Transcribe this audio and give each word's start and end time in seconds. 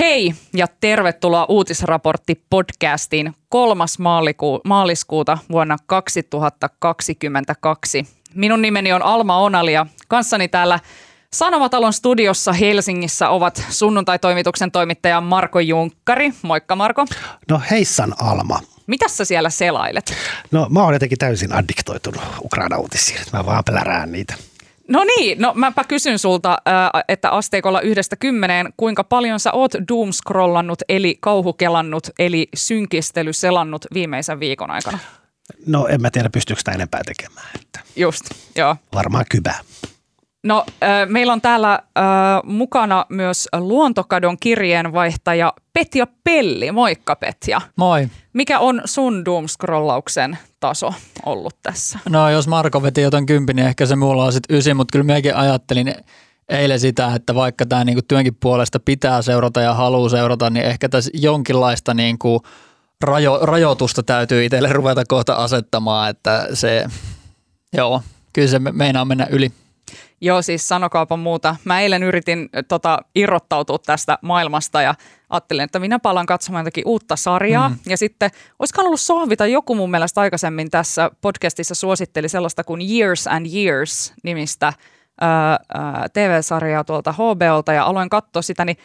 Hei 0.00 0.34
ja 0.54 0.66
tervetuloa 0.80 1.46
Uutisraportti 1.48 2.42
podcastiin 2.50 3.34
3. 3.48 3.84
Maaliku- 3.98 4.60
maaliskuuta 4.64 5.38
vuonna 5.50 5.76
2022. 5.86 8.06
Minun 8.34 8.62
nimeni 8.62 8.92
on 8.92 9.02
Alma 9.02 9.38
Onalia. 9.38 9.86
Kanssani 10.08 10.48
täällä 10.48 10.80
Sanomatalon 11.32 11.92
studiossa 11.92 12.52
Helsingissä 12.52 13.28
ovat 13.28 13.66
sunnuntai-toimituksen 13.70 14.72
toimittaja 14.72 15.20
Marko 15.20 15.60
Junkkari. 15.60 16.32
Moikka 16.42 16.76
Marko. 16.76 17.04
No 17.50 17.60
heissan 17.70 18.14
Alma. 18.22 18.60
Mitä 18.86 19.08
sä 19.08 19.24
siellä 19.24 19.50
selailet? 19.50 20.14
No 20.50 20.66
mä 20.70 20.82
oon 20.82 20.92
jotenkin 20.92 21.18
täysin 21.18 21.52
addiktoitunut 21.52 22.22
Ukraina-uutisiin, 22.44 23.20
mä 23.32 23.46
vaan 23.46 23.64
plärään 23.64 24.12
niitä. 24.12 24.34
No 24.88 25.04
niin, 25.04 25.40
no 25.40 25.52
mäpä 25.54 25.84
kysyn 25.84 26.18
sulta, 26.18 26.58
että 27.08 27.30
asteikolla 27.30 27.80
yhdestä 27.80 28.16
kymmeneen, 28.16 28.72
kuinka 28.76 29.04
paljon 29.04 29.40
sä 29.40 29.52
oot 29.52 29.72
doomscrollannut, 29.88 30.78
eli 30.88 31.18
kauhukelannut, 31.20 32.10
eli 32.18 32.48
synkistelyselannut 32.54 33.86
viimeisen 33.94 34.40
viikon 34.40 34.70
aikana? 34.70 34.98
No 35.66 35.86
en 35.86 36.02
mä 36.02 36.10
tiedä, 36.10 36.30
pystyykö 36.30 36.60
sitä 36.60 36.72
enempää 36.72 37.00
tekemään. 37.06 37.46
Että 37.54 37.80
Just, 37.96 38.24
joo. 38.56 38.76
varmaan 38.94 39.24
kybää. 39.30 39.60
No 40.44 40.64
äh, 40.82 41.08
meillä 41.08 41.32
on 41.32 41.40
täällä 41.40 41.72
äh, 41.72 42.04
mukana 42.44 43.06
myös 43.08 43.48
luontokadon 43.58 44.36
kirjeenvaihtaja 44.40 45.52
Petja 45.72 46.06
Pelli. 46.24 46.72
Moikka 46.72 47.16
Petja. 47.16 47.60
Moi. 47.76 48.08
Mikä 48.32 48.58
on 48.58 48.82
sun 48.84 49.24
doomscrollauksen 49.24 50.38
taso 50.64 50.94
ollut 51.26 51.56
tässä? 51.62 51.98
No 52.08 52.30
jos 52.30 52.48
Marko 52.48 52.82
veti 52.82 53.00
jotain 53.02 53.26
kympi, 53.26 53.54
niin 53.54 53.66
ehkä 53.66 53.86
se 53.86 53.96
mulla 53.96 54.24
on 54.24 54.32
sitten 54.32 54.56
ysi, 54.56 54.74
mutta 54.74 54.92
kyllä 54.92 55.04
minäkin 55.04 55.36
ajattelin 55.36 55.94
eilen 56.48 56.80
sitä, 56.80 57.14
että 57.14 57.34
vaikka 57.34 57.66
tämä 57.66 57.84
niinku 57.84 58.02
työnkin 58.08 58.36
puolesta 58.40 58.80
pitää 58.80 59.22
seurata 59.22 59.60
ja 59.60 59.74
haluaa 59.74 60.08
seurata, 60.08 60.50
niin 60.50 60.66
ehkä 60.66 60.88
tässä 60.88 61.10
jonkinlaista 61.14 61.94
niinku 61.94 62.42
rajo, 63.00 63.38
rajoitusta 63.42 64.02
täytyy 64.02 64.44
itselle 64.44 64.72
ruveta 64.72 65.02
kohta 65.08 65.34
asettamaan, 65.34 66.10
että 66.10 66.48
se, 66.54 66.84
joo, 67.72 68.02
kyllä 68.32 68.48
se 68.48 68.58
me- 68.58 68.72
meinaa 68.72 69.04
mennä 69.04 69.26
yli. 69.30 69.52
Joo, 70.24 70.42
siis 70.42 70.68
sanokaapa 70.68 71.16
muuta. 71.16 71.56
Mä 71.64 71.80
eilen 71.80 72.02
yritin 72.02 72.48
tota, 72.68 72.98
irrottautua 73.14 73.78
tästä 73.78 74.18
maailmasta 74.22 74.82
ja 74.82 74.94
ajattelin, 75.30 75.64
että 75.64 75.78
minä 75.78 75.98
palaan 75.98 76.26
katsomaan 76.26 76.62
jotakin 76.62 76.86
uutta 76.86 77.16
sarjaa. 77.16 77.68
Mm. 77.68 77.76
Ja 77.86 77.96
sitten, 77.96 78.30
olisikohan 78.58 78.86
ollut 78.86 79.00
Sohvita 79.00 79.46
joku 79.46 79.74
mun 79.74 79.90
mielestä 79.90 80.20
aikaisemmin 80.20 80.70
tässä 80.70 81.10
podcastissa 81.20 81.74
suositteli 81.74 82.28
sellaista 82.28 82.64
kuin 82.64 82.80
Years 82.90 83.26
and 83.26 83.46
Years 83.54 84.12
nimistä 84.22 84.72
TV-sarjaa 86.12 86.84
tuolta 86.84 87.12
HBOlta 87.12 87.72
ja 87.72 87.84
aloin 87.84 88.08
katsoa 88.08 88.42
sitä, 88.42 88.64
niin 88.64 88.76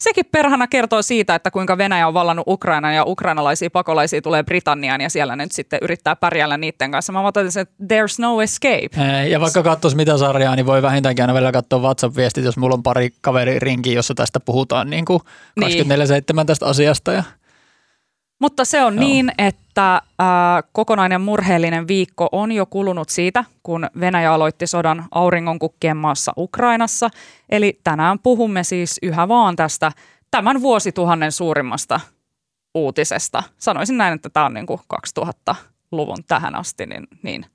sekin 0.00 0.24
perhana 0.32 0.66
kertoo 0.66 1.02
siitä, 1.02 1.34
että 1.34 1.50
kuinka 1.50 1.78
Venäjä 1.78 2.08
on 2.08 2.14
vallannut 2.14 2.48
Ukrainan 2.48 2.94
ja 2.94 3.04
ukrainalaisia 3.04 3.70
pakolaisia 3.70 4.22
tulee 4.22 4.42
Britanniaan 4.42 5.00
ja 5.00 5.10
siellä 5.10 5.36
nyt 5.36 5.52
sitten 5.52 5.78
yrittää 5.82 6.16
pärjäillä 6.16 6.56
niiden 6.56 6.90
kanssa. 6.90 7.12
Mä 7.12 7.20
ajattelin, 7.20 7.58
että 7.58 7.74
there's 7.84 8.14
no 8.18 8.42
escape. 8.42 8.88
Ja 9.28 9.40
vaikka 9.40 9.62
katsoisi 9.62 9.96
mitä 9.96 10.18
sarjaa, 10.18 10.56
niin 10.56 10.66
voi 10.66 10.82
vähintäänkin 10.82 11.22
aina 11.22 11.34
välillä 11.34 11.52
katsoa 11.52 11.78
WhatsApp-viestit, 11.78 12.44
jos 12.44 12.56
mulla 12.56 12.74
on 12.74 12.82
pari 12.82 13.10
kaveri 13.20 13.58
rinki, 13.58 13.94
jossa 13.94 14.14
tästä 14.14 14.40
puhutaan 14.40 14.90
niin 14.90 15.04
kuin 15.04 15.20
Niin. 15.60 15.86
24-7 16.42 16.44
tästä 16.46 16.66
asiasta. 16.66 17.12
Ja 17.12 17.22
Mutta 18.40 18.64
se 18.64 18.84
on 18.84 18.94
Joo. 18.94 19.04
niin, 19.04 19.32
että 19.38 19.62
äh, 19.86 19.98
kokonainen 20.72 21.20
murheellinen 21.20 21.88
viikko 21.88 22.28
on 22.32 22.52
jo 22.52 22.66
kulunut 22.66 23.08
siitä, 23.08 23.44
kun 23.62 23.86
Venäjä 24.00 24.32
aloitti 24.32 24.66
sodan 24.66 25.04
auringonkukkien 25.10 25.96
maassa 25.96 26.32
Ukrainassa. 26.36 27.10
Eli 27.48 27.80
tänään 27.84 28.18
puhumme 28.18 28.64
siis 28.64 28.98
yhä 29.02 29.28
vaan 29.28 29.56
tästä 29.56 29.92
tämän 30.30 30.62
vuosituhannen 30.62 31.32
suurimmasta 31.32 32.00
uutisesta. 32.74 33.42
Sanoisin 33.58 33.98
näin, 33.98 34.14
että 34.14 34.30
tämä 34.30 34.46
on 34.46 34.54
niin 34.54 34.66
kuin 34.66 34.80
2000-luvun 35.20 36.24
tähän 36.28 36.54
asti 36.54 36.86
niin, 36.86 37.06
niin 37.22 37.46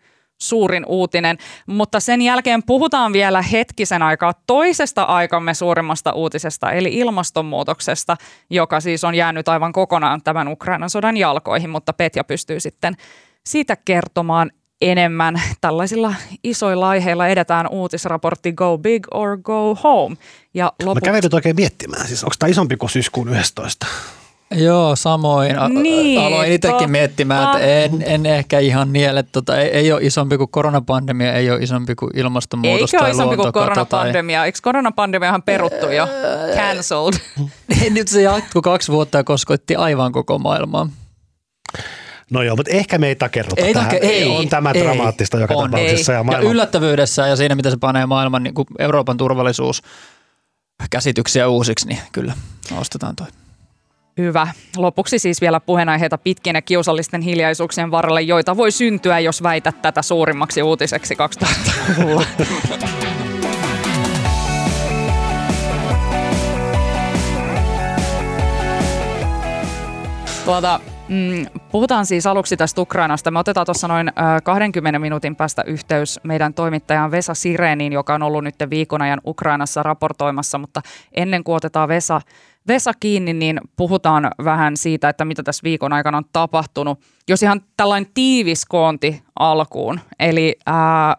suurin 0.49 0.85
uutinen. 0.87 1.37
Mutta 1.67 1.99
sen 1.99 2.21
jälkeen 2.21 2.63
puhutaan 2.63 3.13
vielä 3.13 3.41
hetkisen 3.41 4.01
aikaa 4.01 4.33
toisesta 4.47 5.03
aikamme 5.03 5.53
suurimmasta 5.53 6.11
uutisesta, 6.11 6.71
eli 6.71 6.89
ilmastonmuutoksesta, 6.93 8.17
joka 8.49 8.79
siis 8.79 9.03
on 9.03 9.15
jäänyt 9.15 9.47
aivan 9.47 9.73
kokonaan 9.73 10.21
tämän 10.23 10.47
Ukrainan 10.47 10.89
sodan 10.89 11.17
jalkoihin, 11.17 11.69
mutta 11.69 11.93
Petja 11.93 12.23
pystyy 12.23 12.59
sitten 12.59 12.95
siitä 13.45 13.75
kertomaan 13.75 14.51
enemmän. 14.81 15.41
Tällaisilla 15.61 16.15
isoilla 16.43 16.89
aiheilla 16.89 17.27
edetään 17.27 17.67
uutisraportti 17.67 18.51
Go 18.51 18.77
Big 18.77 19.07
or 19.11 19.37
Go 19.37 19.75
Home. 19.83 20.15
Ja 20.53 20.65
Mä 20.65 20.87
loput... 20.87 21.03
kävin 21.03 21.23
nyt 21.23 21.33
oikein 21.33 21.55
miettimään, 21.55 22.07
siis 22.07 22.23
onko 22.23 22.35
tämä 22.39 22.49
isompi 22.49 22.77
kuin 22.77 22.89
syyskuun 22.89 23.29
11? 23.29 23.87
Joo, 24.51 24.95
samoin. 24.95 25.55
Niin, 25.81 26.21
Aloin 26.21 26.51
itsekin 26.51 26.91
miettimään, 26.91 27.43
että 27.43 27.59
en, 27.67 28.03
en 28.05 28.25
ehkä 28.25 28.59
ihan 28.59 28.93
niele, 28.93 29.23
tota, 29.23 29.57
ei, 29.57 29.69
ei 29.69 29.91
ole 29.91 30.01
isompi 30.03 30.37
kuin 30.37 30.49
koronapandemia, 30.49 31.33
ei 31.33 31.51
ole 31.51 31.59
isompi 31.59 31.95
kuin 31.95 32.11
ilmastonmuutos 32.17 32.93
Eikö 32.93 32.97
ole 32.97 33.09
tai 33.09 33.11
isompi 33.11 33.35
kuin 33.35 33.53
koronapandemia? 33.53 34.45
Eikö 34.45 34.59
koronapandemiahan 34.61 35.43
peruttu 35.43 35.89
jo? 35.89 36.07
Cancelled. 36.55 37.13
Tai... 37.13 37.89
Nyt 37.89 38.07
se 38.07 38.21
jatkui 38.21 38.61
kaksi 38.61 38.91
vuotta 38.91 39.17
ja 39.17 39.23
kosketti 39.23 39.75
aivan 39.75 40.11
koko 40.11 40.39
maailmaa. 40.39 40.89
No 42.31 42.41
joo, 42.41 42.55
mutta 42.55 42.71
ehkä 42.71 42.97
me 42.97 43.07
ei 43.07 43.15
takerruta 43.15 43.61
Ei, 43.61 43.73
tähän. 43.73 43.91
take- 43.91 44.05
ei, 44.05 44.29
on 44.29 44.49
tämä 44.49 44.71
ei, 44.75 44.83
dramaattista 44.83 45.39
joka 45.39 45.53
on. 45.53 45.71
tapauksessa. 45.71 46.11
Ei. 46.11 46.15
Ja 46.15 46.19
Ja 46.19 46.23
maailman, 46.23 46.51
yllättävyydessä 46.51 47.27
ja 47.27 47.35
siinä, 47.35 47.55
mitä 47.55 47.69
se 47.69 47.77
panee 47.77 48.05
maailman 48.05 48.43
niin 48.43 48.53
kuin 48.53 48.65
Euroopan 48.79 49.17
turvallisuus 49.17 49.81
käsityksiä 50.89 51.47
uusiksi, 51.47 51.87
niin 51.87 51.99
kyllä 52.11 52.33
ostetaan 52.77 53.15
toi. 53.15 53.27
Hyvä. 54.17 54.47
Lopuksi 54.77 55.19
siis 55.19 55.41
vielä 55.41 55.59
puheenaiheita 55.59 56.17
pitkien 56.17 56.55
ja 56.55 56.61
kiusallisten 56.61 57.21
hiljaisuuksien 57.21 57.91
varrelle, 57.91 58.21
joita 58.21 58.57
voi 58.57 58.71
syntyä, 58.71 59.19
jos 59.19 59.43
väität 59.43 59.81
tätä 59.81 60.01
suurimmaksi 60.01 60.63
uutiseksi 60.63 61.15
2000-luvulla. 61.45 62.25
Tuota, 70.45 70.79
mm, 71.07 71.45
puhutaan 71.71 72.05
siis 72.05 72.27
aluksi 72.27 72.57
tästä 72.57 72.81
Ukrainasta. 72.81 73.31
Me 73.31 73.39
otetaan 73.39 73.65
tuossa 73.65 73.87
noin 73.87 74.07
ö, 74.07 74.11
20 74.43 74.99
minuutin 74.99 75.35
päästä 75.35 75.63
yhteys 75.67 76.19
meidän 76.23 76.53
toimittajaan 76.53 77.11
Vesa 77.11 77.33
Sireniin, 77.33 77.93
joka 77.93 78.13
on 78.13 78.23
ollut 78.23 78.43
nyt 78.43 78.55
viikon 78.69 79.01
ajan 79.01 79.21
Ukrainassa 79.25 79.83
raportoimassa, 79.83 80.57
mutta 80.57 80.81
ennen 81.11 81.43
kuin 81.43 81.55
otetaan 81.55 81.87
Vesa, 81.89 82.21
Vesa 82.67 82.91
kiinni, 82.99 83.33
niin 83.33 83.61
puhutaan 83.75 84.31
vähän 84.43 84.77
siitä, 84.77 85.09
että 85.09 85.25
mitä 85.25 85.43
tässä 85.43 85.63
viikon 85.63 85.93
aikana 85.93 86.17
on 86.17 86.25
tapahtunut. 86.33 86.99
Jos 87.27 87.43
ihan 87.43 87.61
tällainen 87.77 88.11
tiivis 88.13 88.65
koonti 88.65 89.23
alkuun, 89.39 89.99
eli 90.19 90.55
ää, 90.65 91.17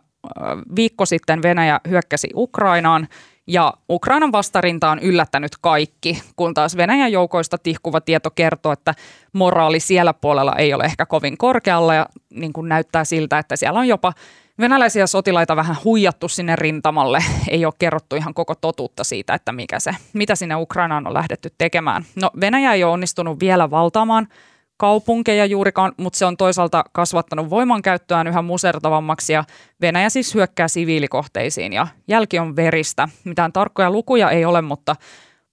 viikko 0.76 1.06
sitten 1.06 1.42
Venäjä 1.42 1.80
hyökkäsi 1.88 2.28
Ukrainaan 2.34 3.08
ja 3.46 3.74
Ukrainan 3.90 4.32
vastarinta 4.32 4.90
on 4.90 4.98
yllättänyt 4.98 5.52
kaikki, 5.60 6.22
kun 6.36 6.54
taas 6.54 6.76
Venäjän 6.76 7.12
joukoista 7.12 7.58
tihkuva 7.58 8.00
tieto 8.00 8.30
kertoo, 8.30 8.72
että 8.72 8.94
moraali 9.32 9.80
siellä 9.80 10.14
puolella 10.14 10.56
ei 10.56 10.74
ole 10.74 10.84
ehkä 10.84 11.06
kovin 11.06 11.38
korkealla 11.38 11.94
ja 11.94 12.06
niin 12.30 12.52
kuin 12.52 12.68
näyttää 12.68 13.04
siltä, 13.04 13.38
että 13.38 13.56
siellä 13.56 13.80
on 13.80 13.88
jopa 13.88 14.12
venäläisiä 14.58 15.06
sotilaita 15.06 15.56
vähän 15.56 15.76
huijattu 15.84 16.28
sinne 16.28 16.56
rintamalle. 16.56 17.18
Ei 17.50 17.64
ole 17.64 17.74
kerrottu 17.78 18.16
ihan 18.16 18.34
koko 18.34 18.54
totuutta 18.54 19.04
siitä, 19.04 19.34
että 19.34 19.52
mikä 19.52 19.80
se, 19.80 19.96
mitä 20.12 20.34
sinne 20.34 20.54
Ukrainaan 20.56 21.06
on 21.06 21.14
lähdetty 21.14 21.50
tekemään. 21.58 22.04
No 22.22 22.30
Venäjä 22.40 22.72
ei 22.72 22.84
ole 22.84 22.92
onnistunut 22.92 23.40
vielä 23.40 23.70
valtaamaan 23.70 24.28
kaupunkeja 24.76 25.46
juurikaan, 25.46 25.92
mutta 25.96 26.18
se 26.18 26.26
on 26.26 26.36
toisaalta 26.36 26.84
kasvattanut 26.92 27.50
voimankäyttöään 27.50 28.26
yhä 28.26 28.42
musertavammaksi 28.42 29.32
ja 29.32 29.44
Venäjä 29.80 30.10
siis 30.10 30.34
hyökkää 30.34 30.68
siviilikohteisiin 30.68 31.72
ja 31.72 31.86
jälki 32.08 32.38
on 32.38 32.56
veristä. 32.56 33.08
Mitään 33.24 33.52
tarkkoja 33.52 33.90
lukuja 33.90 34.30
ei 34.30 34.44
ole, 34.44 34.62
mutta 34.62 34.96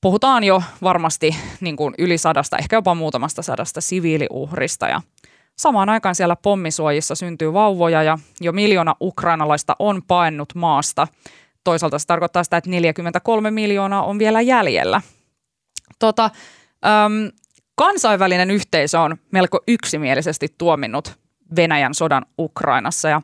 puhutaan 0.02 0.44
jo 0.44 0.64
varmasti 0.84 1.36
niin 1.62 1.76
kuin 1.76 1.94
yli 1.98 2.18
sadasta, 2.18 2.58
ehkä 2.58 2.76
jopa 2.76 2.96
muutamasta 2.96 3.42
sadasta 3.42 3.82
siviiliuhrista 3.82 4.88
ja 4.88 5.02
Samaan 5.62 5.90
aikaan 5.90 6.16
siellä 6.16 6.36
pommisuojissa 6.36 7.16
syntyy 7.16 7.54
vauvoja 7.54 8.04
ja 8.04 8.18
jo 8.42 8.52
miljoona 8.52 8.96
ukrainalaista 9.02 9.76
on 9.80 10.02
paennut 10.08 10.56
maasta. 10.56 11.08
Toisaalta 11.64 12.00
se 12.00 12.08
tarkoittaa 12.08 12.44
sitä, 12.44 12.58
että 12.58 12.70
43 12.70 13.52
miljoonaa 13.52 14.04
on 14.04 14.20
vielä 14.20 14.42
jäljellä. 14.42 15.02
Tota, 16.00 16.24
äm, 16.86 17.32
kansainvälinen 17.76 18.52
yhteisö 18.52 19.00
on 19.00 19.18
melko 19.32 19.60
yksimielisesti 19.68 20.48
tuominnut 20.58 21.20
Venäjän 21.56 21.94
sodan 21.94 22.26
Ukrainassa 22.40 23.10
ja 23.10 23.22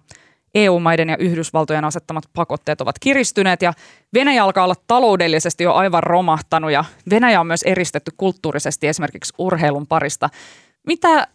EU-maiden 0.56 1.10
ja 1.10 1.18
Yhdysvaltojen 1.18 1.86
asettamat 1.86 2.24
pakotteet 2.34 2.82
ovat 2.82 3.00
kiristyneet 3.00 3.62
ja 3.62 3.74
Venäjä 4.14 4.44
alkaa 4.44 4.64
olla 4.64 4.76
taloudellisesti 4.88 5.64
jo 5.64 5.74
aivan 5.74 6.04
romahtanut 6.04 6.72
ja 6.72 6.86
Venäjä 7.10 7.40
on 7.40 7.48
myös 7.48 7.64
eristetty 7.64 8.12
kulttuurisesti 8.18 8.88
esimerkiksi 8.88 9.34
urheilun 9.38 9.88
parista. 9.88 10.30
Mitä, 10.88 11.28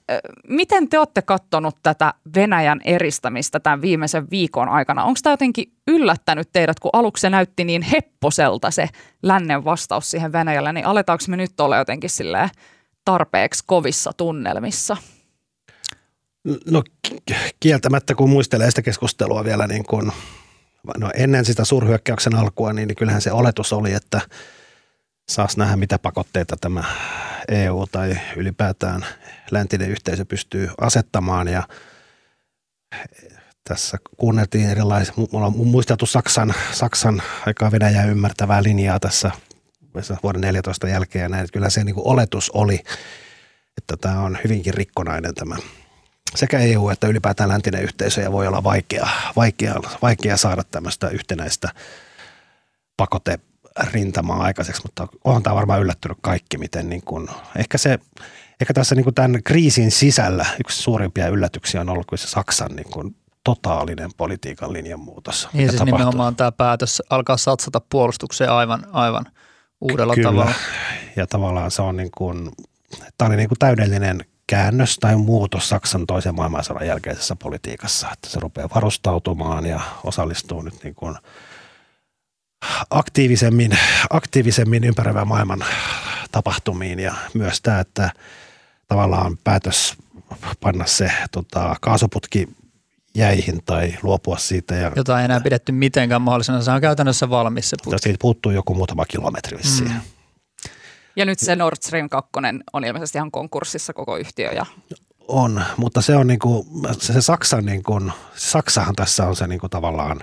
miten 0.48 0.88
te 0.88 0.98
olette 0.98 1.22
katsonut 1.22 1.76
tätä 1.82 2.14
Venäjän 2.36 2.80
eristämistä 2.84 3.60
tämän 3.60 3.82
viimeisen 3.82 4.30
viikon 4.30 4.68
aikana? 4.68 5.04
Onko 5.04 5.20
tämä 5.22 5.32
jotenkin 5.32 5.72
yllättänyt 5.86 6.48
teidät, 6.52 6.80
kun 6.80 6.90
aluksi 6.92 7.20
se 7.20 7.30
näytti 7.30 7.64
niin 7.64 7.82
hepposelta 7.82 8.70
se 8.70 8.88
lännen 9.22 9.64
vastaus 9.64 10.10
siihen 10.10 10.32
Venäjälle, 10.32 10.72
niin 10.72 10.86
aletaanko 10.86 11.24
me 11.28 11.36
nyt 11.36 11.60
olla 11.60 11.76
jotenkin 11.76 12.10
tarpeeksi 13.04 13.64
kovissa 13.66 14.12
tunnelmissa? 14.16 14.96
No 16.70 16.82
kieltämättä, 17.60 18.14
kun 18.14 18.30
muistelee 18.30 18.70
sitä 18.70 18.82
keskustelua 18.82 19.44
vielä 19.44 19.66
niin 19.66 19.84
kuin, 19.84 20.12
no 20.98 21.10
ennen 21.14 21.44
sitä 21.44 21.64
suurhyökkäyksen 21.64 22.34
alkua, 22.34 22.72
niin 22.72 22.94
kyllähän 22.96 23.22
se 23.22 23.32
oletus 23.32 23.72
oli, 23.72 23.92
että 23.92 24.20
saas 25.28 25.56
nähdä, 25.56 25.76
mitä 25.76 25.98
pakotteita 25.98 26.56
tämä 26.60 26.84
EU 27.48 27.86
tai 27.92 28.18
ylipäätään 28.36 29.06
läntinen 29.50 29.90
yhteisö 29.90 30.24
pystyy 30.24 30.70
asettamaan 30.80 31.48
ja 31.48 31.62
tässä 33.64 33.98
kuunneltiin 34.16 34.70
erilaisia, 34.70 35.14
mulla 35.32 35.46
on 35.46 35.56
muisteltu 35.56 36.06
Saksan, 36.06 36.54
Saksan 36.72 37.22
aikaa 37.46 37.72
Venäjää 37.72 38.04
ymmärtävää 38.04 38.62
linjaa 38.62 39.00
tässä 39.00 39.30
vuoden 40.22 40.40
14 40.40 40.88
jälkeen 40.88 41.22
ja 41.22 41.28
näin. 41.28 41.48
Kyllä 41.52 41.70
se 41.70 41.84
niin 41.84 41.94
kuin 41.94 42.06
oletus 42.06 42.50
oli, 42.50 42.80
että 43.78 43.96
tämä 44.00 44.20
on 44.20 44.38
hyvinkin 44.44 44.74
rikkonainen 44.74 45.34
tämä 45.34 45.56
sekä 46.34 46.58
EU 46.58 46.88
että 46.88 47.06
ylipäätään 47.06 47.48
läntinen 47.48 47.82
yhteisö 47.82 48.20
ja 48.20 48.32
voi 48.32 48.46
olla 48.46 48.64
vaikea, 48.64 49.08
vaikea, 49.36 49.74
vaikea 50.02 50.36
saada 50.36 50.64
tämmöistä 50.64 51.08
yhtenäistä 51.08 51.68
pakote 52.96 53.40
rintamaa 53.92 54.42
aikaiseksi, 54.42 54.82
mutta 54.84 55.08
onhan 55.24 55.42
tämä 55.42 55.56
varmaan 55.56 55.80
yllättynyt 55.80 56.18
kaikki, 56.20 56.58
miten 56.58 56.88
niin 56.88 57.02
kuin, 57.04 57.28
ehkä 57.56 57.78
se, 57.78 57.98
ehkä 58.60 58.74
tässä 58.74 58.94
niin 58.94 59.04
kuin 59.04 59.14
tämän 59.14 59.42
kriisin 59.44 59.90
sisällä 59.90 60.46
yksi 60.60 60.82
suurimpia 60.82 61.28
yllätyksiä 61.28 61.80
on 61.80 61.88
ollut 61.88 62.06
kuin 62.06 62.18
se 62.18 62.28
Saksan 62.28 62.76
niin 62.76 62.90
kuin 62.90 63.16
totaalinen 63.44 64.10
politiikan 64.16 64.72
linjanmuutos. 64.72 65.48
Niin 65.52 65.68
siis 65.68 65.78
tapahtuu. 65.78 65.98
nimenomaan 65.98 66.36
tämä 66.36 66.52
päätös 66.52 67.02
alkaa 67.10 67.36
satsata 67.36 67.80
puolustukseen 67.90 68.52
aivan, 68.52 68.86
aivan 68.92 69.24
uudella 69.80 70.14
Kyllä. 70.14 70.28
tavalla. 70.30 70.54
Ja 71.16 71.26
tavallaan 71.26 71.70
se 71.70 71.82
on 71.82 71.96
niin 71.96 72.10
kuin, 72.16 72.50
tämä 73.18 73.26
oli 73.26 73.36
niin 73.36 73.48
kuin 73.48 73.58
täydellinen 73.58 74.24
käännös 74.46 74.98
tai 74.98 75.16
muutos 75.16 75.68
Saksan 75.68 76.06
toisen 76.06 76.34
maailmansodan 76.34 76.86
jälkeisessä 76.86 77.36
politiikassa, 77.36 78.08
että 78.12 78.28
se 78.28 78.40
rupeaa 78.40 78.68
varustautumaan 78.74 79.66
ja 79.66 79.80
osallistuu 80.04 80.62
nyt 80.62 80.84
niin 80.84 80.94
kuin 80.94 81.16
aktiivisemmin, 82.90 83.78
aktiivisemmin 84.10 84.84
ympäröivän 84.84 85.28
maailman 85.28 85.64
tapahtumiin 86.32 86.98
ja 86.98 87.14
myös 87.34 87.60
tämä, 87.60 87.80
että 87.80 88.10
tavallaan 88.88 89.38
päätös 89.44 89.96
panna 90.60 90.86
se 90.86 91.12
tota, 91.32 91.76
kaasuputki 91.80 92.48
jäihin 93.14 93.62
tai 93.64 93.94
luopua 94.02 94.38
siitä. 94.38 94.74
Ja, 94.74 94.92
Jota 94.96 95.18
ei 95.18 95.24
enää 95.24 95.40
pidetty 95.40 95.72
mitenkään 95.72 96.22
mahdollisena. 96.22 96.62
Se 96.62 96.70
on 96.70 96.80
käytännössä 96.80 97.30
valmis 97.30 97.70
se 97.70 97.76
putki. 97.84 98.02
Siitä 98.02 98.18
puuttuu 98.20 98.52
joku 98.52 98.74
muutama 98.74 99.04
kilometri 99.04 99.58
vissiin. 99.58 99.90
Mm. 99.90 100.00
Ja 101.16 101.24
nyt 101.24 101.38
se 101.38 101.56
Nord 101.56 101.76
Stream 101.80 102.08
2 102.08 102.30
on 102.72 102.84
ilmeisesti 102.84 103.18
ihan 103.18 103.30
konkurssissa 103.30 103.92
koko 103.92 104.16
yhtiö. 104.16 104.52
Ja... 104.52 104.66
On, 105.28 105.64
mutta 105.76 106.02
se 106.02 106.16
on 106.16 106.26
niin 106.26 106.38
kuin, 106.38 106.66
se, 106.98 107.12
se 107.12 107.20
Saksan 107.20 107.64
niin 107.64 107.82
kuin, 107.82 108.12
Saksahan 108.34 108.96
tässä 108.96 109.26
on 109.26 109.36
se 109.36 109.46
niin 109.46 109.60
kuin 109.60 109.70
tavallaan 109.70 110.20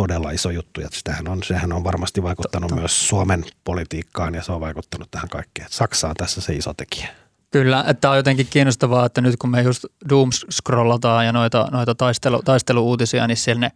todella 0.00 0.30
iso 0.30 0.50
juttu. 0.50 0.80
Ja 0.80 0.88
sitähän 0.92 1.28
on, 1.28 1.42
sehän 1.42 1.72
on 1.72 1.84
varmasti 1.84 2.22
vaikuttanut 2.22 2.68
Totta. 2.68 2.80
myös 2.80 3.08
Suomen 3.08 3.44
politiikkaan 3.64 4.34
ja 4.34 4.42
se 4.42 4.52
on 4.52 4.60
vaikuttanut 4.60 5.10
tähän 5.10 5.28
kaikkeen. 5.28 5.68
Saksa 5.70 6.08
on 6.08 6.14
tässä 6.14 6.40
se 6.40 6.52
iso 6.52 6.74
tekijä. 6.74 7.08
Kyllä, 7.50 7.84
että 7.86 8.10
on 8.10 8.16
jotenkin 8.16 8.46
kiinnostavaa, 8.50 9.06
että 9.06 9.20
nyt 9.20 9.36
kun 9.36 9.50
me 9.50 9.62
just 9.62 9.84
Doom 10.08 10.30
scrollataan 10.50 11.26
ja 11.26 11.32
noita, 11.32 11.68
noita 11.70 11.94
taistelu, 11.94 12.42
taisteluuutisia, 12.42 13.26
niin 13.26 13.36
siellä 13.36 13.60
ne 13.60 13.72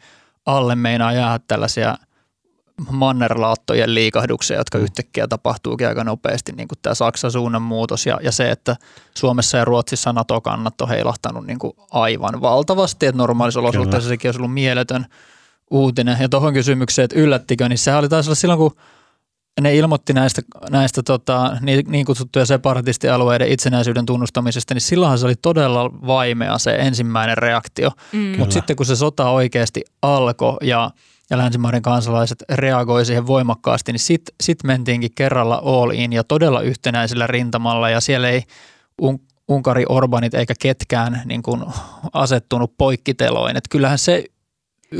alle 0.46 0.74
meinaa 0.74 1.12
jäädä 1.12 1.40
tällaisia– 1.48 1.96
mannerlaattojen 2.90 3.94
liikahduksia, 3.94 4.56
jotka 4.56 4.78
mm. 4.78 4.84
yhtäkkiä 4.84 5.28
tapahtuukin 5.28 5.88
aika 5.88 6.04
nopeasti, 6.04 6.52
niin 6.52 6.68
kuin 6.68 6.78
tämä 6.82 6.94
Saksan 6.94 7.32
suunnan 7.32 7.62
muutos 7.62 8.06
ja, 8.06 8.18
ja 8.22 8.32
se, 8.32 8.50
että 8.50 8.76
Suomessa 9.14 9.58
ja 9.58 9.64
Ruotsissa 9.64 10.12
NATO-kannat 10.12 10.80
on 10.80 10.88
heilahtanut 10.88 11.46
niin 11.46 11.58
kuin 11.58 11.72
aivan 11.90 12.40
valtavasti, 12.40 13.06
että 13.06 13.18
normaalissa 13.18 13.60
olosuhteissa 13.60 14.08
sekin 14.08 14.28
olisi 14.28 14.38
ollut 14.38 14.54
mieletön 14.54 15.06
uutinen. 15.70 16.16
Ja 16.20 16.28
tuohon 16.28 16.52
kysymykseen, 16.52 17.04
että 17.04 17.18
yllättikö, 17.18 17.68
niin 17.68 17.78
sehän 17.78 17.98
oli 17.98 18.08
taas 18.08 18.26
olla 18.26 18.34
silloin, 18.34 18.58
kun 18.58 18.76
ne 19.60 19.76
ilmoitti 19.76 20.12
näistä, 20.12 20.42
näistä 20.70 21.02
tota, 21.02 21.56
niin, 21.60 21.84
niin 21.88 22.06
kutsuttuja 22.06 22.46
separatistialueiden 22.46 23.48
itsenäisyyden 23.48 24.06
tunnustamisesta, 24.06 24.74
niin 24.74 24.82
silloinhan 24.82 25.18
se 25.18 25.26
oli 25.26 25.34
todella 25.42 25.90
vaimea 26.06 26.58
se 26.58 26.74
ensimmäinen 26.74 27.38
reaktio. 27.38 27.90
Mm. 28.12 28.38
Mutta 28.38 28.52
sitten 28.52 28.76
kun 28.76 28.86
se 28.86 28.96
sota 28.96 29.30
oikeasti 29.30 29.84
alkoi 30.02 30.56
ja– 30.62 30.90
ja 31.30 31.38
länsimaiden 31.38 31.82
kansalaiset 31.82 32.44
reagoi 32.52 33.04
siihen 33.04 33.26
voimakkaasti, 33.26 33.92
niin 33.92 34.00
sitten 34.00 34.34
sit 34.42 34.64
mentiinkin 34.64 35.10
kerralla 35.14 35.62
all 35.64 35.90
in 35.90 36.12
ja 36.12 36.24
todella 36.24 36.60
yhtenäisellä 36.60 37.26
rintamalla 37.26 37.90
ja 37.90 38.00
siellä 38.00 38.28
ei 38.28 38.42
un- 39.02 39.20
Unkari 39.48 39.84
Orbanit 39.88 40.34
eikä 40.34 40.54
ketkään 40.60 41.22
niin 41.24 41.42
kuin 41.42 41.64
asettunut 42.12 42.74
poikkiteloin. 42.78 43.56
Et 43.56 43.64
kyllähän 43.70 43.98
se, 43.98 44.24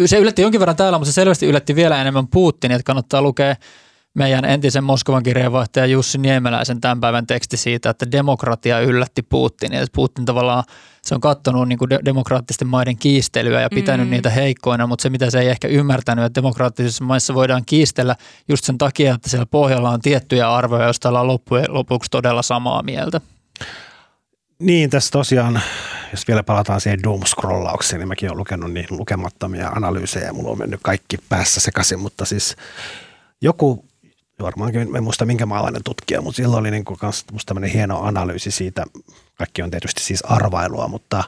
se 0.06 0.19
yllätti 0.19 0.43
jonkin 0.43 0.61
verran 0.61 0.76
täällä, 0.76 0.99
mutta 0.99 1.12
se 1.12 1.14
selvästi 1.14 1.46
yllätti 1.46 1.75
vielä 1.75 2.00
enemmän 2.00 2.29
Putin, 2.29 2.73
että 2.73 2.85
kannattaa 2.85 3.23
lukea 3.23 3.56
meidän 4.14 4.44
entisen 4.44 4.85
Moskovan 4.85 5.23
kirjeenvaihtaja 5.23 5.87
Jussi 5.87 6.19
Niemeläisen 6.19 6.81
tämän 6.81 7.00
päivän 7.00 7.26
teksti 7.26 7.56
siitä, 7.56 7.91
että 7.91 8.11
demokratia 8.12 8.81
yllätti 8.81 9.23
Putinia. 9.23 9.81
Että 9.81 9.94
Putin 9.94 10.25
tavallaan 10.25 10.64
se 11.02 11.14
on 11.14 11.20
katsonut 11.20 11.69
niin 11.69 11.79
kuin 11.79 11.91
de- 11.91 12.00
demokraattisten 12.05 12.69
maiden 12.69 12.96
kiistelyä 12.96 13.61
ja 13.61 13.69
pitänyt 13.75 14.06
mm. 14.06 14.11
niitä 14.11 14.31
heikkoina, 14.31 14.87
mutta 14.87 15.02
se 15.02 15.11
mitä 15.11 15.31
se 15.31 15.41
ei 15.41 15.49
ehkä 15.49 15.69
ymmärtänyt, 15.69 16.25
että 16.25 16.43
demokraattisissa 16.43 17.05
maissa 17.05 17.35
voidaan 17.35 17.62
kiistellä 17.67 18.17
just 18.49 18.64
sen 18.64 18.79
takia, 18.79 19.14
että 19.14 19.29
siellä 19.29 19.47
pohjalla 19.47 19.90
on 19.90 20.00
tiettyjä 20.00 20.55
arvoja, 20.55 20.85
joista 20.85 21.08
ollaan 21.08 21.26
loppujen 21.26 21.67
lopuksi 21.69 22.11
todella 22.11 22.43
samaa 22.43 22.82
mieltä. 22.82 23.20
Niin, 24.58 24.90
tässä 24.90 25.11
tosiaan, 25.11 25.61
jos 26.14 26.28
vielä 26.28 26.43
palataan 26.43 26.81
siihen 26.81 27.02
doom-scrollaukseen, 27.02 27.99
niin 27.99 28.08
mäkin 28.08 28.28
olen 28.28 28.38
lukenut 28.38 28.72
niin 28.72 28.87
lukemattomia 28.90 29.69
analyysejä, 29.69 30.32
mulla 30.32 30.50
on 30.50 30.58
mennyt 30.58 30.81
kaikki 30.82 31.19
päässä 31.28 31.61
sekaisin, 31.61 32.00
mutta 32.00 32.25
siis 32.25 32.56
joku 33.40 33.84
varmaankin, 34.43 34.96
en 34.96 35.05
muista 35.05 35.25
minkä 35.25 35.46
maalainen 35.46 35.82
tutkija, 35.84 36.20
mutta 36.20 36.37
silloin 36.37 36.61
oli 36.61 36.70
niin 36.70 36.84
kuin 36.84 36.99
tämmöinen 37.46 37.70
hieno 37.70 38.02
analyysi 38.02 38.50
siitä, 38.50 38.84
kaikki 39.34 39.62
on 39.62 39.70
tietysti 39.70 40.02
siis 40.02 40.22
arvailua, 40.22 40.88
mutta 40.88 41.25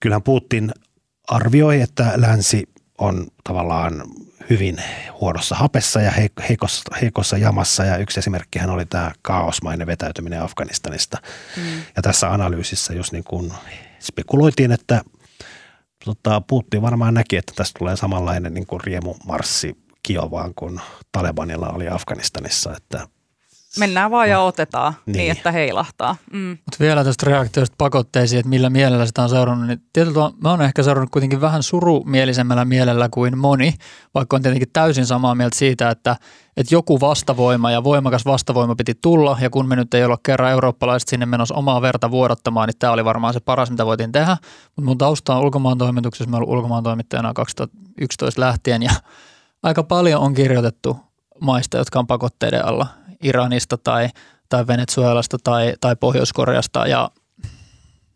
kyllähän 0.00 0.22
Putin 0.22 0.72
arvioi, 1.28 1.80
että 1.80 2.12
länsi 2.16 2.68
on 2.98 3.26
tavallaan 3.44 4.02
hyvin 4.50 4.82
huonossa 5.20 5.54
hapessa 5.54 6.00
ja 6.00 6.12
heikossa, 6.48 6.82
heikossa 7.00 7.36
jamassa 7.36 7.84
ja 7.84 7.96
yksi 7.96 8.20
esimerkkihän 8.20 8.70
oli 8.70 8.86
tämä 8.86 9.12
kaosmainen 9.22 9.86
vetäytyminen 9.86 10.42
Afganistanista. 10.42 11.18
Mm. 11.56 11.62
Ja 11.96 12.02
tässä 12.02 12.32
analyysissä 12.32 12.94
just 12.94 13.12
niin 13.12 13.24
kuin 13.24 13.52
spekuloitiin, 14.00 14.72
että 14.72 15.02
tota, 16.04 16.40
Putin 16.40 16.82
varmaan 16.82 17.14
näki, 17.14 17.36
että 17.36 17.52
tästä 17.56 17.78
tulee 17.78 17.96
samanlainen 17.96 18.54
niin 18.54 18.66
kuin 18.66 18.80
riemumarssi 18.80 19.76
Kiovaan 20.02 20.54
kuin 20.54 20.80
Talebanilla 21.12 21.68
oli 21.68 21.88
Afganistanissa, 21.88 22.76
että 22.76 23.08
Mennään 23.78 24.10
vaan 24.10 24.28
ja 24.28 24.40
otetaan 24.40 24.94
niin, 25.06 25.16
niin 25.16 25.32
että 25.32 25.52
heilahtaa. 25.52 26.16
Mm. 26.32 26.48
Mutta 26.48 26.76
vielä 26.80 27.04
tästä 27.04 27.26
reaktiosta 27.26 27.74
pakotteisiin, 27.78 28.40
että 28.40 28.48
millä 28.48 28.70
mielellä 28.70 29.06
sitä 29.06 29.22
on 29.22 29.28
seurannut, 29.28 29.68
niin 29.68 29.82
tietyllä 29.92 30.30
mä 30.42 30.50
oon 30.50 30.62
ehkä 30.62 30.82
seurannut 30.82 31.10
kuitenkin 31.10 31.40
vähän 31.40 31.62
surumielisemmällä 31.62 32.64
mielellä 32.64 33.08
kuin 33.08 33.38
moni, 33.38 33.74
vaikka 34.14 34.36
on 34.36 34.42
tietenkin 34.42 34.68
täysin 34.72 35.06
samaa 35.06 35.34
mieltä 35.34 35.58
siitä, 35.58 35.90
että, 35.90 36.16
että 36.56 36.74
joku 36.74 37.00
vastavoima 37.00 37.70
ja 37.70 37.84
voimakas 37.84 38.24
vastavoima 38.24 38.74
piti 38.74 38.94
tulla, 38.94 39.38
ja 39.40 39.50
kun 39.50 39.68
me 39.68 39.76
nyt 39.76 39.94
ei 39.94 40.04
olla 40.04 40.18
kerran 40.22 40.50
eurooppalaiset 40.50 41.08
sinne 41.08 41.26
menossa 41.26 41.54
omaa 41.54 41.82
verta 41.82 42.10
vuodattamaan, 42.10 42.68
niin 42.68 42.78
tämä 42.78 42.92
oli 42.92 43.04
varmaan 43.04 43.34
se 43.34 43.40
paras, 43.40 43.70
mitä 43.70 43.86
voitiin 43.86 44.12
tehdä. 44.12 44.36
Mutta 44.76 44.88
mun 44.88 44.98
tausta 44.98 45.34
on 45.34 45.42
ulkomaan 45.42 45.78
toimituksessa, 45.78 46.30
mä 46.30 46.36
olen 46.36 46.48
ulkomaan 46.48 46.82
toimittajana 46.82 47.34
2011 47.34 48.40
lähtien, 48.40 48.82
ja 48.82 48.90
aika 49.62 49.82
paljon 49.82 50.20
on 50.20 50.34
kirjoitettu 50.34 50.96
maista, 51.40 51.78
jotka 51.78 51.98
on 51.98 52.06
pakotteiden 52.06 52.64
alla 52.64 52.86
Iranista 53.22 53.78
tai, 53.78 54.08
tai 54.48 54.66
Venezuelasta 54.66 55.36
tai, 55.44 55.74
tai 55.80 55.96
Pohjois-Koreasta 55.96 56.86
ja 56.86 57.10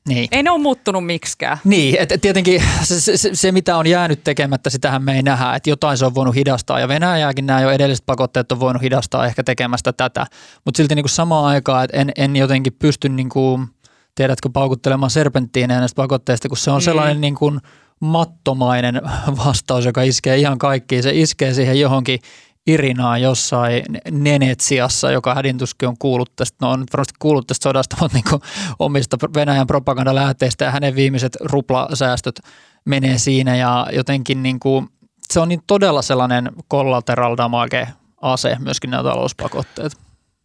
niin. 0.08 0.28
Ei 0.30 0.42
ne 0.42 0.50
ole 0.50 0.62
muuttunut 0.62 1.06
miksikään. 1.06 1.58
Niin, 1.64 1.96
että 2.00 2.18
tietenkin 2.18 2.62
se, 2.82 3.16
se, 3.16 3.30
se, 3.32 3.52
mitä 3.52 3.76
on 3.76 3.86
jäänyt 3.86 4.24
tekemättä, 4.24 4.70
sitähän 4.70 5.02
me 5.02 5.16
ei 5.16 5.22
nähdä, 5.22 5.54
että 5.54 5.70
jotain 5.70 5.98
se 5.98 6.06
on 6.06 6.14
voinut 6.14 6.34
hidastaa 6.34 6.80
ja 6.80 6.88
Venäjääkin 6.88 7.46
nämä 7.46 7.60
jo 7.60 7.70
edelliset 7.70 8.06
pakotteet 8.06 8.52
on 8.52 8.60
voinut 8.60 8.82
hidastaa 8.82 9.26
ehkä 9.26 9.44
tekemästä 9.44 9.92
tätä, 9.92 10.26
mutta 10.64 10.76
silti 10.76 10.94
niin 10.94 11.02
kuin 11.02 11.10
samaan 11.10 11.44
aikaan, 11.44 11.84
että 11.84 11.96
en, 11.96 12.12
en 12.16 12.36
jotenkin 12.36 12.72
pysty 12.78 13.08
niin 13.08 13.28
kuin, 13.28 13.66
tiedätkö, 14.14 14.48
paukuttelemaan 14.52 15.10
serpenttiineen 15.10 15.80
näistä 15.80 15.96
pakotteista, 15.96 16.48
kun 16.48 16.58
se 16.58 16.70
on 16.70 16.80
mm. 16.80 16.84
sellainen 16.84 17.20
niin 17.20 17.34
kuin 17.34 17.60
mattomainen 18.00 19.02
vastaus, 19.44 19.84
joka 19.84 20.02
iskee 20.02 20.36
ihan 20.36 20.58
kaikkiin. 20.58 21.02
Se 21.02 21.10
iskee 21.14 21.54
siihen 21.54 21.80
johonkin 21.80 22.18
Irinaa 22.66 23.18
jossain 23.18 23.84
Nenetsiassa, 24.10 25.10
joka 25.10 25.34
hädintuskin 25.34 25.88
on 25.88 25.98
kuullut 25.98 26.36
tästä, 26.36 26.56
no 26.60 26.70
on 26.70 26.84
varmasti 26.92 27.14
kuullut 27.18 27.46
tästä 27.46 27.62
sodasta, 27.62 27.96
mutta 28.00 28.16
niin 28.16 28.40
omista 28.78 29.16
Venäjän 29.34 29.66
propagandalähteistä 29.66 30.64
ja 30.64 30.70
hänen 30.70 30.94
viimeiset 30.94 31.36
ruplasäästöt 31.40 32.40
menee 32.84 33.18
siinä 33.18 33.56
ja 33.56 33.86
jotenkin 33.92 34.42
niin 34.42 34.60
kuin, 34.60 34.88
se 35.32 35.40
on 35.40 35.48
niin 35.48 35.62
todella 35.66 36.02
sellainen 36.02 36.52
collateral 36.70 37.36
damage 37.36 37.88
ase 38.20 38.56
myöskin 38.60 38.90
nämä 38.90 39.02
talouspakotteet. 39.02 39.92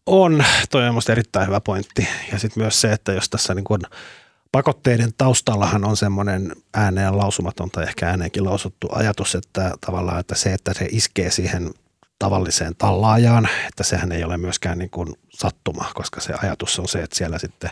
On, 0.06 0.44
toi 0.70 0.84
on 0.84 0.94
minusta 0.94 1.12
erittäin 1.12 1.48
hyvä 1.48 1.62
pointti. 1.62 2.08
Ja 2.32 2.40
sitten 2.40 2.64
myös 2.64 2.82
se, 2.82 2.92
että 2.92 3.12
jos 3.12 3.30
tässä 3.30 3.54
niin 3.54 3.64
kuin 3.64 3.82
pakotteiden 4.52 5.10
taustallahan 5.18 5.86
on 5.86 5.98
semmoinen 5.98 6.52
ääneen 6.74 7.18
lausumaton 7.18 7.72
tai 7.72 7.84
ehkä 7.84 8.10
ääneenkin 8.10 8.46
lausuttu 8.46 8.88
ajatus, 8.92 9.36
että 9.36 9.72
tavallaan 9.86 10.20
että 10.20 10.36
se, 10.36 10.54
että 10.54 10.74
se 10.74 10.88
iskee 10.92 11.32
siihen 11.32 11.72
tavalliseen 12.20 12.76
tallaajaan, 12.76 13.50
että 13.68 13.84
sehän 13.84 14.12
ei 14.12 14.24
ole 14.24 14.38
myöskään 14.38 14.78
niin 14.78 14.90
kuin 14.90 15.14
sattuma, 15.30 15.86
koska 15.94 16.22
se 16.22 16.34
ajatus 16.44 16.80
on 16.80 16.88
se, 16.88 17.02
että 17.02 17.16
siellä 17.16 17.40
sitten 17.40 17.72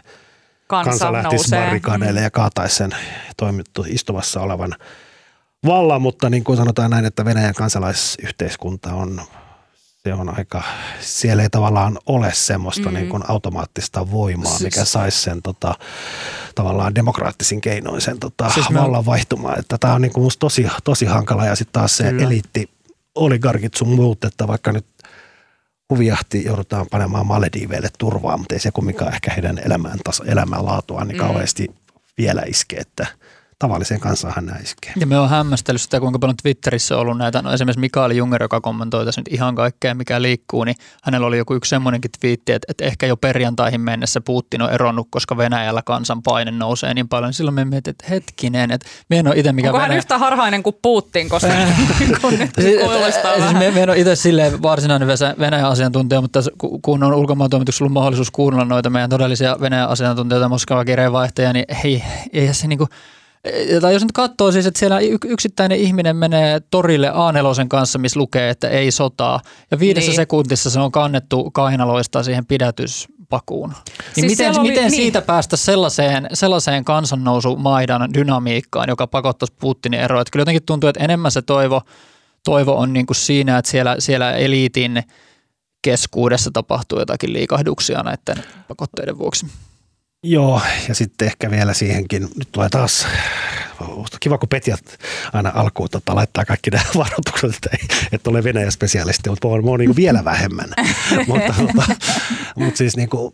kansa, 0.68 0.89
kansa 0.89 1.13
lähtisi 1.13 1.50
barrikadeille 1.50 2.22
ja 2.22 2.32
kaataisi 2.32 2.75
sen 2.75 2.96
toimittu 3.38 3.86
istuvassa 3.88 4.42
olevan 4.42 4.75
vallan, 5.66 6.01
mutta 6.01 6.30
niin 6.30 6.44
kuin 6.44 6.58
sanotaan 6.58 6.92
näin, 6.92 7.06
että 7.06 7.25
Venäjän 7.25 7.54
kansalaisyhteiskunta 7.54 8.94
on 8.94 9.22
se 10.08 10.13
on 10.13 10.38
aika, 10.38 10.63
siellä 11.00 11.44
ei 11.44 11.50
tavallaan 11.50 12.00
ole 12.06 12.34
semmoista 12.34 12.82
mm-hmm. 12.82 12.98
niin 12.98 13.10
kuin 13.10 13.24
automaattista 13.27 14.12
voimaa, 14.12 14.51
siis, 14.51 14.62
mikä 14.62 14.86
saisi 14.86 15.22
sen 15.22 15.42
tota, 15.42 15.75
tavallaan 16.56 16.96
demokraattisin 16.96 17.62
keinoin 17.62 18.01
sen 18.01 18.20
tota, 18.20 18.50
siis 18.50 18.74
vallan 18.74 19.06
vaihtumaan. 19.06 19.60
Että 19.60 19.77
tämä 19.77 19.94
on 19.94 20.01
niin 20.01 20.13
kuin 20.13 20.24
musta 20.24 20.39
tosi, 20.39 20.68
tosi 20.84 21.06
hankala 21.06 21.46
ja 21.46 21.56
sitten 21.56 21.74
taas 21.74 21.98
se 21.98 22.04
Kyllä. 22.04 22.24
eliitti, 22.24 22.70
oligarkit 23.17 23.74
sun 23.74 23.89
muut, 23.89 24.24
että 24.24 24.47
vaikka 24.47 24.71
nyt 24.71 24.86
huvijahti 25.89 26.43
joudutaan 26.43 26.86
panemaan 26.91 27.27
Malediiveille 27.27 27.89
turvaa, 27.97 28.38
mutta 28.38 28.55
ei 28.55 28.59
se 28.59 28.71
kumminkaan 28.71 29.13
ehkä 29.13 29.31
heidän 29.31 29.59
elämän 29.65 30.00
taso, 30.03 30.24
elämänlaatua 30.24 31.03
niin 31.03 31.17
mm. 31.17 31.19
kauheasti 31.19 31.67
vielä 32.17 32.41
iske, 32.41 32.75
että– 32.77 33.07
tavalliseen 33.60 34.00
kansaan 34.00 34.46
nämä 34.46 34.58
iskee. 34.58 34.94
Ja 35.00 35.08
me 35.08 35.20
on 35.20 35.30
hämmästellyt 35.30 35.82
sitä, 35.82 36.00
kuinka 36.00 36.20
paljon 36.20 36.38
Twitterissä 36.42 36.96
on 36.96 37.02
ollut 37.02 37.18
näitä, 37.18 37.42
no 37.42 37.54
esimerkiksi 37.54 37.80
Mikaeli 37.80 38.18
Junger, 38.18 38.44
joka 38.44 38.62
kommentoi 38.62 39.06
tässä 39.06 39.22
nyt 39.22 39.34
ihan 39.34 39.56
kaikkea, 39.56 39.96
mikä 39.96 40.22
liikkuu, 40.22 40.64
niin 40.64 40.76
hänellä 41.04 41.28
oli 41.28 41.38
joku 41.38 41.54
yksi 41.54 41.70
semmoinenkin 41.70 42.12
twiitti, 42.20 42.52
että, 42.52 42.66
että 42.70 42.86
ehkä 42.86 43.08
jo 43.08 43.18
perjantaihin 43.18 43.82
mennessä 43.82 44.22
Putin 44.22 44.62
on 44.62 44.72
eronnut, 44.72 45.08
koska 45.10 45.38
Venäjällä 45.38 45.82
kansan 45.86 46.24
paine 46.24 46.52
nousee 46.52 46.94
niin 46.94 47.08
paljon. 47.08 47.34
Silloin 47.34 47.56
me 47.56 47.66
mietin, 47.66 47.92
että 47.92 48.06
hetkinen, 48.10 48.72
että 48.72 48.88
me 49.10 49.20
en 49.20 49.28
ole 49.28 49.36
itse 49.38 49.52
mikä 49.52 49.68
Onko 49.68 49.78
Venäjä... 49.78 49.90
hän 49.90 49.98
yhtä 49.98 50.18
harhainen 50.18 50.64
kuin 50.64 50.76
Putin, 50.82 51.30
koska 51.30 51.48
kun 52.22 52.34
nyt 52.40 52.52
siis, 52.62 52.80
siis 53.36 53.54
me, 53.54 53.72
me 53.72 53.84
en 53.84 53.90
ole 53.90 54.00
itse 54.00 54.16
silleen 54.16 54.62
varsinainen 54.62 55.08
Venäjän 55.40 55.70
asiantuntija, 55.70 56.22
mutta 56.22 56.40
kun 56.82 57.04
on 57.04 57.14
ulkomaan 57.14 57.50
toimituksessa 57.50 57.84
ollut 57.84 57.94
mahdollisuus 57.94 58.32
kuunnella 58.32 58.66
noita 58.66 58.90
meidän 58.90 59.10
todellisia 59.10 59.58
Venäjän 59.62 59.90
asiantuntijoita, 59.90 60.50
Moskova 60.50 60.86
kirjeenvaihtajia, 60.86 61.54
niin 61.54 61.66
ei, 61.84 62.04
ei 62.34 62.54
se 62.54 62.68
niin 62.68 62.78
kuin, 62.78 62.90
tai 63.82 63.94
jos 63.94 64.01
nyt 64.01 64.12
katsoo 64.12 64.51
siis, 64.51 64.65
että 64.65 64.79
siellä 64.79 65.00
yksittäinen 65.25 65.77
ihminen 65.77 66.15
menee 66.15 66.60
torille 66.72 67.10
A4 67.10 67.67
kanssa, 67.67 68.00
missä 68.00 68.20
lukee, 68.20 68.50
että 68.50 68.70
ei 68.70 68.91
sotaa, 68.91 69.39
ja 69.72 69.79
viidessä 69.79 70.10
niin. 70.10 70.15
sekuntissa 70.15 70.70
se 70.70 70.79
on 70.79 70.91
kannettu 70.91 71.51
kainaloista 71.51 72.24
siihen 72.24 72.46
pidätyspakuun. 72.46 73.70
Niin 73.70 74.13
siis 74.13 74.25
miten, 74.25 74.60
oli, 74.60 74.70
miten 74.70 74.84
niin. 74.84 74.91
siitä 74.91 75.22
päästä 75.22 75.58
sellaiseen, 75.58 76.27
sellaiseen 76.34 76.86
kansannousumaidan 76.86 78.13
dynamiikkaan, 78.13 78.89
joka 78.89 79.08
pakottaisi 79.08 79.53
Putinin 79.60 80.00
eroon? 80.00 80.22
Että 80.22 80.32
kyllä 80.32 80.41
jotenkin 80.41 80.65
tuntuu, 80.65 80.89
että 80.89 81.03
enemmän 81.03 81.32
se 81.32 81.41
toivo, 81.41 81.82
toivo 82.46 82.77
on 82.77 82.94
niin 82.94 83.06
kuin 83.06 83.17
siinä, 83.17 83.58
että 83.58 83.72
siellä, 83.72 83.96
siellä 84.00 84.32
eliitin 84.32 85.03
keskuudessa 85.82 86.51
tapahtuu 86.53 87.00
jotakin 87.00 87.34
liikahduksia 87.34 88.03
näiden 88.03 88.44
pakotteiden 88.67 89.17
vuoksi. 89.17 89.48
Joo, 90.29 90.62
ja 90.88 90.96
sitten 90.96 91.25
ehkä 91.25 91.51
vielä 91.51 91.74
siihenkin, 91.74 92.22
nyt 92.36 92.51
tulee 92.51 92.69
taas, 92.69 93.07
kiva 94.19 94.38
kun 94.38 94.50
Petja 94.50 94.77
aina 95.34 95.51
alkuun 95.55 95.89
tota, 95.89 96.15
laittaa 96.15 96.46
kaikki 96.46 96.69
nämä 96.69 96.84
varoitukset, 96.98 97.55
että, 97.55 97.69
ei, 97.74 98.07
että 98.12 98.29
ole 98.29 98.43
Venäjä 98.43 98.72
spesialisti, 98.72 99.29
mutta 99.29 99.48
mä 99.48 99.69
oon 99.69 99.79
niin 99.79 99.96
vielä 99.96 100.25
vähemmän. 100.25 100.69
mutta, 101.27 101.53
mutta, 101.62 101.84
mutta 102.55 102.77
siis 102.77 102.98
niin 102.98 103.10
kuin, 103.10 103.34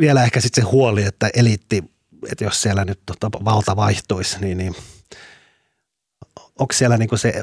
vielä 0.00 0.24
ehkä 0.24 0.40
sitten 0.40 0.64
se 0.64 0.70
huoli, 0.70 1.02
että 1.02 1.30
eliitti, 1.34 1.84
että 2.32 2.44
jos 2.44 2.62
siellä 2.62 2.84
nyt 2.84 3.00
tota, 3.06 3.30
valta 3.44 3.76
vaihtuisi, 3.76 4.40
niin, 4.40 4.58
niin 4.58 4.74
onko 6.58 6.72
siellä 6.72 6.96
niin 6.96 7.08
kuin 7.08 7.18
se 7.18 7.42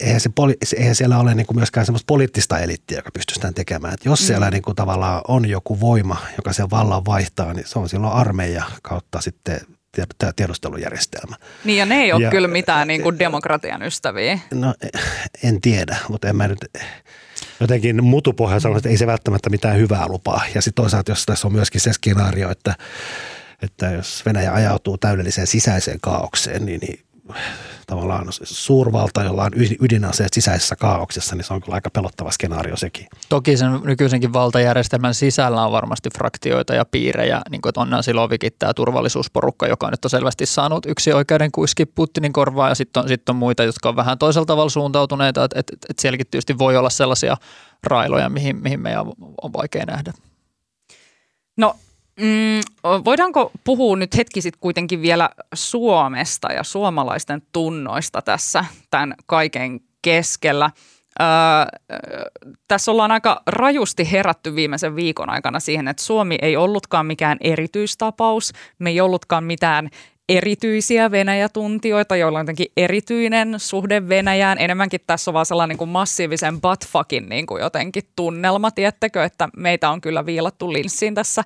eihän, 0.00 0.20
se 0.20 0.28
poli, 0.34 0.56
eihän 0.76 0.94
siellä 0.94 1.18
ole 1.18 1.34
niin 1.34 1.46
kuin 1.46 1.56
myöskään 1.56 1.86
semmoista 1.86 2.06
poliittista 2.06 2.58
eliittiä, 2.58 2.98
joka 2.98 3.10
pystyy 3.10 3.34
sitä 3.34 3.52
tekemään. 3.52 3.94
Et 3.94 4.04
jos 4.04 4.20
mm. 4.20 4.26
siellä 4.26 4.50
niin 4.50 4.62
kuin 4.62 4.76
tavallaan 4.76 5.20
on 5.28 5.48
joku 5.48 5.80
voima, 5.80 6.16
joka 6.36 6.52
sen 6.52 6.70
vallan 6.70 7.04
vaihtaa, 7.04 7.54
niin 7.54 7.66
se 7.66 7.78
on 7.78 7.88
silloin 7.88 8.12
armeija 8.12 8.64
kautta 8.82 9.20
sitten 9.20 9.60
tämä 10.18 10.32
tiedustelujärjestelmä. 10.36 11.36
Niin 11.64 11.78
ja 11.78 11.86
ne 11.86 12.00
ei 12.00 12.12
ole 12.12 12.22
ja, 12.22 12.30
kyllä 12.30 12.48
mitään 12.48 12.88
niin 12.88 13.02
kuin 13.02 13.18
demokratian 13.18 13.82
ystäviä. 13.82 14.38
No 14.54 14.74
en 15.42 15.60
tiedä, 15.60 15.96
mutta 16.08 16.28
en 16.28 16.36
mä 16.36 16.48
nyt 16.48 16.58
jotenkin 17.60 18.04
mutupohja 18.04 18.60
sanoa, 18.60 18.76
että 18.76 18.88
ei 18.88 18.96
se 18.96 19.06
välttämättä 19.06 19.50
mitään 19.50 19.76
hyvää 19.76 20.08
lupaa. 20.08 20.44
Ja 20.54 20.62
sitten 20.62 20.82
toisaalta, 20.82 21.10
jos 21.10 21.26
tässä 21.26 21.48
on 21.48 21.52
myöskin 21.52 21.80
se 21.80 21.92
skenaario, 21.92 22.50
että, 22.50 22.74
että 23.62 23.90
jos 23.90 24.22
Venäjä 24.26 24.52
ajautuu 24.52 24.98
täydelliseen 24.98 25.46
sisäiseen 25.46 25.98
kaaukseen, 26.00 26.66
niin, 26.66 26.80
niin 26.80 27.00
tavallaan 27.86 28.26
suurvalta, 28.42 29.22
jolla 29.22 29.44
on 29.44 29.50
ydinaseet 29.80 30.32
sisäisessä 30.32 30.76
kaauksessa, 30.76 31.36
niin 31.36 31.44
se 31.44 31.54
on 31.54 31.60
kyllä 31.60 31.74
aika 31.74 31.90
pelottava 31.90 32.30
skenaario 32.30 32.76
sekin. 32.76 33.06
Toki 33.28 33.56
sen 33.56 33.80
nykyisenkin 33.84 34.32
valtajärjestelmän 34.32 35.14
sisällä 35.14 35.64
on 35.64 35.72
varmasti 35.72 36.10
fraktioita 36.18 36.74
ja 36.74 36.84
piirejä, 36.84 37.40
niin 37.50 37.60
kuin 37.60 37.72
Onna 37.76 38.02
Silovikin 38.02 38.52
tämä 38.58 38.74
turvallisuusporukka, 38.74 39.66
joka 39.66 39.90
nyt 39.90 40.04
on 40.04 40.10
selvästi 40.10 40.46
saanut 40.46 40.86
yksi 40.86 41.12
oikeuden 41.12 41.52
kuiski 41.52 41.86
Putinin 41.86 42.32
korvaa 42.32 42.68
ja 42.68 42.74
sitten 42.74 43.02
on, 43.02 43.08
sit 43.08 43.28
on 43.28 43.36
muita, 43.36 43.64
jotka 43.64 43.88
on 43.88 43.96
vähän 43.96 44.18
toisella 44.18 44.46
tavalla 44.46 44.70
suuntautuneita, 44.70 45.44
että 45.44 45.60
et, 45.60 45.66
et 45.90 45.98
sielläkin 45.98 46.26
tietysti 46.30 46.58
voi 46.58 46.76
olla 46.76 46.90
sellaisia 46.90 47.36
railoja, 47.82 48.28
mihin, 48.28 48.56
mihin 48.56 48.80
meidän 48.80 49.06
on 49.42 49.52
vaikea 49.52 49.84
nähdä. 49.86 50.12
No 51.56 51.76
Mm, 52.20 52.60
voidaanko 53.04 53.52
puhua 53.64 53.96
nyt 53.96 54.16
hetki 54.16 54.40
sitten 54.40 54.60
kuitenkin 54.60 55.02
vielä 55.02 55.30
Suomesta 55.54 56.52
ja 56.52 56.64
suomalaisten 56.64 57.42
tunnoista 57.52 58.22
tässä 58.22 58.64
tämän 58.90 59.14
kaiken 59.26 59.80
keskellä? 60.02 60.70
Öö, 61.20 61.26
tässä 62.68 62.90
ollaan 62.90 63.10
aika 63.10 63.42
rajusti 63.46 64.12
herätty 64.12 64.54
viimeisen 64.54 64.96
viikon 64.96 65.30
aikana 65.30 65.60
siihen, 65.60 65.88
että 65.88 66.02
Suomi 66.02 66.38
ei 66.42 66.56
ollutkaan 66.56 67.06
mikään 67.06 67.38
erityistapaus, 67.40 68.52
me 68.78 68.90
ei 68.90 69.00
ollutkaan 69.00 69.44
mitään 69.44 69.88
erityisiä 70.28 71.10
Venäjä-tuntijoita, 71.10 72.16
joilla 72.16 72.38
on 72.38 72.42
jotenkin 72.42 72.72
erityinen 72.76 73.54
suhde 73.56 74.08
Venäjään. 74.08 74.58
Enemmänkin 74.58 75.00
tässä 75.06 75.30
on 75.30 75.32
vaan 75.32 75.46
sellainen 75.46 75.68
niin 75.68 75.78
kuin 75.78 75.90
massiivisen 75.90 76.60
buttfuckin 76.60 77.28
niin 77.28 77.46
kuin 77.46 77.60
jotenkin 77.60 78.02
tunnelma, 78.16 78.70
tiettäkö, 78.70 79.24
että 79.24 79.48
meitä 79.56 79.90
on 79.90 80.00
kyllä 80.00 80.26
viilattu 80.26 80.72
linssiin 80.72 81.14
tässä 81.14 81.42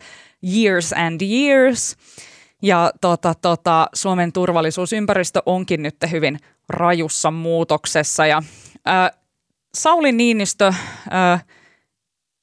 years 0.55 0.93
and 0.93 1.21
years. 1.21 1.97
Ja 2.63 2.93
tota, 3.01 3.35
tota, 3.43 3.89
Suomen 3.95 4.33
turvallisuusympäristö 4.33 5.43
onkin 5.47 5.83
nyt 5.83 5.97
hyvin 6.11 6.39
rajussa 6.69 7.31
muutoksessa. 7.31 8.27
Ja, 8.27 8.43
ää, 8.85 9.11
Sauli 9.75 10.13
Niinistö 10.13 10.73
ää, 11.11 11.41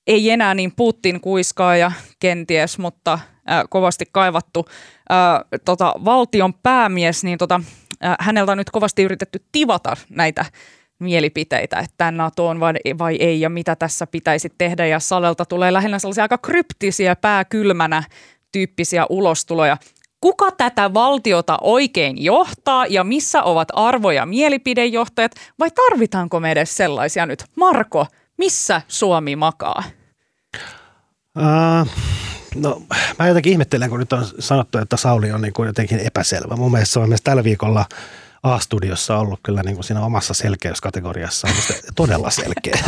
ei 0.08 0.30
enää 0.30 0.54
niin 0.54 0.72
Putin 0.76 1.22
kuiskaaja 1.22 1.92
kenties, 2.20 2.78
mutta 2.78 3.20
ää, 3.50 3.66
kovasti 3.70 4.06
kaivattu 4.12 4.66
ää, 5.10 5.42
tota, 5.66 5.94
valtion 6.06 6.54
päämies, 6.54 7.24
niin 7.24 7.38
tota, 7.38 7.62
ää, 8.02 8.16
häneltä 8.20 8.52
on 8.52 8.58
nyt 8.58 8.70
kovasti 8.70 9.04
yritetty 9.04 9.44
tivata 9.52 9.98
näitä 10.10 10.46
mielipiteitä, 11.00 11.80
että 11.80 12.12
NATO 12.12 12.48
on 12.48 12.60
vai, 12.60 12.74
vai 12.98 13.16
ei 13.16 13.42
ja 13.42 13.50
mitä 13.50 13.76
tässä 13.76 14.08
pitäisi 14.08 14.50
tehdä. 14.58 14.86
Ja 14.86 15.00
Salelta 15.00 15.46
tulee 15.46 15.74
lähinnä 15.74 16.00
sellaisia 16.00 16.24
aika 16.24 16.38
kryptisiä, 16.38 17.16
pääkylmänä 17.16 18.04
tyyppisiä 18.52 19.06
ulostuloja. 19.10 19.78
Kuka 20.22 20.52
tätä 20.52 20.94
valtiota 20.94 21.58
oikein 21.62 22.24
johtaa 22.24 22.86
ja 22.86 23.04
missä 23.04 23.44
ovat 23.44 23.68
arvo- 23.74 24.12
ja 24.12 24.26
mielipidejohtajat 24.26 25.32
vai 25.60 25.72
tarvitaanko 25.72 26.40
me 26.40 26.52
edes 26.52 26.76
sellaisia 26.76 27.26
nyt? 27.26 27.44
Marko, 27.56 28.06
missä 28.38 28.82
Suomi 28.88 29.36
makaa? 29.36 29.84
Uh, 31.38 31.88
no 32.56 32.82
mä 33.20 33.28
jotenkin 33.28 33.52
ihmettelen, 33.52 33.90
kun 33.90 34.00
nyt 34.00 34.14
on 34.14 34.26
sanottu, 34.40 34.78
että 34.78 34.98
Sauli 34.98 35.32
on 35.32 35.42
niin 35.42 35.54
kuin 35.54 35.68
jotenkin 35.68 36.00
epäselvä. 36.00 36.56
Mun 36.56 36.72
mielestä 36.72 36.94
se 36.94 37.00
on 37.00 37.10
myös 37.10 37.22
tällä 37.22 37.44
viikolla– 37.44 37.86
A-studiossa 38.44 39.18
ollut 39.18 39.40
kyllä 39.44 39.64
niin 39.64 39.76
kuin 39.76 39.84
siinä 39.84 40.06
omassa 40.06 40.34
selkeyskategoriassa 40.34 41.48
on 41.48 41.54
todella 41.96 42.30
selkeä. 42.30 42.80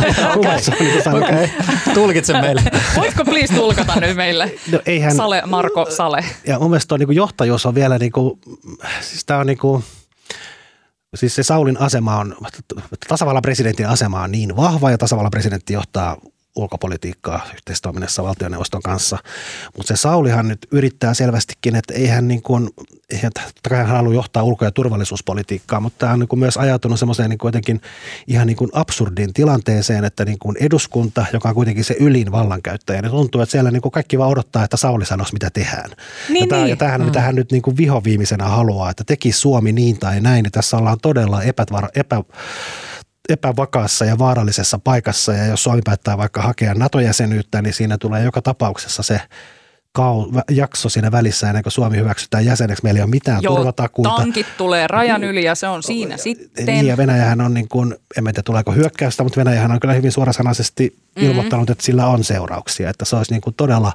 niin 0.80 1.24
okay. 1.24 1.48
Tulkitse 1.94 2.40
meille. 2.40 2.62
Voitko 2.96 3.24
please 3.24 3.54
tulkata 3.54 4.00
nyt 4.00 4.16
meille? 4.16 4.54
No, 4.72 4.80
eihän, 4.86 5.16
Sale, 5.16 5.42
Marko 5.46 5.86
Sale. 5.90 6.24
Ja 6.46 6.58
mun 6.58 6.70
mielestä 6.70 6.94
on, 6.94 6.98
niin 7.00 7.06
kuin 7.06 7.16
johtajuus 7.16 7.66
on 7.66 7.74
vielä, 7.74 7.98
niin 7.98 8.12
kuin, 8.12 8.40
siis 9.00 9.24
tämä 9.24 9.40
on 9.40 9.46
niin 9.46 9.58
kuin, 9.58 9.84
siis 11.14 11.34
se 11.34 11.42
Saulin 11.42 11.80
asema 11.80 12.16
on, 12.16 12.36
tasavallan 13.08 13.42
presidentin 13.42 13.88
asema 13.88 14.22
on 14.22 14.32
niin 14.32 14.56
vahva 14.56 14.90
ja 14.90 14.98
tasavallan 14.98 15.30
presidentti 15.30 15.72
johtaa 15.72 16.16
ulkopolitiikkaa 16.56 17.46
yhteistoiminnassa 17.54 18.22
valtioneuvoston 18.22 18.82
kanssa. 18.82 19.18
Mutta 19.76 19.96
se 19.96 20.00
Saulihan 20.00 20.48
nyt 20.48 20.66
yrittää 20.70 21.14
selvästikin, 21.14 21.76
että 21.76 21.94
eihän 21.94 22.28
niin 22.28 22.42
kuin, 22.42 22.70
hän 23.70 23.86
halua 23.86 24.14
johtaa 24.14 24.42
ulko- 24.42 24.64
ja 24.64 24.70
turvallisuuspolitiikkaa, 24.70 25.80
mutta 25.80 25.98
tämä 25.98 26.12
on 26.12 26.18
niin 26.18 26.38
myös 26.38 26.56
ajautunut 26.56 26.98
semmoiseen 26.98 27.30
niin 27.30 27.38
jotenkin 27.44 27.80
ihan 28.26 28.46
niin 28.46 28.56
kuin 28.56 28.70
absurdin 28.72 29.32
tilanteeseen, 29.32 30.04
että 30.04 30.24
niin 30.24 30.38
kuin 30.38 30.56
eduskunta, 30.60 31.26
joka 31.32 31.48
on 31.48 31.54
kuitenkin 31.54 31.84
se 31.84 31.96
ylin 32.00 32.32
vallankäyttäjä, 32.32 33.02
niin 33.02 33.10
tuntuu, 33.10 33.40
että 33.40 33.50
siellä 33.50 33.70
niin 33.70 33.82
kuin 33.82 33.92
kaikki 33.92 34.18
vaan 34.18 34.30
odottaa, 34.30 34.64
että 34.64 34.76
Sauli 34.76 35.06
sanoisi, 35.06 35.32
mitä 35.32 35.50
tehdään. 35.50 35.90
Niin, 36.28 36.40
ja, 36.40 36.46
tämä, 36.46 36.60
niin. 36.60 36.70
ja 36.70 36.76
tämähän, 36.76 37.00
mm. 37.00 37.04
mitä 37.04 37.20
hän 37.20 37.34
nyt 37.34 37.52
niin 37.52 37.62
kuin 37.62 37.76
vihoviimeisenä 37.76 38.44
haluaa, 38.44 38.90
että 38.90 39.04
teki 39.04 39.32
Suomi 39.32 39.72
niin 39.72 39.98
tai 39.98 40.20
näin, 40.20 40.42
niin 40.42 40.52
tässä 40.52 40.76
ollaan 40.76 40.98
todella 41.02 41.42
epätvara, 41.42 41.88
epä, 41.94 42.22
epävakaassa 43.28 44.04
ja 44.04 44.18
vaarallisessa 44.18 44.78
paikassa 44.78 45.32
ja 45.32 45.46
jos 45.46 45.62
Suomi 45.62 45.80
päättää 45.84 46.18
vaikka 46.18 46.42
hakea 46.42 46.74
NATO-jäsenyyttä, 46.74 47.62
niin 47.62 47.74
siinä 47.74 47.98
tulee 47.98 48.24
joka 48.24 48.42
tapauksessa 48.42 49.02
se 49.02 49.20
kau- 49.98 50.42
jakso 50.50 50.88
siinä 50.88 51.12
välissä 51.12 51.48
ennen 51.48 51.62
kuin 51.62 51.72
Suomi 51.72 51.96
hyväksytään 51.96 52.44
jäseneksi. 52.44 52.84
Meillä 52.84 52.98
ei 52.98 53.02
ole 53.02 53.10
mitään 53.10 53.42
Joo, 53.42 53.56
turvatakuuta. 53.56 54.16
tankit 54.16 54.46
tulee 54.56 54.86
rajan 54.86 55.24
yli 55.24 55.44
ja 55.44 55.54
se 55.54 55.68
on 55.68 55.82
siinä 55.82 56.16
sitten. 56.16 56.66
Niin 56.66 56.86
ja 56.86 56.96
Venäjähän 56.96 57.40
on 57.40 57.54
niin 57.54 57.68
kuin, 57.68 57.96
en 58.18 58.24
tiedä 58.24 58.42
tuleeko 58.42 58.72
hyökkäystä, 58.72 59.22
mutta 59.22 59.40
Venäjähän 59.40 59.72
on 59.72 59.80
kyllä 59.80 59.94
hyvin 59.94 60.12
suorasanaisesti 60.12 60.88
mm-hmm. 60.88 61.30
ilmoittanut, 61.30 61.70
että 61.70 61.84
sillä 61.84 62.06
on 62.06 62.24
seurauksia. 62.24 62.90
Että 62.90 63.04
se 63.04 63.16
olisi 63.16 63.32
niin 63.32 63.40
kuin 63.40 63.54
todella 63.54 63.92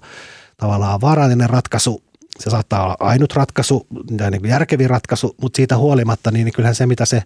tavallaan 0.58 1.02
vaarallinen 1.02 1.50
ratkaisu 1.50 2.04
se 2.40 2.50
saattaa 2.50 2.84
olla 2.84 2.98
ainut 3.00 3.34
ratkaisu, 3.34 3.88
niin 4.10 4.42
kuin 4.42 4.50
järkevin 4.50 4.90
ratkaisu, 4.90 5.36
mutta 5.42 5.58
siitä 5.58 5.78
huolimatta, 5.78 6.32
niin 6.32 6.52
kyllähän 6.54 6.76
se, 6.76 6.86
mitä 6.86 7.06
se 7.06 7.24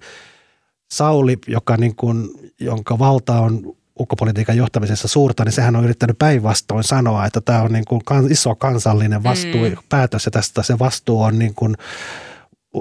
Sauli, 0.92 1.38
joka 1.48 1.78
niin 1.78 1.96
kuin, 1.96 2.30
jonka 2.60 3.00
valta 3.00 3.40
on 3.40 3.76
ulkopolitiikan 4.00 4.58
johtamisessa 4.58 5.08
suurta, 5.08 5.46
niin 5.46 5.52
sehän 5.52 5.76
on 5.76 5.84
yrittänyt 5.84 6.20
päinvastoin 6.20 6.84
sanoa, 6.84 7.26
että 7.26 7.42
tämä 7.42 7.62
on 7.62 7.74
niin 7.74 7.86
kuin 7.86 8.02
iso 8.30 8.56
kansallinen 8.56 9.24
vastuu, 9.24 9.70
mm. 9.70 9.78
päätös 9.90 10.26
ja 10.26 10.32
tästä 10.32 10.64
se 10.64 10.80
vastuu 10.80 11.22
on 11.22 11.40
niin 11.40 11.56
kuin 11.56 11.76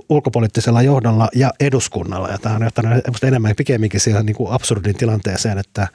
ulkopoliittisella 0.08 0.82
johdolla 0.82 1.28
ja 1.34 1.52
eduskunnalla. 1.60 2.28
Ja 2.28 2.38
tämä 2.38 2.54
on 2.54 2.62
johtanut 2.62 3.24
enemmän 3.24 3.56
pikemminkin 3.56 4.00
siihen 4.00 4.26
niin 4.26 4.36
kuin 4.36 4.52
absurdin 4.52 4.96
tilanteeseen, 4.96 5.58
että 5.58 5.88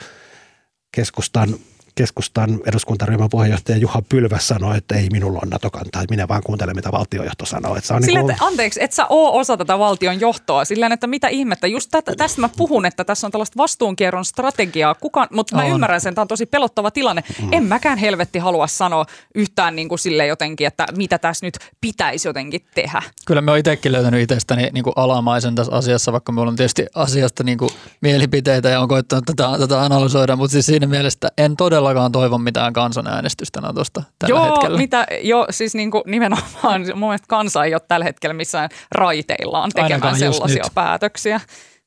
keskustan 0.91 1.55
keskustan 1.95 2.59
eduskuntaryhmän 2.65 3.29
puheenjohtaja 3.29 3.77
Juha 3.77 4.01
Pylväs 4.09 4.47
sanoi, 4.47 4.77
että 4.77 4.95
ei 4.95 5.07
minulla 5.11 5.39
ole 5.43 5.49
NATO-kantaa, 5.51 6.01
että 6.01 6.13
minä 6.13 6.27
vaan 6.27 6.41
kuuntelen, 6.45 6.75
mitä 6.75 6.91
valtionjohto 6.91 7.45
sanoo. 7.45 7.75
Että 7.75 7.87
se 7.87 7.93
on 7.93 8.03
Sillä, 8.03 8.19
niin 8.19 8.25
kuin... 8.25 8.31
että, 8.31 8.45
anteeksi, 8.45 8.83
et 8.83 8.91
sä 8.91 9.05
oo 9.09 9.39
osa 9.39 9.57
tätä 9.57 9.79
valtion 9.79 10.19
johtoa, 10.19 10.65
sillä 10.65 10.87
että 10.87 11.07
mitä 11.07 11.27
ihmettä, 11.27 11.67
just 11.67 11.91
tätä, 11.91 12.15
tästä 12.17 12.41
mä 12.41 12.49
puhun, 12.57 12.85
että 12.85 13.03
tässä 13.03 13.27
on 13.27 13.31
tällaista 13.31 13.57
vastuunkierron 13.57 14.25
strategiaa, 14.25 14.95
Kuka, 14.95 15.27
mutta 15.31 15.55
mä 15.55 15.61
on. 15.61 15.71
ymmärrän 15.71 16.01
sen, 16.01 16.15
tämä 16.15 16.23
on 16.23 16.27
tosi 16.27 16.45
pelottava 16.45 16.91
tilanne. 16.91 17.23
Mm. 17.41 17.53
En 17.53 17.63
mäkään 17.63 17.97
helvetti 17.97 18.39
halua 18.39 18.67
sanoa 18.67 19.05
yhtään 19.35 19.75
niin 19.75 19.89
kuin 19.89 19.99
sille 19.99 20.27
jotenkin, 20.27 20.67
että 20.67 20.85
mitä 20.97 21.19
tässä 21.19 21.45
nyt 21.45 21.57
pitäisi 21.81 22.27
jotenkin 22.27 22.65
tehdä. 22.75 23.01
Kyllä 23.25 23.41
mä 23.41 23.51
oon 23.51 23.59
itsekin 23.59 23.91
löytänyt 23.91 24.21
itsestäni 24.21 24.69
niin 24.73 24.83
kuin 24.83 24.93
alamaisen 24.95 25.55
tässä 25.55 25.73
asiassa, 25.73 26.11
vaikka 26.11 26.31
minulla 26.31 26.49
on 26.49 26.55
tietysti 26.55 26.85
asiasta 26.95 27.43
niin 27.43 27.57
kuin 27.57 27.69
mielipiteitä 28.01 28.69
ja 28.69 28.79
on 28.79 28.87
koittanut 28.87 29.25
tätä, 29.25 29.49
tätä 29.59 29.81
analysoida, 29.81 30.35
mutta 30.35 30.51
siis 30.51 30.65
siinä 30.65 30.87
mielessä 30.87 31.27
en 31.37 31.55
todella 31.55 31.84
todellakaan 31.85 32.11
toivon 32.11 32.41
mitään 32.41 32.73
kansanäänestystä 32.73 33.61
Natosta 33.61 34.03
tällä 34.19 34.35
joo, 34.35 34.51
hetkellä. 34.51 34.77
Mitä, 34.77 35.07
jo, 35.21 35.47
siis 35.49 35.75
niin 35.75 35.91
kuin 35.91 36.03
nimenomaan 36.05 36.81
mun 36.95 37.09
mielestä 37.09 37.27
kansa 37.27 37.63
ei 37.63 37.73
ole 37.73 37.81
tällä 37.87 38.03
hetkellä 38.03 38.33
missään 38.33 38.69
raiteillaan 38.91 39.69
tekemään 39.69 39.91
Ainakaan 39.91 40.19
sellaisia 40.19 40.63
päätöksiä. 40.73 41.41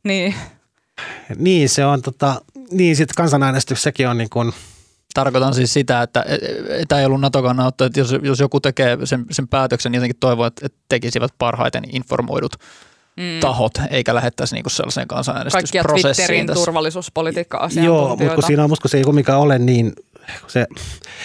Niin. 0.04 0.34
niin, 1.36 1.68
se 1.68 1.84
on 1.84 2.02
tota, 2.02 2.40
niin 2.70 2.96
sitten 2.96 3.14
kansanäänestys, 3.16 3.82
sekin 3.82 4.08
on 4.08 4.18
niin 4.18 4.30
kuin 4.30 4.52
Tarkoitan 5.14 5.54
siis 5.54 5.72
sitä, 5.72 6.02
että 6.02 6.24
tämä 6.88 7.00
ei 7.00 7.06
ollut 7.06 7.20
NATO-kannanotto, 7.20 7.84
että 7.84 8.00
jos, 8.00 8.14
jos 8.22 8.40
joku 8.40 8.60
tekee 8.60 8.98
sen, 9.04 9.26
sen 9.30 9.48
päätöksen, 9.48 9.92
niin 9.92 9.98
jotenkin 9.98 10.20
toivoo, 10.20 10.46
että 10.46 10.68
tekisivät 10.88 11.30
parhaiten 11.38 11.84
informoidut 11.92 12.52
mm. 13.18 13.40
tahot, 13.40 13.72
eikä 13.90 14.14
lähettäisi 14.14 14.54
niinku 14.54 14.70
sellaiseen 14.70 15.08
kansanäänestysprosessiin. 15.08 15.84
Kaikkia 15.84 16.12
Twitterin 16.14 16.46
tässä. 16.46 16.64
turvallisuuspolitiikka-asiantuntijoita. 16.64 18.08
Joo, 18.08 18.16
mutta 18.16 18.34
kun 18.34 18.42
siinä 18.46 18.64
on, 18.64 18.70
musta 18.70 18.88
se 18.88 18.98
ei 18.98 19.04
kumminkaan 19.04 19.40
ole 19.40 19.58
niin, 19.58 19.92
se, 20.46 20.66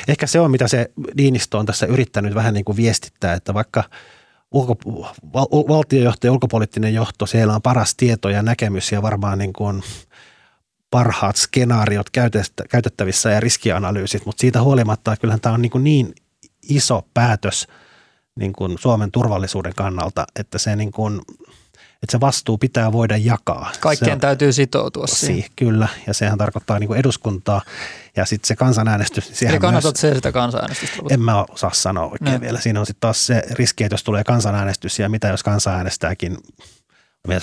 ehkä 0.07 0.27
se 0.27 0.39
on, 0.39 0.51
mitä 0.51 0.67
se 0.67 0.91
Niinistö 1.17 1.57
on 1.57 1.65
tässä 1.65 1.85
yrittänyt 1.85 2.35
vähän 2.35 2.53
niin 2.53 2.65
kuin 2.65 2.77
viestittää, 2.77 3.33
että 3.33 3.53
vaikka 3.53 3.83
ulko, 4.51 4.77
val, 5.33 5.45
valtiojohto 5.67 6.27
ja 6.27 6.31
ulkopoliittinen 6.31 6.93
johto, 6.93 7.25
siellä 7.25 7.55
on 7.55 7.61
paras 7.61 7.95
tieto 7.95 8.29
ja 8.29 8.43
näkemys 8.43 8.91
ja 8.91 9.01
varmaan 9.01 9.37
niin 9.37 9.53
kuin 9.53 9.83
parhaat 10.91 11.35
skenaariot 11.35 12.09
käytettävissä 12.69 13.31
ja 13.31 13.39
riskianalyysit, 13.39 14.25
mutta 14.25 14.41
siitä 14.41 14.61
huolimatta 14.61 15.17
kyllähän 15.17 15.41
tämä 15.41 15.55
on 15.55 15.61
niin, 15.61 15.71
kuin 15.71 15.83
niin 15.83 16.13
iso 16.69 17.07
päätös 17.13 17.67
niin 18.35 18.53
kuin 18.53 18.77
Suomen 18.77 19.11
turvallisuuden 19.11 19.73
kannalta, 19.75 20.25
että 20.35 20.57
se 20.57 20.75
niin 20.75 20.91
kuin– 20.91 21.21
että 22.03 22.11
se 22.11 22.19
vastuu 22.19 22.57
pitää 22.57 22.91
voida 22.91 23.17
jakaa. 23.17 23.71
Kaikkeen 23.79 24.17
se, 24.17 24.19
täytyy 24.19 24.53
sitoutua 24.53 25.07
siihen. 25.07 25.35
siihen. 25.35 25.51
Kyllä, 25.55 25.87
ja 26.07 26.13
sehän 26.13 26.37
tarkoittaa 26.37 26.79
niin 26.79 26.87
kuin 26.87 26.99
eduskuntaa 26.99 27.61
ja 28.15 28.25
sitten 28.25 28.47
se 28.47 28.55
kansanäänestys. 28.55 29.43
Eli 29.43 29.59
kannatat 29.59 29.95
se 29.95 30.15
sitä 30.15 30.31
kansanäänestystä? 30.31 30.97
En 31.09 31.21
mä 31.21 31.45
osaa 31.49 31.73
sanoa 31.73 32.05
oikein 32.05 32.33
no. 32.33 32.41
vielä. 32.41 32.59
Siinä 32.59 32.79
on 32.79 32.85
sitten 32.85 33.01
taas 33.01 33.25
se 33.25 33.43
riski, 33.51 33.83
että 33.83 33.93
jos 33.93 34.03
tulee 34.03 34.23
kansanäänestys 34.23 34.99
ja 34.99 35.09
mitä 35.09 35.27
jos 35.27 35.43
kansa 35.43 35.71
äänestääkin 35.71 36.37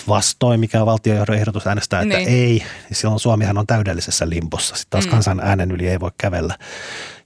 vastoin, 0.09 0.61
mikä 0.61 0.81
on 0.81 0.87
valtiojohdon 0.87 1.37
ehdotus 1.37 1.66
äänestää, 1.66 2.03
että 2.03 2.16
niin. 2.16 2.29
ei, 2.29 2.64
niin 2.88 2.96
silloin 2.96 3.20
Suomihan 3.20 3.59
on 3.59 3.66
täydellisessä 3.66 4.29
limpossa. 4.29 4.77
Sitten 4.77 4.90
taas 4.90 5.05
mm. 5.05 5.11
kansan 5.11 5.40
äänen 5.40 5.70
yli 5.70 5.88
ei 5.88 6.01
voi 6.01 6.11
kävellä. 6.18 6.59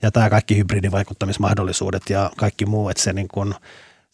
Ja 0.02 0.10
tämä 0.10 0.30
kaikki 0.30 0.56
hybridivaikuttamismahdollisuudet 0.56 2.02
ja 2.10 2.30
kaikki 2.36 2.66
muu, 2.66 2.88
että 2.88 3.02
se 3.02 3.12
niin 3.12 3.28
kuin– 3.28 3.54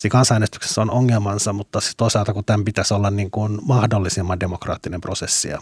Siinä 0.01 0.13
kansanäänestyksessä 0.13 0.81
on 0.81 0.91
ongelmansa, 0.91 1.53
mutta 1.53 1.81
siis 1.81 1.97
toisaalta 1.97 2.33
kun 2.33 2.45
tämän 2.45 2.65
pitäisi 2.65 2.95
olla 2.95 3.11
niin 3.11 3.31
kuin 3.31 3.59
mahdollisimman 3.63 4.41
demokraattinen 4.41 5.01
prosessi. 5.01 5.49
Ja 5.49 5.59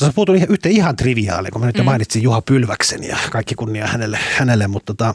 jos 0.00 0.14
puhutun 0.14 0.36
yhteen 0.48 0.74
ihan 0.74 0.96
triviaali, 0.96 1.50
kun 1.50 1.60
mä 1.60 1.66
nyt 1.66 1.78
mm. 1.78 1.84
mainitsin 1.84 2.22
Juha 2.22 2.42
Pylväksen 2.42 3.04
ja 3.04 3.16
kaikki 3.30 3.54
kunnia 3.54 3.86
hänelle, 3.86 4.18
hänelle 4.36 4.68
mutta 4.68 4.94
tota, 4.94 5.14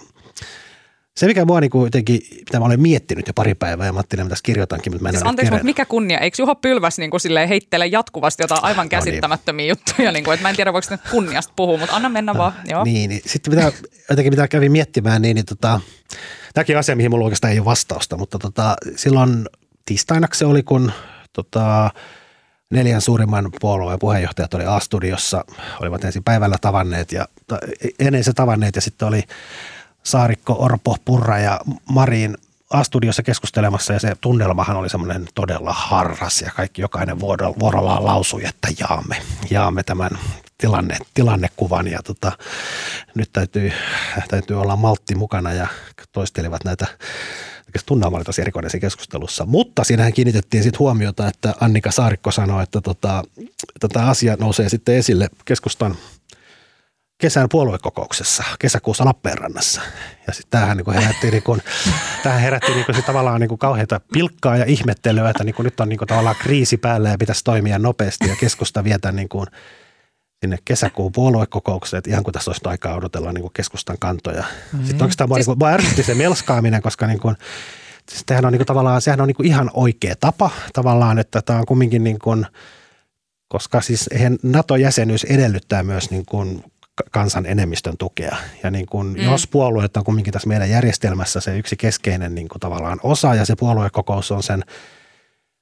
se, 1.18 1.28
mikä 1.28 1.46
mua 1.46 1.60
niin 1.60 1.72
jotenkin, 1.84 2.22
mitä 2.32 2.60
mä 2.60 2.66
olen 2.66 2.82
miettinyt 2.82 3.28
jo 3.28 3.34
pari 3.34 3.56
päivää 3.56 3.86
ja 3.86 3.94
Matti, 3.94 4.18
tässä 4.18 4.44
kirjoitankin, 4.44 4.94
mutta 4.94 5.04
mä 5.04 5.10
en 5.10 5.14
siis 5.14 5.28
Anteeksi, 5.28 5.52
mutta 5.52 5.66
mikä 5.66 5.86
kunnia? 5.86 6.20
Eikö 6.20 6.42
Juha 6.42 6.56
Pylväs 6.56 6.98
niin 6.98 7.12
kuin 7.12 7.48
heittele 7.50 7.88
jatkuvasti 7.88 8.44
jotain 8.44 8.64
aivan 8.64 8.90
käsittämättömiä 8.90 9.64
no 9.64 9.66
niin. 9.66 9.70
juttuja? 9.70 10.12
Niin 10.12 10.24
kuin, 10.24 10.34
että 10.34 10.44
mä 10.44 10.50
en 10.50 10.56
tiedä, 10.56 10.74
voiko 10.74 10.88
nyt 10.90 11.02
kunniasta 11.12 11.54
puhua, 11.56 11.78
mutta 11.78 11.96
anna 11.96 12.10
mennä 12.10 12.34
no, 12.34 12.40
vaan. 12.40 12.54
Joo. 12.70 12.84
Niin, 12.84 13.10
niin, 13.10 13.22
sitten 13.26 13.56
mitä, 13.56 13.72
jotenkin 14.10 14.34
mitä 14.34 14.48
kävin 14.48 14.72
miettimään, 14.72 15.22
niin, 15.22 15.36
niin 15.36 15.46
tota, 15.46 15.82
tämäkin 16.54 16.78
asia, 16.78 16.96
mihin 16.96 17.12
mulla 17.12 17.26
oikeastaan 17.26 17.54
ei 17.54 17.60
ole 17.60 17.66
vastausta, 17.66 18.18
mutta 18.18 18.40
tota, 18.40 18.76
silloin 18.96 19.50
tiistaina 19.86 20.28
se 20.34 20.46
oli, 20.46 20.64
kun 20.64 20.92
tota, 21.34 21.92
neljän 22.70 23.02
suurimman 23.02 23.52
puolueen 23.62 24.00
puheenjohtajat 24.00 24.54
oli 24.54 24.66
A-studiossa, 24.66 25.46
olivat 25.82 26.04
ensin 26.04 26.24
päivällä 26.24 26.58
tavanneet 26.62 27.12
ja 27.12 27.28
ennen 28.00 28.24
se 28.24 28.34
tavanneet 28.34 28.76
ja 28.76 28.82
sitten 28.82 29.08
oli 29.08 29.24
Saarikko, 30.04 30.56
Orpo, 30.60 30.98
Purra 31.06 31.40
ja 31.40 31.60
Marin 31.90 32.38
A-studiossa 32.70 33.24
keskustelemassa 33.24 33.94
ja 33.94 34.00
se 34.00 34.16
tunnelmahan 34.22 34.78
oli 34.78 34.90
semmoinen 34.90 35.28
todella 35.36 35.74
harras 35.74 36.42
ja 36.42 36.52
kaikki 36.56 36.82
jokainen 36.82 37.20
vuorollaan 37.60 38.06
lausui, 38.06 38.46
että 38.46 38.68
jaamme, 38.80 39.22
jaamme 39.50 39.84
tämän 39.84 40.10
tilanne, 40.62 40.98
tilannekuvan 41.14 41.88
ja 41.88 42.00
tota, 42.04 42.32
nyt 43.16 43.30
täytyy, 43.34 43.72
täytyy 44.30 44.62
olla 44.62 44.76
maltti 44.76 45.16
mukana 45.16 45.54
ja 45.54 45.68
toistelivat 46.12 46.64
näitä 46.64 46.88
tunnelma 47.86 48.18
oli 48.18 48.24
tosi 48.24 48.42
erikoinen 48.42 48.82
keskustelussa, 48.82 49.46
mutta 49.46 49.84
siinähän 49.84 50.14
kiinnitettiin 50.14 50.64
sitten 50.64 50.80
huomiota, 50.80 51.28
että 51.28 51.54
Annika 51.62 51.92
Saarikko 51.92 52.32
sanoi, 52.32 52.64
että 52.64 52.82
tota, 52.82 53.24
tätä 53.80 54.08
asia 54.08 54.38
nousee 54.40 54.70
sitten 54.70 54.96
esille 54.96 55.28
keskustan 55.46 55.96
kesän 57.22 57.50
puoluekokouksessa 57.52 58.44
kesäkuussa 58.60 59.06
Lappeenrannassa. 59.06 59.82
Ja 60.28 60.34
sitten 60.34 60.52
tämähän 60.52 60.78
niin 60.78 60.94
herätti, 60.94 61.32
niin 61.32 61.44
kuin, 61.44 61.62
tämähän 62.24 62.42
herätti 62.42 62.72
niin 62.72 62.86
kuin, 62.86 62.96
sit 62.96 63.06
tavallaan 63.06 63.42
niin 63.42 63.50
kuin 63.50 63.60
kauheita 63.60 64.02
pilkkaa 64.14 64.58
ja 64.58 64.66
ihmettelyä, 64.66 65.30
että 65.30 65.44
niin 65.44 65.56
kuin, 65.56 65.64
nyt 65.64 65.80
on 65.80 65.90
niin 65.90 65.98
kuin, 65.98 66.08
tavallaan 66.08 66.36
kriisi 66.36 66.78
päällä 66.78 67.10
ja 67.10 67.18
pitäisi 67.18 67.44
toimia 67.44 67.80
nopeasti 67.80 68.30
ja 68.30 68.36
keskusta 68.36 68.84
vietä 68.84 69.12
niin 69.12 69.30
kuin, 69.30 69.48
sinne 70.42 70.58
kesäkuun 70.66 71.12
puoluekokoukseen, 71.12 71.98
että 71.98 72.10
ihan 72.10 72.24
kuin 72.24 72.34
tässä 72.34 72.52
olisi 72.52 72.62
aikaa 72.66 72.96
odotella 72.96 73.34
niin 73.34 73.42
kuin 73.42 73.54
keskustan 73.54 73.98
kantoja. 74.00 74.42
Mm-hmm. 74.42 74.88
Sitten 74.88 75.02
oikeastaan 75.02 75.30
mua, 75.30 75.38
siis... 75.38 75.48
niin 75.48 75.68
ärsytti 75.68 76.04
se 76.04 76.16
melskaaminen, 76.16 76.82
koska 76.82 77.08
niin 77.08 77.20
kuin, 77.20 77.36
siis 78.10 78.26
on 78.46 78.52
niin 78.52 78.60
kuin, 78.60 78.68
tavallaan, 78.68 79.02
sehän 79.02 79.22
on 79.22 79.28
niin 79.28 79.36
kuin 79.36 79.48
ihan 79.48 79.72
oikea 79.74 80.16
tapa 80.20 80.50
tavallaan, 80.74 81.20
että 81.20 81.42
tämä 81.42 81.60
on 81.60 81.66
kumminkin 81.66 82.04
niin 82.04 82.20
kuin, 82.20 82.46
koska 83.48 83.82
siis 83.82 84.10
eihän 84.12 84.38
NATO-jäsenyys 84.44 85.24
edellyttää 85.24 85.84
myös 85.84 86.12
niin 86.12 86.26
kuin 86.26 86.64
kansan 87.12 87.46
enemmistön 87.46 87.98
tukea. 87.98 88.36
Ja 88.64 88.72
niin 88.72 88.86
kuin, 88.86 89.08
mm. 89.08 89.24
jos 89.24 89.48
puolueet 89.48 89.98
on 89.98 90.04
kumminkin 90.04 90.34
tässä 90.34 90.48
meidän 90.48 90.70
järjestelmässä 90.70 91.40
se 91.40 91.58
yksi 91.58 91.76
keskeinen 91.78 92.36
niin 92.36 92.50
kuin 92.50 92.60
tavallaan 92.60 93.00
osa 93.04 93.36
ja 93.36 93.46
se 93.46 93.56
puoluekokous 93.56 94.32
on 94.32 94.44
sen 94.44 94.64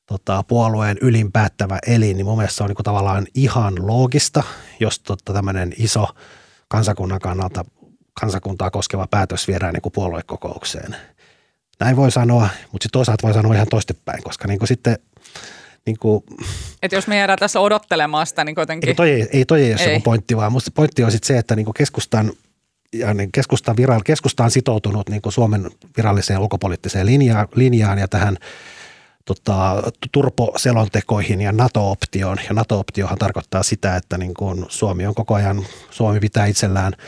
tota, 0.09 0.43
puolueen 0.43 0.97
ylinpäättävä 1.01 1.79
elin, 1.87 2.17
niin 2.17 2.25
mun 2.25 2.37
mielestä 2.37 2.57
se 2.57 2.63
on 2.63 2.69
niin 2.69 2.83
tavallaan 2.83 3.27
ihan 3.35 3.87
loogista, 3.87 4.43
jos 4.79 4.99
tota, 4.99 5.33
tämmöinen 5.33 5.73
iso 5.77 6.07
kansakunnan 6.67 7.19
kannalta 7.19 7.65
kansakuntaa 8.19 8.71
koskeva 8.71 9.07
päätös 9.07 9.47
viedään 9.47 9.73
niin 9.73 9.91
puoluekokoukseen. 9.93 10.95
Näin 11.79 11.95
voi 11.95 12.11
sanoa, 12.11 12.49
mutta 12.71 12.83
sitten 12.83 12.99
toisaalta 12.99 13.27
voi 13.27 13.33
sanoa 13.33 13.53
ihan 13.53 13.67
toistepäin, 13.67 14.23
koska 14.23 14.47
niin 14.47 14.59
kuin 14.59 14.67
sitten 14.67 14.97
niin 15.85 15.97
kuin, 15.99 16.23
Et 16.83 16.91
jos 16.91 17.07
me 17.07 17.17
jäädään 17.17 17.39
tässä 17.39 17.59
odottelemaan 17.59 18.27
sitä, 18.27 18.43
niin 18.43 18.55
kuitenkin... 18.55 18.89
Ei 18.89 18.95
toi, 18.95 19.27
ei 19.33 19.45
toi 19.45 19.63
ei 19.63 19.73
ole 19.73 19.81
ei. 19.81 19.99
pointti, 19.99 20.37
vaan 20.37 20.51
musta 20.51 20.71
pointti 20.71 21.03
on 21.03 21.11
sitten 21.11 21.27
se, 21.27 21.37
että 21.37 21.55
niin 21.55 21.65
kuin 21.65 21.73
keskustan 21.73 22.31
ja 22.93 23.13
niin 23.13 23.31
keskusta, 23.31 23.75
viral, 23.77 24.01
keskusta 24.05 24.43
on 24.43 24.51
sitoutunut 24.51 25.09
niin 25.09 25.21
kuin 25.21 25.33
Suomen 25.33 25.69
viralliseen 25.97 26.39
ulkopoliittiseen 26.39 27.05
linjaan, 27.05 27.47
linjaan 27.55 27.97
ja 27.97 28.07
tähän 28.07 28.37
tota, 29.35 29.83
turposelontekoihin 30.11 31.41
ja 31.41 31.51
NATO-optioon. 31.51 32.37
Ja 32.47 32.53
NATO-optiohan 32.53 33.17
tarkoittaa 33.17 33.63
sitä, 33.63 33.95
että 33.95 34.17
niin 34.17 34.33
kuin 34.33 34.65
Suomi 34.69 35.07
on 35.07 35.15
koko 35.15 35.33
ajan, 35.35 35.65
Suomi 35.91 36.19
pitää 36.19 36.45
itsellään– 36.45 36.93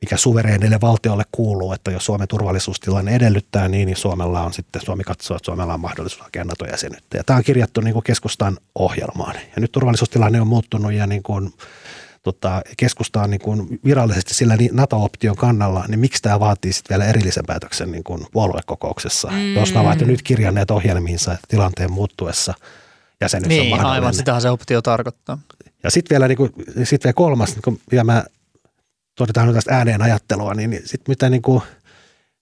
mikä 0.00 0.16
suvereenille 0.16 0.80
valtiolle 0.80 1.24
kuuluu, 1.32 1.72
että 1.72 1.90
jos 1.90 2.04
Suomen 2.04 2.28
turvallisuustilanne 2.28 3.14
edellyttää 3.14 3.68
niin, 3.68 3.86
niin 3.86 3.96
Suomella 3.96 4.40
on 4.40 4.52
sitten, 4.52 4.82
Suomi 4.84 5.04
katsoo, 5.04 5.36
että 5.36 5.46
Suomella 5.46 5.74
on 5.74 5.80
mahdollisuus 5.80 6.22
hakea 6.22 6.44
NATO-jäsenyyttä. 6.44 7.16
Ja 7.16 7.24
tämä 7.24 7.36
on 7.36 7.44
kirjattu 7.44 7.80
niin 7.80 7.92
kuin 7.92 8.04
keskustan 8.04 8.58
ohjelmaan. 8.74 9.34
Ja 9.34 9.60
nyt 9.60 9.72
turvallisuustilanne 9.72 10.40
on 10.40 10.46
muuttunut 10.46 10.92
ja 10.92 11.06
niin 11.06 11.22
kuin, 11.22 11.52
tota, 12.22 12.62
keskusta 12.76 13.22
on 13.22 13.30
niin 13.30 13.40
kuin 13.40 13.80
virallisesti 13.84 14.34
sillä 14.34 14.56
NATO-option 14.72 15.36
kannalla, 15.36 15.84
niin 15.88 16.00
miksi 16.00 16.22
tämä 16.22 16.40
vaatii 16.40 16.72
sitten 16.72 16.98
vielä 16.98 17.10
erillisen 17.10 17.44
päätöksen 17.46 17.92
niin 17.92 18.04
kuin 18.04 18.26
puoluekokouksessa, 18.32 19.28
mm. 19.28 19.54
jos 19.54 19.74
nämä 19.74 19.86
ovat 19.86 20.00
jo 20.00 20.06
nyt 20.06 20.22
kirjanneet 20.22 20.70
ohjelmiinsa, 20.70 21.32
että 21.32 21.46
tilanteen 21.48 21.92
muuttuessa 21.92 22.54
jäsenyys 23.20 23.48
niin, 23.48 23.62
on 23.62 23.68
mahdollinen. 23.68 23.92
aivan, 23.92 24.14
sitähän 24.14 24.42
se 24.42 24.50
optio 24.50 24.82
tarkoittaa. 24.82 25.38
Ja 25.82 25.90
sitten 25.90 26.14
vielä, 26.14 26.28
niin 26.28 26.36
kuin, 26.36 26.52
sit 26.84 27.04
vielä 27.04 27.12
kolmas, 27.12 27.50
niin 27.50 27.62
kuin, 27.62 27.80
ja 27.92 28.04
mä 28.04 28.24
todetaan 29.14 29.46
nyt 29.46 29.54
tästä 29.54 29.76
ääneen 29.76 30.02
ajattelua, 30.02 30.54
niin, 30.54 30.70
niin 30.70 30.82
sitten 30.84 31.12
mitä 31.12 31.30
niin 31.30 31.42
kuin, 31.42 31.62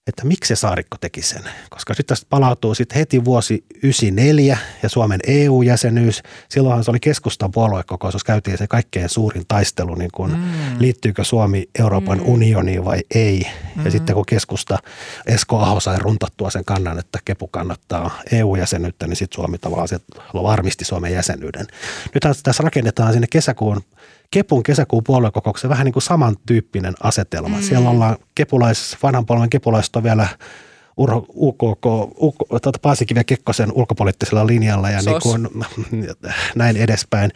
että 0.09 0.25
miksi 0.25 0.47
se 0.47 0.59
Saarikko 0.59 0.97
teki 1.01 1.21
sen. 1.21 1.43
Koska 1.69 1.93
sitten 1.93 2.15
tästä 2.15 2.27
palautuu 2.29 2.75
sitten 2.75 2.97
heti 2.97 3.25
vuosi 3.25 3.63
94 3.83 4.57
ja 4.83 4.89
Suomen 4.89 5.19
EU-jäsenyys. 5.27 6.23
Silloinhan 6.49 6.83
se 6.83 6.91
oli 6.91 6.99
keskustan 6.99 7.51
puoluekokous, 7.51 8.13
jos 8.13 8.23
käytiin 8.23 8.57
se 8.57 8.67
kaikkein 8.67 9.09
suurin 9.09 9.43
taistelu, 9.47 9.95
niin 9.95 10.11
kuin, 10.13 10.31
mm. 10.31 10.39
liittyykö 10.79 11.23
Suomi 11.23 11.69
Euroopan 11.79 12.17
mm. 12.17 12.25
unioniin 12.27 12.85
vai 12.85 12.99
ei. 13.15 13.47
Mm. 13.75 13.85
Ja 13.85 13.91
sitten 13.91 14.15
kun 14.15 14.25
keskusta 14.25 14.77
Esko 15.25 15.59
Aho 15.59 15.79
sai 15.79 15.99
runtattua 15.99 16.49
sen 16.49 16.65
kannan, 16.65 16.99
että 16.99 17.19
Kepu 17.25 17.47
kannattaa 17.47 18.19
EU-jäsenyyttä, 18.31 19.07
niin 19.07 19.15
sitten 19.15 19.35
Suomi 19.35 19.57
tavallaan 19.57 19.89
varmisti 20.33 20.85
Suomen 20.85 21.13
jäsenyyden. 21.13 21.67
Nythän 22.13 22.35
tässä 22.43 22.63
rakennetaan 22.63 23.13
sinne 23.13 23.27
kesäkuun 23.29 23.81
Kepun 24.31 24.63
kesäkuun 24.63 25.03
puoluekokouksen 25.03 25.69
vähän 25.69 25.85
niin 25.85 25.93
kuin 25.93 26.03
samantyyppinen 26.03 26.93
asetelma. 27.03 27.57
Mm. 27.57 27.63
Siellä 27.63 27.89
ollaan 27.89 28.17
kepulais, 28.35 28.97
vanhan 29.03 29.25
polven 29.25 29.49
kepulaiset 29.49 29.95
on 29.95 30.03
vielä 30.03 30.27
Urho, 30.99 31.25
UKK, 31.35 31.85
UK, 32.21 32.35
tuota 32.49 32.79
Paasikiven 32.81 33.25
Kekkosen 33.25 33.71
ulkopoliittisella 33.71 34.47
linjalla 34.47 34.89
ja 34.89 34.99
niin 35.05 35.21
kuin, 35.23 35.49
näin 36.55 36.77
edespäin. 36.77 37.31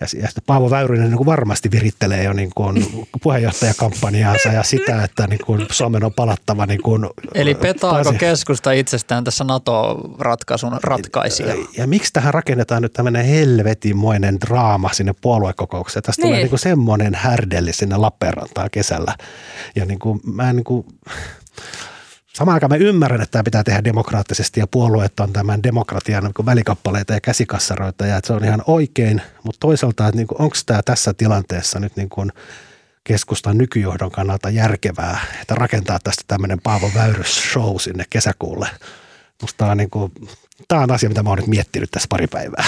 Ja, 0.00 0.06
ja 0.22 0.26
sitten 0.26 0.44
Paavo 0.46 0.70
Väyrynen 0.70 1.08
niin 1.08 1.16
kuin 1.16 1.26
varmasti 1.26 1.70
virittelee 1.70 2.22
jo 2.22 2.32
niin 2.32 2.50
kuin 2.54 2.86
puheenjohtajakampanjaansa 3.22 4.48
ja 4.48 4.62
sitä, 4.62 5.04
että 5.04 5.26
niin 5.26 5.44
kuin 5.46 5.66
Suomen 5.70 6.04
on 6.04 6.14
palattava. 6.14 6.66
Niin 6.66 6.82
kuin, 6.82 7.06
Eli 7.34 7.54
petaako 7.54 8.04
Paasi... 8.04 8.18
keskusta 8.18 8.72
itsestään 8.72 9.24
tässä 9.24 9.44
NATO-ratkaisun 9.44 10.78
ratkaisija? 10.82 11.48
Ja, 11.48 11.66
ja 11.76 11.86
miksi 11.86 12.12
tähän 12.12 12.34
rakennetaan 12.34 12.82
nyt 12.82 12.92
tämmöinen 12.92 13.24
helvetimoinen 13.24 14.40
draama 14.40 14.92
sinne 14.92 15.14
puoluekokoukseen? 15.20 16.02
Tästä 16.02 16.22
niin. 16.22 16.28
tulee 16.28 16.40
niin 16.40 16.50
kuin 16.50 16.60
semmoinen 16.60 17.14
härdelli 17.14 17.72
sinne 17.72 17.96
Lappeenrantaan 17.96 18.70
kesällä. 18.70 19.14
Ja 19.76 19.84
niin 19.84 19.98
kuin, 19.98 20.20
mä 20.24 20.50
en 20.50 20.56
niin 20.56 20.64
kuin, 20.64 20.86
Samaan 22.34 22.54
aikaan 22.54 22.70
mä 22.70 22.76
ymmärrän, 22.76 23.20
että 23.22 23.32
tämä 23.32 23.42
pitää 23.42 23.64
tehdä 23.64 23.84
demokraattisesti 23.84 24.60
ja 24.60 24.66
puolueet 24.66 25.20
on 25.20 25.32
tämän 25.32 25.62
demokratian 25.62 26.24
niin 26.24 26.46
välikappaleita 26.46 27.12
ja 27.12 27.20
käsikassaroita 27.20 28.06
ja 28.06 28.16
että 28.16 28.26
se 28.26 28.32
on 28.32 28.44
ihan 28.44 28.62
oikein, 28.66 29.22
mutta 29.42 29.60
toisaalta, 29.60 30.08
että 30.08 30.16
niin 30.16 30.26
onko 30.38 30.56
tämä 30.66 30.82
tässä 30.82 31.14
tilanteessa 31.14 31.80
nyt 31.80 31.96
niin 31.96 32.08
kuin 32.08 32.32
keskustan 33.04 33.58
nykyjohdon 33.58 34.10
kannalta 34.10 34.50
järkevää, 34.50 35.20
että 35.42 35.54
rakentaa 35.54 35.98
tästä 36.04 36.24
tämmöinen 36.26 36.60
Paavo 36.62 36.90
Väyrys 36.94 37.52
show 37.52 37.76
sinne 37.78 38.04
kesäkuulle. 38.10 38.68
Musta 39.42 39.66
on, 39.66 39.76
niin 39.76 39.90
kuin, 39.90 40.12
tämä 40.68 40.82
on 40.82 40.90
asia, 40.90 41.08
mitä 41.08 41.22
mä 41.22 41.30
oon 41.30 41.38
nyt 41.38 41.46
miettinyt 41.46 41.90
tässä 41.90 42.06
pari 42.10 42.26
päivää. 42.26 42.64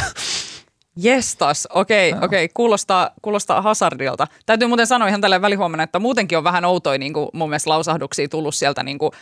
Jestas, 0.97 1.69
okei, 1.71 2.13
okay, 2.13 2.25
okei, 2.25 2.45
okay. 2.45 2.53
kuulostaa, 2.55 3.11
kuulostaa 3.23 3.63
hazardilta. 3.63 4.27
Täytyy 4.47 4.69
muuten 4.69 4.87
sanoa 4.87 5.09
ihan 5.09 5.21
tälle 5.21 5.43
välihuomenna, 5.43 5.85
että 5.85 5.99
muutenkin 5.99 6.39
on 6.39 6.45
vähän 6.45 6.65
outoja 6.65 6.99
niin 6.99 7.13
kuin 7.13 7.29
mun 7.33 7.49
mielestä 7.49 7.71
lausahduksia 7.71 8.29
tullut 8.29 8.55
sieltä 8.55 8.83
niin 8.83 8.99
kuin 8.99 9.13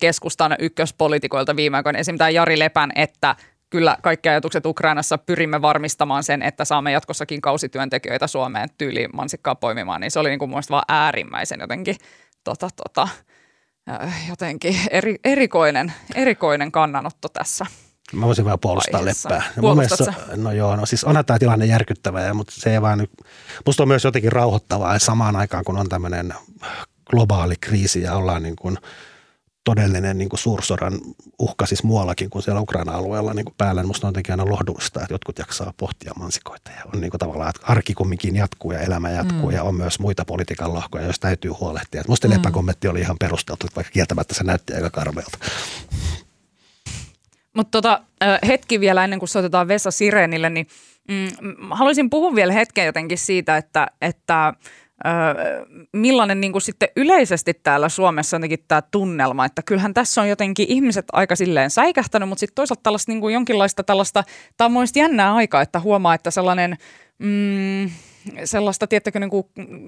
keskustan 0.00 0.56
ykköspolitikoilta 0.58 1.56
viime 1.56 1.76
aikoina. 1.76 1.98
Esimerkiksi 1.98 2.18
tämä 2.18 2.30
Jari 2.30 2.58
Lepän, 2.58 2.92
että 2.94 3.36
kyllä 3.70 3.96
kaikki 4.02 4.28
ajatukset 4.28 4.66
Ukrainassa 4.66 5.18
pyrimme 5.18 5.62
varmistamaan 5.62 6.24
sen, 6.24 6.42
että 6.42 6.64
saamme 6.64 6.92
jatkossakin 6.92 7.40
kausityöntekijöitä 7.40 8.26
Suomeen 8.26 8.68
tyyliin 8.78 9.10
mansikkaa 9.12 9.54
poimimaan, 9.54 10.00
niin 10.00 10.10
se 10.10 10.18
oli 10.18 10.28
niin 10.28 10.38
kuin 10.38 10.50
mun 10.50 10.62
vaan 10.70 10.84
äärimmäisen 10.88 11.60
jotenkin, 11.60 11.96
tota, 12.44 12.68
tota, 12.76 13.08
jotenkin 14.28 14.76
eri, 14.90 15.16
erikoinen, 15.24 15.92
erikoinen 16.14 16.72
kannanotto 16.72 17.28
tässä. 17.28 17.66
Mä 18.12 18.26
voisin 18.26 18.44
vähän 18.44 18.58
puolustaa 18.58 19.00
Aiheessa. 19.00 19.28
leppää. 19.28 19.52
Ja 19.56 19.74
mielestä, 19.74 20.14
no 20.36 20.52
joo, 20.52 20.76
no 20.76 20.86
siis 20.86 21.04
onhan 21.04 21.24
tämä 21.24 21.38
tilanne 21.38 21.66
järkyttävä, 21.66 22.34
mutta 22.34 22.52
se 22.56 22.72
ei 22.72 22.82
vaan 22.82 22.98
nyt, 22.98 23.10
musta 23.66 23.82
on 23.82 23.88
myös 23.88 24.04
jotenkin 24.04 24.32
rauhoittavaa, 24.32 24.94
että 24.94 25.06
samaan 25.06 25.36
aikaan 25.36 25.64
kun 25.64 25.78
on 25.78 25.88
tämmöinen 25.88 26.34
globaali 27.10 27.54
kriisi 27.60 28.02
ja 28.02 28.14
ollaan 28.14 28.42
niin 28.42 28.56
kuin 28.56 28.78
todellinen 29.64 30.18
niin 30.18 30.28
kuin 30.28 30.40
suursodan 30.40 31.00
uhka 31.38 31.66
siis 31.66 31.82
muuallakin 31.82 32.30
kuin 32.30 32.42
siellä 32.42 32.60
Ukraina-alueella 32.60 33.34
niin 33.34 33.44
kuin 33.44 33.54
päällä, 33.58 33.82
niin 33.82 33.86
musta 33.86 34.06
on 34.06 34.08
jotenkin 34.08 34.32
aina 34.32 34.52
lohdullista, 34.52 35.00
että 35.00 35.14
jotkut 35.14 35.38
jaksaa 35.38 35.74
pohtia 35.76 36.12
mansikoita 36.18 36.70
ja 36.70 36.82
on 36.94 37.00
niin 37.00 37.10
kuin 37.10 37.18
tavallaan, 37.18 37.50
että 37.50 37.66
arki 37.66 37.94
kumminkin 37.94 38.36
jatkuu 38.36 38.72
ja 38.72 38.80
elämä 38.80 39.10
jatkuu 39.10 39.48
mm. 39.48 39.56
ja 39.56 39.62
on 39.62 39.74
myös 39.74 39.98
muita 39.98 40.24
politiikan 40.24 40.74
lohkoja, 40.74 41.04
joista 41.04 41.28
täytyy 41.28 41.50
huolehtia. 41.50 42.00
Et 42.00 42.08
musta 42.08 42.28
mm. 42.28 42.34
leppäkommentti 42.34 42.88
oli 42.88 43.00
ihan 43.00 43.16
perusteltu, 43.18 43.66
vaikka 43.76 43.90
kieltämättä 43.90 44.34
se 44.34 44.44
näytti 44.44 44.74
aika 44.74 44.90
karmeelta. 44.90 45.38
Mutta 47.56 47.70
tota, 47.70 48.02
hetki 48.46 48.80
vielä 48.80 49.04
ennen 49.04 49.18
kuin 49.18 49.28
soitetaan 49.28 49.68
Vesa 49.68 49.90
Sirenille, 49.90 50.50
niin 50.50 50.66
mm, 51.08 51.30
haluaisin 51.70 52.10
puhua 52.10 52.34
vielä 52.34 52.52
hetken 52.52 52.86
jotenkin 52.86 53.18
siitä, 53.18 53.56
että, 53.56 53.86
että 54.02 54.54
millainen 55.92 56.40
niin 56.40 56.52
kuin 56.52 56.62
sitten 56.62 56.88
yleisesti 56.96 57.54
täällä 57.54 57.88
Suomessa 57.88 58.36
jotenkin 58.36 58.64
tämä 58.68 58.82
tunnelma, 58.82 59.44
että 59.44 59.62
kyllähän 59.62 59.94
tässä 59.94 60.20
on 60.20 60.28
jotenkin 60.28 60.66
ihmiset 60.68 61.06
aika 61.12 61.36
silleen 61.36 61.70
säikähtänyt, 61.70 62.28
mutta 62.28 62.40
sitten 62.40 62.54
toisaalta 62.54 62.82
tällaista 62.82 63.12
niin 63.12 63.20
kuin 63.20 63.34
jonkinlaista 63.34 63.82
tällaista, 63.82 64.24
tämä 64.56 64.80
on 64.80 64.86
jännää 64.96 65.34
aikaa, 65.34 65.62
että 65.62 65.80
huomaa, 65.80 66.14
että 66.14 66.30
sellainen 66.30 66.76
mm, 67.18 67.90
sellaista, 68.44 68.86
tiettäkö, 68.86 69.20
niin 69.20 69.30
kuin, 69.30 69.46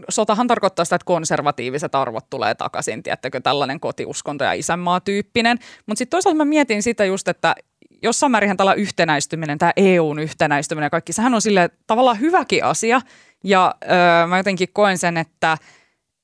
sotahan 0.08 0.46
tarkoittaa 0.46 0.84
sitä, 0.84 0.96
että 0.96 1.04
konservatiiviset 1.04 1.94
arvot 1.94 2.30
tulee 2.30 2.54
takaisin, 2.54 3.02
tiettäkö, 3.02 3.40
tällainen 3.40 3.80
kotiuskonto 3.80 4.44
ja 4.44 4.52
isänmaa 4.52 5.00
tyyppinen. 5.00 5.58
Mutta 5.86 5.98
sitten 5.98 6.16
toisaalta 6.16 6.36
mä 6.36 6.44
mietin 6.44 6.82
sitä 6.82 7.04
just, 7.04 7.28
että 7.28 7.54
jossain 8.02 8.30
määrin 8.30 8.56
tällä 8.56 8.74
yhtenäistyminen, 8.74 9.58
tämä 9.58 9.72
EUn 9.76 10.18
yhtenäistyminen 10.18 10.86
ja 10.86 10.90
kaikki, 10.90 11.12
sehän 11.12 11.34
on 11.34 11.42
sille 11.42 11.70
tavallaan 11.86 12.20
hyväkin 12.20 12.64
asia. 12.64 13.00
Ja 13.44 13.74
öö, 13.84 14.26
mä 14.26 14.36
jotenkin 14.36 14.68
koen 14.72 14.98
sen, 14.98 15.16
että 15.16 15.58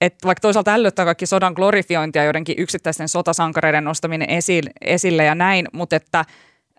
että 0.01 0.27
vaikka 0.27 0.41
toisaalta 0.41 0.75
ällöttää 0.75 1.05
kaikki 1.05 1.27
sodan 1.27 1.53
glorifiointia, 1.53 2.25
joidenkin 2.25 2.59
yksittäisten 2.59 3.09
sotasankareiden 3.09 3.85
nostaminen 3.85 4.31
esille, 4.31 4.71
esille 4.81 5.25
ja 5.25 5.35
näin, 5.35 5.69
mutta 5.73 5.97
että 5.97 6.25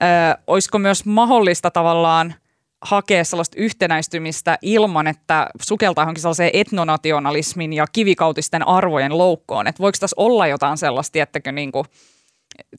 ö, 0.02 0.06
olisiko 0.48 0.80
myös 0.80 1.06
mahdollista 1.06 1.72
tavallaan– 1.72 2.34
hakea 2.82 3.24
sellaista 3.24 3.56
yhtenäistymistä 3.60 4.58
ilman, 4.62 5.08
että 5.08 5.50
sukeltaa 5.62 6.02
johonkin 6.02 6.22
sellaiseen 6.22 6.52
etnonationalismin 6.54 7.74
ja 7.74 7.86
kivikautisten 7.92 8.68
arvojen 8.68 9.18
loukkoon. 9.18 9.68
Että 9.68 9.80
voiko 9.80 9.98
tässä 10.00 10.16
olla 10.18 10.48
jotain 10.48 10.78
sellaista, 10.78 11.14
tiettäkö, 11.14 11.52
niin 11.52 11.72
kuin, 11.72 11.86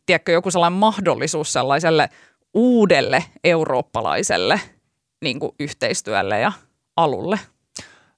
tiedätkö, 0.06 0.32
joku 0.32 0.50
sellainen 0.50 0.78
mahdollisuus 0.78 1.52
sellaiselle 1.52 2.08
uudelle 2.54 3.24
eurooppalaiselle 3.44 4.60
niin 5.22 5.40
kuin 5.40 5.52
yhteistyölle 5.60 6.40
ja 6.40 6.52
alulle? 6.96 7.38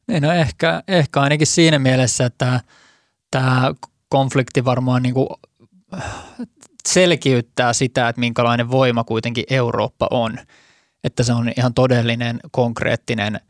Niin, 0.08 0.22
no 0.22 0.32
ehkä, 0.32 0.82
ehkä 0.88 1.20
ainakin 1.20 1.46
siinä 1.46 1.78
mielessä, 1.78 2.26
että 2.26 2.60
tämä 3.30 3.74
konflikti 4.08 4.64
varmaan 4.64 5.02
niin 5.02 5.14
kuin 5.14 5.28
selkiyttää 6.88 7.72
sitä, 7.72 8.08
että 8.08 8.20
minkälainen 8.20 8.70
voima 8.70 9.04
kuitenkin 9.04 9.44
Eurooppa 9.50 10.08
on– 10.10 10.38
että 11.04 11.22
se 11.22 11.32
on 11.32 11.52
ihan 11.56 11.74
todellinen, 11.74 12.40
konkreettinen 12.50 13.40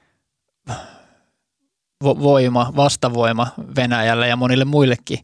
voima, 2.05 2.73
vastavoima 2.77 3.47
Venäjälle 3.77 4.29
ja 4.29 4.37
monille 4.37 4.65
muillekin 4.65 5.19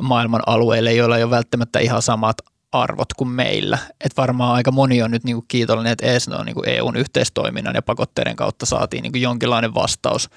maailman 0.00 0.42
alueille, 0.46 0.92
joilla 0.92 1.16
ei 1.16 1.22
ole 1.22 1.30
välttämättä 1.30 1.78
ihan 1.78 2.02
samat 2.02 2.36
arvot 2.72 3.12
kuin 3.12 3.28
meillä. 3.28 3.78
Et 4.04 4.16
varmaan 4.16 4.54
aika 4.54 4.72
moni 4.72 5.02
on 5.02 5.10
nyt 5.10 5.24
niinku 5.24 5.44
kiitollinen, 5.48 5.92
että 5.92 6.06
ESNO 6.06 6.36
on 6.36 6.46
niinku 6.46 6.62
EUn 6.66 6.96
yhteistoiminnan 6.96 7.74
ja 7.74 7.82
pakotteiden 7.82 8.36
kautta 8.36 8.66
saatiin 8.66 9.02
niinku 9.02 9.18
jonkinlainen 9.18 9.74
vastaus, 9.74 10.30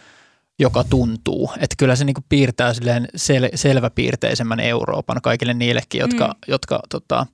joka 0.59 0.83
tuntuu. 0.83 1.51
Että 1.55 1.75
kyllä 1.77 1.95
se 1.95 2.05
niinku 2.05 2.21
piirtää 2.29 2.71
sel- 2.71 3.51
selväpiirteisemmän 3.55 4.59
Euroopan 4.59 5.21
kaikille 5.23 5.53
niillekin, 5.53 5.99
jotka, 5.99 6.27
mm. 6.27 6.33
jotka 6.47 6.79
tota, 6.89 7.25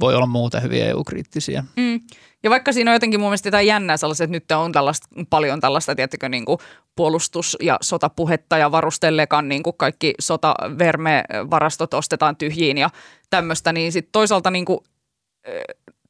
voi 0.00 0.14
olla 0.14 0.26
muuten 0.26 0.62
hyvin 0.62 0.82
EU-kriittisiä. 0.82 1.64
Mm. 1.76 2.00
Ja 2.42 2.50
vaikka 2.50 2.72
siinä 2.72 2.90
on 2.90 2.94
jotenkin 2.94 3.20
mun 3.20 3.28
mielestä 3.28 3.46
jotain 3.46 3.66
jännää 3.66 3.96
sellaiset, 3.96 4.24
että 4.24 4.32
nyt 4.32 4.52
on 4.52 4.72
tällaista, 4.72 5.08
paljon 5.30 5.60
tällaista, 5.60 5.94
tiettikö, 5.94 6.28
niin 6.28 6.44
kuin 6.44 6.58
puolustus- 6.96 7.56
ja 7.60 7.78
sotapuhetta 7.82 8.58
ja 8.58 8.72
varustellekan 8.72 9.48
niin 9.48 9.62
kuin 9.62 9.76
kaikki 9.76 10.14
sotaverme-varastot 10.20 11.94
ostetaan 11.94 12.36
tyhjiin 12.36 12.78
ja 12.78 12.90
tämmöistä, 13.30 13.72
niin 13.72 13.92
sitten 13.92 14.12
toisaalta 14.12 14.50
niin 14.50 14.64
kuin, 14.64 14.78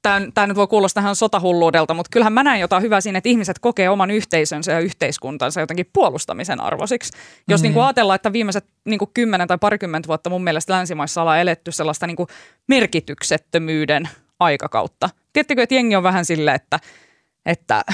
tämä 0.03 0.47
nyt 0.47 0.57
voi 0.57 0.67
kuulostaa 0.67 1.01
ihan 1.01 1.17
sotahulluudelta, 1.17 1.95
mutta 1.95 2.11
kyllähän 2.12 2.33
mä 2.33 2.43
näen 2.43 2.61
jotain 2.61 2.83
hyvää 2.83 3.01
siinä, 3.01 3.19
että 3.19 3.29
ihmiset 3.29 3.59
kokee 3.59 3.88
oman 3.88 4.11
yhteisönsä 4.11 4.73
ja 4.73 4.81
yhteiskuntansa 4.81 5.61
jotenkin 5.61 5.91
puolustamisen 5.93 6.61
arvoisiksi. 6.61 7.12
Jos 7.49 7.61
mm-hmm. 7.61 7.62
niin 7.62 7.73
kuin 7.75 7.85
ajatellaan, 7.85 8.15
että 8.15 8.33
viimeiset 8.33 8.65
niin 8.85 8.99
kuin 8.99 9.11
10 9.15 9.49
tai 9.49 9.59
parikymmentä 9.59 10.07
vuotta 10.07 10.31
mun 10.31 10.45
mielestä 10.45 10.73
länsimaissa 10.73 11.23
ollaan 11.23 11.41
eletty 11.41 11.73
sellaista 11.73 12.07
niin 12.07 12.17
kuin 12.17 12.29
merkityksettömyyden 12.69 14.09
aikakautta. 14.41 15.11
Tiedättekö, 15.33 15.62
että 15.62 15.75
jengi 15.75 15.97
on 15.97 16.03
vähän 16.03 16.25
silleen, 16.25 16.55
että, 16.55 16.81
että 17.47 17.85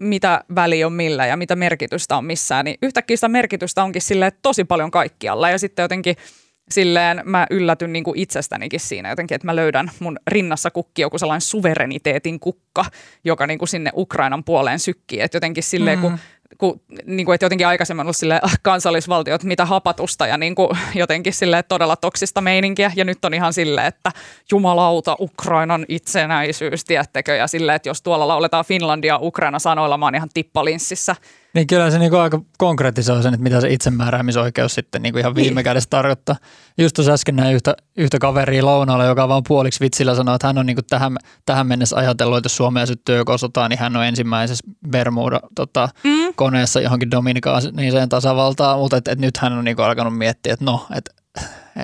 mitä 0.00 0.44
väli 0.54 0.84
on 0.84 0.92
millä 0.92 1.26
ja 1.26 1.36
mitä 1.36 1.56
merkitystä 1.56 2.16
on 2.16 2.24
missään, 2.24 2.64
niin 2.64 2.76
yhtäkkiä 2.82 3.16
sitä 3.16 3.28
merkitystä 3.28 3.82
onkin 3.82 4.02
silleen 4.02 4.32
tosi 4.42 4.64
paljon 4.64 4.90
kaikkialla 4.90 5.50
ja 5.50 5.58
sitten 5.58 5.82
jotenkin– 5.82 6.16
silleen 6.70 7.22
mä 7.24 7.46
yllätyn 7.50 7.92
niin 7.92 8.04
kuin 8.04 8.18
itsestänikin 8.18 8.80
siinä 8.80 9.08
jotenkin, 9.08 9.34
että 9.34 9.46
mä 9.46 9.56
löydän 9.56 9.90
mun 9.98 10.18
rinnassa 10.26 10.70
kukki 10.70 11.02
joku 11.02 11.18
sellainen 11.18 11.40
suvereniteetin 11.40 12.40
kukka, 12.40 12.84
joka 13.24 13.46
niin 13.46 13.58
kuin 13.58 13.68
sinne 13.68 13.90
Ukrainan 13.96 14.44
puoleen 14.44 14.78
sykkii. 14.78 15.20
Että 15.20 15.36
jotenkin 15.36 15.62
silleen, 15.62 15.98
mm. 15.98 16.02
kun 16.02 16.18
kun, 16.58 16.80
niin 17.06 17.26
kuin, 17.26 17.34
että 17.34 17.44
jotenkin 17.44 17.66
aikaisemmin 17.66 18.02
ollut 18.02 18.16
sille 18.16 18.40
ah, 18.42 18.58
kansallisvaltiot, 18.62 19.44
mitä 19.44 19.64
hapatusta 19.64 20.26
ja 20.26 20.36
niin 20.36 20.54
kuin, 20.54 20.78
jotenkin 20.94 21.32
sille 21.32 21.62
todella 21.62 21.96
toksista 21.96 22.40
meininkiä. 22.40 22.92
Ja 22.96 23.04
nyt 23.04 23.24
on 23.24 23.34
ihan 23.34 23.52
silleen, 23.52 23.86
että 23.86 24.12
jumalauta 24.50 25.16
Ukrainan 25.20 25.84
itsenäisyys, 25.88 26.84
tiettekö? 26.84 27.34
Ja 27.34 27.46
silleen, 27.46 27.76
että 27.76 27.88
jos 27.88 28.02
tuolla 28.02 28.28
lauletaan 28.28 28.64
Finlandia 28.64 29.18
Ukraina 29.22 29.58
sanoilla, 29.58 29.98
mä 29.98 30.06
oon 30.06 30.14
ihan 30.14 30.28
tippalinssissä. 30.34 31.16
Niin 31.54 31.66
kyllä 31.66 31.90
se 31.90 31.98
niinku 31.98 32.16
aika 32.16 32.40
konkreettisoi 32.58 33.22
sen, 33.22 33.34
että 33.34 33.42
mitä 33.42 33.60
se 33.60 33.72
itsemääräämisoikeus 33.72 34.74
sitten 34.74 35.02
niinku 35.02 35.18
ihan 35.18 35.34
viime 35.34 35.54
niin. 35.54 35.64
kädessä 35.64 35.90
tarkoittaa. 35.90 36.36
Just 36.78 36.94
tuossa 36.94 37.12
äsken 37.12 37.36
näin 37.36 37.54
yhtä, 37.54 37.76
yhtä 37.96 38.18
kaveria 38.18 38.64
lounaalla, 38.64 39.04
joka 39.04 39.28
vaan 39.28 39.42
puoliksi 39.48 39.80
vitsillä 39.80 40.14
sanoi, 40.14 40.34
että 40.34 40.46
hän 40.46 40.58
on 40.58 40.66
niinku 40.66 40.82
tähän, 40.82 41.16
tähän 41.46 41.66
mennessä 41.66 41.96
ajatellut, 41.96 42.38
että 42.38 42.46
jos 42.46 42.56
Suomea 42.56 42.86
syttyy 42.86 43.16
joko 43.16 43.38
sotaan, 43.38 43.70
niin 43.70 43.78
hän 43.78 43.96
on 43.96 44.04
ensimmäisessä 44.04 44.64
Bermuda 44.90 45.40
tota, 45.54 45.88
mm. 46.04 46.34
koneessa 46.36 46.80
johonkin 46.80 47.10
Dominikaniseen 47.10 48.08
tasavaltaan, 48.08 48.78
mutta 48.78 48.96
et, 48.96 49.08
et 49.08 49.18
nyt 49.18 49.36
hän 49.36 49.52
on 49.52 49.64
niinku 49.64 49.82
alkanut 49.82 50.18
miettiä, 50.18 50.52
että 50.52 50.64
no, 50.64 50.86
että 50.94 51.10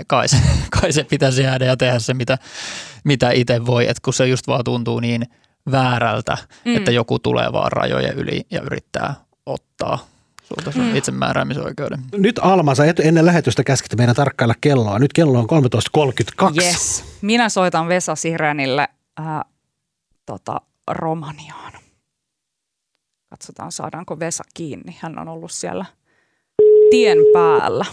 kai 0.06 0.28
se, 0.28 0.37
kai 0.80 0.92
se 0.92 1.04
pitäisi 1.04 1.42
jäädä 1.42 1.64
ja 1.64 1.76
tehdä 1.76 1.98
se, 1.98 2.14
mitä, 2.14 2.38
mitä 3.04 3.30
itse 3.30 3.66
voi, 3.66 3.88
että 3.88 4.00
kun 4.04 4.14
se 4.14 4.26
just 4.26 4.46
vaan 4.46 4.64
tuntuu 4.64 5.00
niin 5.00 5.22
väärältä, 5.70 6.38
mm. 6.64 6.76
että 6.76 6.90
joku 6.90 7.18
tulee 7.18 7.52
vaan 7.52 7.72
rajojen 7.72 8.14
yli 8.14 8.40
ja 8.50 8.61
yrittää 8.61 9.14
ottaa 9.46 9.98
sulta 10.42 10.72
sun 10.72 10.85
mm. 10.85 10.96
itsemääräämisoikeuden. 10.96 12.00
Nyt 12.12 12.40
Alma, 12.42 12.74
sä 12.74 12.85
et 12.85 13.00
ennen 13.00 13.26
lähetystä 13.26 13.64
käsketty 13.64 13.96
meidän 13.96 14.14
tarkkailla 14.14 14.55
kelloa. 14.61 14.98
Nyt 14.98 15.12
kello 15.12 15.38
on 15.38 15.46
13.32. 16.46 16.64
Yes. 16.64 17.05
Minä 17.22 17.48
soitan 17.48 17.88
Vesa 17.88 18.14
Sirenille 18.14 18.88
äh, 19.20 19.40
tota, 20.26 20.61
Romaniaan. 20.90 21.72
Katsotaan, 23.31 23.72
saadaanko 23.72 24.18
Vesa 24.18 24.44
kiinni. 24.55 24.96
Hän 25.00 25.18
on 25.18 25.29
ollut 25.29 25.53
siellä 25.53 25.85
tien 26.90 27.18
päällä. 27.33 27.87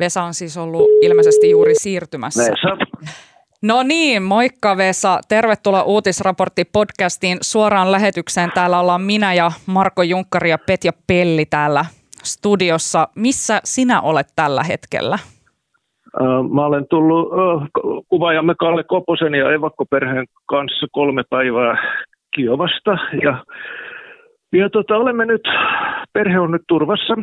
Vesa 0.00 0.22
on 0.22 0.34
siis 0.34 0.58
ollut 0.58 0.88
ilmeisesti 1.02 1.50
juuri 1.50 1.74
siirtymässä. 1.74 2.42
Vesa. 2.42 2.76
No 3.62 3.82
niin, 3.82 4.22
moikka 4.22 4.76
Vesa. 4.76 5.20
Tervetuloa 5.28 5.82
Uutisraportti 5.82 6.64
podcastiin 6.64 7.38
suoraan 7.40 7.92
lähetykseen. 7.92 8.50
Täällä 8.54 8.80
ollaan 8.80 9.02
minä 9.02 9.34
ja 9.34 9.50
Marko 9.66 10.02
Junkkari 10.02 10.50
ja 10.50 10.58
Petja 10.66 10.92
Pelli 11.06 11.44
täällä 11.46 11.84
studiossa. 12.22 13.08
Missä 13.14 13.60
sinä 13.64 14.00
olet 14.00 14.26
tällä 14.36 14.62
hetkellä? 14.62 15.18
Mä 16.54 16.64
olen 16.64 16.86
tullut 16.90 17.28
kuvaajamme 18.08 18.54
Kalle 18.58 18.84
Koposen 18.84 19.34
ja 19.34 19.52
evakkoperheen 19.52 20.26
kanssa 20.46 20.86
kolme 20.92 21.22
päivää 21.30 21.76
Kiovasta. 22.34 22.98
Ja, 23.22 23.44
ja 24.52 24.70
tota, 24.70 24.96
olemme 24.96 25.26
nyt, 25.26 25.42
perhe 26.12 26.40
on 26.40 26.50
nyt 26.50 26.62
turvassa. 26.68 27.14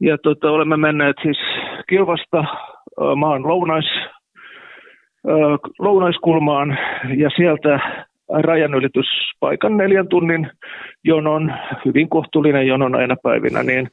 Ja 0.00 0.18
tota, 0.18 0.50
olemme 0.50 0.76
menneet 0.76 1.16
siis 1.22 1.38
Kilvasta 1.88 2.44
maan 3.16 3.48
lounais, 3.48 3.86
lounaiskulmaan 5.78 6.78
ja 7.16 7.30
sieltä 7.36 7.78
rajanylityspaikan 8.28 9.76
neljän 9.76 10.08
tunnin 10.08 10.50
jonon, 11.04 11.52
hyvin 11.84 12.08
kohtuullinen 12.08 12.66
jonon 12.66 12.94
aina 12.94 13.16
päivinä, 13.22 13.62
niin 13.62 13.88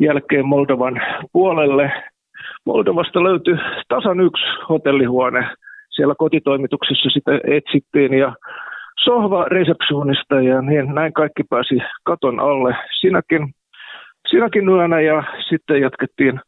jälkeen 0.00 0.46
Moldovan 0.46 1.00
puolelle. 1.32 1.92
Moldovasta 2.66 3.22
löytyi 3.22 3.56
tasan 3.88 4.20
yksi 4.20 4.44
hotellihuone. 4.68 5.48
Siellä 5.90 6.14
kotitoimituksessa 6.18 7.10
sitä 7.10 7.32
etsittiin 7.46 8.14
ja 8.14 8.34
sohva 9.04 9.44
reseptionista 9.44 10.40
ja 10.40 10.62
niin 10.62 10.94
näin 10.94 11.12
kaikki 11.12 11.42
pääsi 11.50 11.78
katon 12.04 12.40
alle. 12.40 12.76
Sinäkin 13.00 13.54
siinäkin 14.34 14.68
yönä 14.68 15.00
ja 15.00 15.22
sitten 15.48 15.80
jatkettiin 15.80 16.40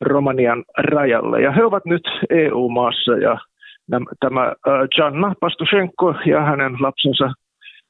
Romanian 0.00 0.64
rajalle. 0.78 1.42
Ja 1.42 1.52
he 1.52 1.64
ovat 1.64 1.84
nyt 1.84 2.02
EU-maassa 2.30 3.12
ja 3.12 3.38
tämä 4.20 4.52
Janna 4.98 5.34
Pastushenko 5.40 6.14
ja 6.26 6.40
hänen 6.40 6.72
lapsensa 6.80 7.32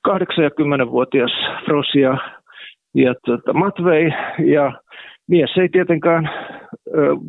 80-vuotias 0.09 1.33
Frosia 1.64 2.16
ja 2.94 3.14
tuota, 3.24 3.53
Matvei 3.53 4.12
ja 4.44 4.72
mies 5.29 5.50
ei 5.57 5.68
tietenkään 5.68 6.31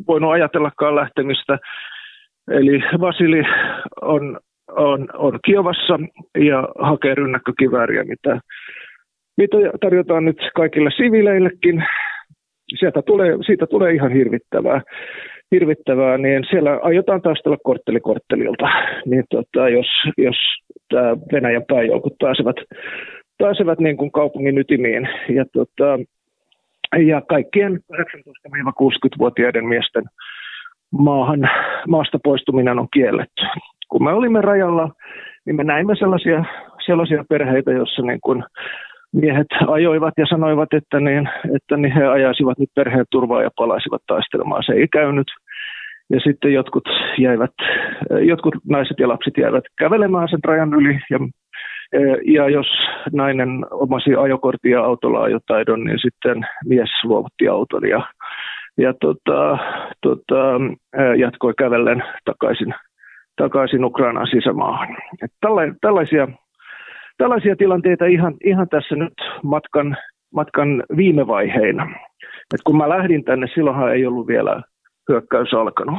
voinut 0.08 0.32
ajatellakaan 0.32 0.96
lähtemistä. 0.96 1.58
Eli 2.50 2.82
Vasili 3.00 3.42
on, 4.02 4.40
on, 4.70 5.08
on 5.14 5.38
Kiovassa 5.44 5.98
ja 6.38 6.68
hakee 6.78 7.14
rynnäkkökivääriä, 7.14 8.04
mitä 8.04 8.40
mitä 9.36 9.56
tarjotaan 9.80 10.24
nyt 10.24 10.38
kaikille 10.54 10.90
siviileillekin. 10.96 11.84
Sieltä 12.78 13.02
tulee, 13.02 13.36
siitä 13.46 13.66
tulee 13.66 13.92
ihan 13.92 14.12
hirvittävää, 14.12 14.80
hirvittävää, 15.50 16.18
niin 16.18 16.44
siellä 16.50 16.78
aiotaan 16.82 17.22
taistella 17.22 17.56
kortteli 17.64 18.00
korttelilta. 18.00 18.68
Niin 19.06 19.24
tota, 19.30 19.68
jos, 19.68 19.86
jos 20.18 20.36
tämä 20.88 21.16
Venäjän 21.32 21.64
pääjoukot 21.68 22.12
pääsevät, 22.20 22.56
pääsevät 23.38 23.78
niin 23.78 23.96
kuin 23.96 24.12
kaupungin 24.12 24.58
ytimiin. 24.58 25.08
Ja, 25.28 25.44
tota, 25.52 25.98
ja 27.06 27.20
kaikkien 27.20 27.80
18-60-vuotiaiden 27.92 29.66
miesten 29.66 30.04
maahan, 30.92 31.50
maasta 31.88 32.18
poistuminen 32.24 32.78
on 32.78 32.88
kielletty. 32.92 33.42
Kun 33.88 34.04
me 34.04 34.12
olimme 34.12 34.40
rajalla, 34.40 34.90
niin 35.46 35.56
me 35.56 35.64
näimme 35.64 35.96
sellaisia, 35.96 36.44
sellaisia 36.86 37.24
perheitä, 37.28 37.72
joissa 37.72 38.02
niin 38.02 38.20
kuin 38.20 38.44
miehet 39.12 39.46
ajoivat 39.66 40.14
ja 40.16 40.26
sanoivat, 40.26 40.72
että, 40.72 41.00
niin, 41.00 41.28
että 41.56 41.76
niin 41.76 41.92
he 41.92 42.06
ajaisivat 42.06 42.58
nyt 42.58 42.70
perheen 42.74 43.04
turvaa 43.10 43.42
ja 43.42 43.50
palaisivat 43.56 44.02
taistelemaan. 44.06 44.62
Se 44.66 44.72
ei 44.72 44.88
käynyt. 44.88 45.26
Ja 46.10 46.20
sitten 46.20 46.52
jotkut, 46.52 46.84
jäivät, 47.18 47.54
jotkut 48.22 48.54
naiset 48.68 48.98
ja 48.98 49.08
lapset 49.08 49.38
jäivät 49.38 49.64
kävelemään 49.78 50.28
sen 50.28 50.38
rajan 50.44 50.74
yli. 50.74 51.00
Ja, 51.10 51.18
ja 52.26 52.48
jos 52.48 52.66
nainen 53.12 53.66
omasi 53.70 54.14
ajokortin 54.14 54.72
ja 54.72 54.84
autolla 54.84 55.22
ajotaidon, 55.22 55.84
niin 55.84 55.98
sitten 55.98 56.46
mies 56.68 56.90
luovutti 57.04 57.48
auton 57.48 57.88
ja, 57.88 58.02
ja 58.78 58.94
tota, 59.00 59.58
tota, 60.02 60.60
jatkoi 61.18 61.54
kävellen 61.58 62.02
takaisin, 62.24 62.74
takaisin 63.36 63.84
Ukrainaan 63.84 64.26
sisämaahan. 64.26 64.96
Tällaisia 65.80 66.28
tällaisia 67.22 67.56
tilanteita 67.56 68.06
ihan, 68.06 68.34
ihan 68.44 68.68
tässä 68.68 68.94
nyt 68.96 69.12
matkan, 69.42 69.96
matkan 70.34 70.84
viime 70.96 71.26
vaiheina. 71.26 71.84
Et 72.54 72.60
kun 72.64 72.76
mä 72.76 72.88
lähdin 72.88 73.24
tänne, 73.24 73.46
silloinhan 73.54 73.94
ei 73.94 74.06
ollut 74.06 74.26
vielä 74.26 74.62
hyökkäys 75.08 75.54
alkanut. 75.54 75.98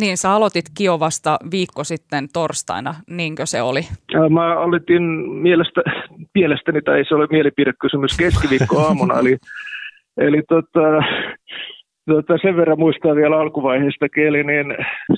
Niin, 0.00 0.16
sä 0.16 0.32
aloitit 0.32 0.64
Kiovasta 0.78 1.38
viikko 1.50 1.84
sitten 1.84 2.28
torstaina, 2.32 2.94
niinkö 3.10 3.46
se 3.46 3.62
oli? 3.62 3.80
Mä 4.30 4.60
aloitin 4.60 5.02
mielestä, 5.32 5.80
mielestäni, 6.38 6.82
tai 6.82 6.98
ei 6.98 7.04
se 7.04 7.14
ole 7.14 7.26
mielipidekysymys, 7.30 8.16
keskiviikko 8.16 8.78
aamuna, 8.78 9.18
eli, 9.20 9.36
eli 10.16 10.42
tota, 10.48 11.02
tota, 12.08 12.38
sen 12.42 12.56
verran 12.56 12.78
muistaa 12.78 13.14
vielä 13.14 13.40
alkuvaiheesta 13.40 14.08
kieli, 14.08 14.44
niin 14.44 14.66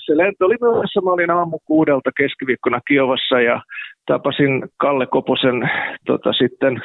se 0.05 0.17
lento 0.17 0.47
oli 0.47 0.57
myöhässä. 0.61 1.01
Mä 1.01 1.11
olin 1.11 1.31
aamu 1.31 1.59
kuudelta 1.65 2.11
keskiviikkona 2.17 2.81
Kiovassa 2.89 3.41
ja 3.41 3.63
tapasin 4.07 4.69
Kalle 4.77 5.07
Koposen 5.07 5.71
tota, 6.07 6.33
sitten 6.33 6.83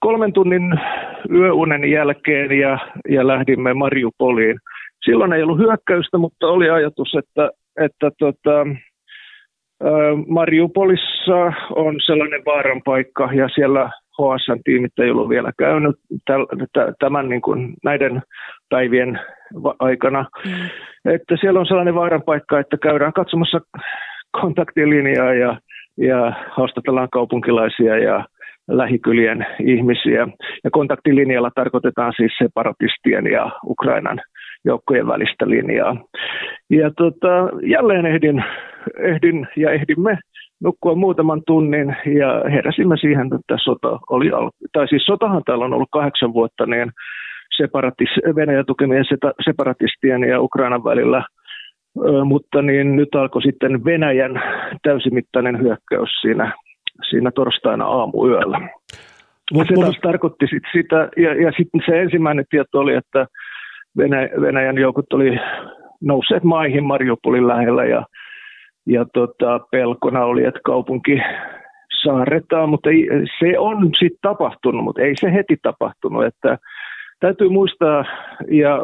kolmen 0.00 0.32
tunnin 0.32 0.80
yöunen 1.30 1.90
jälkeen 1.90 2.58
ja, 2.58 2.78
ja 3.08 3.26
lähdimme 3.26 3.74
Mariupoliin. 3.74 4.58
Silloin 5.04 5.32
ei 5.32 5.42
ollut 5.42 5.58
hyökkäystä, 5.58 6.18
mutta 6.18 6.46
oli 6.46 6.70
ajatus, 6.70 7.14
että, 7.14 7.50
että 7.80 8.10
tota, 8.18 8.66
Mariupolissa 10.28 11.52
on 11.76 11.96
sellainen 12.06 12.44
vaaran 12.44 12.82
paikka 12.84 13.28
ja 13.32 13.48
siellä 13.48 13.90
HSN-tiimit 14.20 14.98
ei 14.98 15.10
ollut 15.10 15.28
vielä 15.28 15.52
käynyt 15.58 15.96
tämän 16.98 17.28
niin 17.28 17.42
kuin 17.42 17.74
näiden 17.84 18.22
päivien 18.68 19.20
aikana. 19.78 20.24
Mm. 20.44 20.52
Että 21.14 21.36
siellä 21.40 21.60
on 21.60 21.66
sellainen 21.66 21.94
vaaran 21.94 22.22
paikka, 22.22 22.60
että 22.60 22.76
käydään 22.82 23.12
katsomassa 23.12 23.60
kontaktilinjaa 24.40 25.34
ja, 25.34 25.56
ja 25.96 26.32
haastatellaan 26.50 27.08
kaupunkilaisia 27.12 27.98
ja 27.98 28.24
lähikylien 28.68 29.46
ihmisiä. 29.64 30.28
Ja 30.64 30.70
kontaktilinjalla 30.70 31.50
tarkoitetaan 31.54 32.12
siis 32.16 32.32
separatistien 32.38 33.26
ja 33.26 33.50
Ukrainan 33.66 34.20
joukkojen 34.64 35.06
välistä 35.06 35.48
linjaa. 35.48 35.96
Ja 36.70 36.90
tota, 36.96 37.48
jälleen 37.62 38.06
ehdin, 38.06 38.44
ehdin 38.98 39.48
ja 39.56 39.70
ehdimme 39.70 40.18
nukkua 40.62 40.94
muutaman 40.94 41.42
tunnin 41.46 41.96
ja 42.20 42.50
heräsimme 42.50 42.96
siihen, 42.96 43.26
että 43.26 43.56
sota 43.64 43.98
oli 44.10 44.30
alku. 44.30 44.56
Tai 44.72 44.88
siis 44.88 45.02
sotahan 45.06 45.42
täällä 45.46 45.64
on 45.64 45.74
ollut 45.74 45.88
kahdeksan 45.92 46.32
vuotta, 46.32 46.66
niin 46.66 46.90
separatis, 47.56 48.10
Venäjän 48.36 48.66
tukemien 48.66 49.04
separatistien 49.44 50.22
ja 50.22 50.40
Ukrainan 50.40 50.84
välillä. 50.84 51.24
Mutta 52.24 52.62
niin 52.62 52.96
nyt 52.96 53.14
alkoi 53.14 53.42
sitten 53.42 53.84
Venäjän 53.84 54.42
täysimittainen 54.82 55.60
hyökkäys 55.60 56.10
siinä, 56.20 56.52
siinä 57.10 57.30
torstaina 57.30 57.84
aamuyöllä. 57.84 58.60
Mut, 59.52 59.68
se 59.68 59.74
taas 59.74 59.98
tarkoitti 60.02 60.46
sit 60.46 60.62
sitä, 60.72 61.08
ja, 61.16 61.42
ja 61.42 61.52
sitten 61.56 61.80
se 61.86 62.00
ensimmäinen 62.00 62.44
tieto 62.50 62.78
oli, 62.78 62.94
että 62.94 63.26
Venäjän 64.40 64.78
joukot 64.78 65.12
oli 65.12 65.38
nousseet 66.00 66.44
maihin 66.44 66.84
Mariupolin 66.84 67.48
lähellä 67.48 67.84
ja, 67.84 68.04
ja 68.86 69.04
tota, 69.14 69.60
pelkona 69.70 70.24
oli, 70.24 70.44
että 70.44 70.60
kaupunki 70.64 71.20
saarretaan, 72.02 72.68
mutta 72.68 72.90
ei, 72.90 73.08
se 73.38 73.58
on 73.58 73.90
sitten 73.98 74.18
tapahtunut, 74.22 74.84
mutta 74.84 75.02
ei 75.02 75.16
se 75.16 75.32
heti 75.32 75.56
tapahtunut, 75.62 76.24
että 76.24 76.58
täytyy 77.20 77.48
muistaa, 77.48 78.04
ja, 78.50 78.78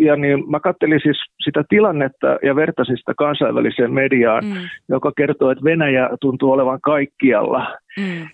ja 0.00 0.16
niin 0.16 0.50
mä 0.50 0.60
katselin 0.60 1.00
siis 1.02 1.16
sitä 1.44 1.64
tilannetta 1.68 2.38
ja 2.42 2.56
vertasin 2.56 2.96
sitä 2.96 3.14
kansainväliseen 3.18 3.92
mediaan, 3.92 4.44
mm. 4.44 4.54
joka 4.88 5.12
kertoo, 5.16 5.50
että 5.50 5.64
Venäjä 5.64 6.10
tuntuu 6.20 6.52
olevan 6.52 6.80
kaikkialla. 6.80 7.76
Mm. 7.98 8.28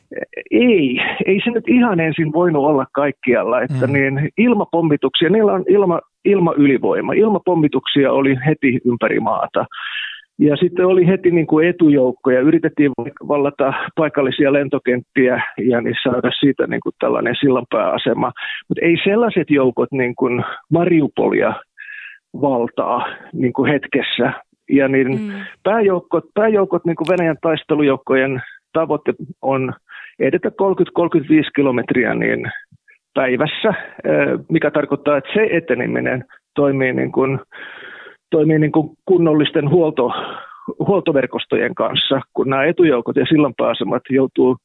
Ei, 0.50 1.00
ei 1.27 1.40
se 1.44 1.50
nyt 1.50 1.68
ihan 1.68 2.00
ensin 2.00 2.33
voinut 2.33 2.64
olla 2.64 2.87
kaikkialla, 2.92 3.62
että 3.62 3.87
mm. 3.87 3.92
niin 3.92 4.29
ilmapommituksia, 4.38 5.31
niillä 5.31 5.53
on 5.53 5.64
ilma, 5.68 6.00
ilmaylivoima, 6.24 7.12
ilmapommituksia 7.12 8.12
oli 8.12 8.37
heti 8.46 8.81
ympäri 8.85 9.20
maata. 9.20 9.66
Ja 10.38 10.57
sitten 10.57 10.87
oli 10.87 11.07
heti 11.07 11.31
niin 11.31 11.47
kuin 11.47 11.68
etujoukkoja, 11.68 12.40
yritettiin 12.40 12.90
vallata 13.29 13.73
paikallisia 13.97 14.53
lentokenttiä 14.53 15.42
ja 15.59 15.81
niin 15.81 15.94
saada 16.03 16.31
siitä 16.31 16.66
niin 16.66 16.81
kuin 16.81 16.92
tällainen 16.99 17.35
sillanpääasema. 17.40 18.33
Mutta 18.68 18.85
ei 18.85 18.97
sellaiset 19.05 19.51
joukot 19.51 19.92
niin 19.92 20.14
kuin 20.16 20.44
Mariupolia 20.73 21.55
valtaa 22.40 23.07
niin 23.33 23.53
kuin 23.53 23.73
hetkessä. 23.73 24.33
Ja 24.70 24.88
niin 24.88 25.09
mm. 25.09 25.33
pääjoukot, 25.62 26.25
pääjoukot 26.35 26.85
niin 26.85 26.97
kuin 26.97 27.09
Venäjän 27.09 27.37
taistelujoukkojen 27.42 28.42
tavoite 28.73 29.12
on 29.42 29.73
edetä 30.18 30.49
30-35 30.49 30.53
kilometriä 31.57 32.14
niin 32.14 32.51
päivässä, 33.14 33.75
mikä 34.49 34.70
tarkoittaa, 34.70 35.16
että 35.16 35.31
se 35.35 35.49
eteneminen 35.51 36.25
toimii 36.55 36.92
niin 36.92 37.12
kuin 37.12 37.38
toimii 38.37 38.59
niin 38.59 38.73
kuin 38.73 38.88
kunnollisten 39.07 39.70
huolto, 39.70 40.11
huoltoverkostojen 40.88 41.75
kanssa, 41.75 42.20
kun 42.33 42.51
nämä 42.51 42.64
etujoukot 42.64 43.16
ja 43.16 43.27
sillanpääsemät 43.27 44.03
joutuu 44.11 44.57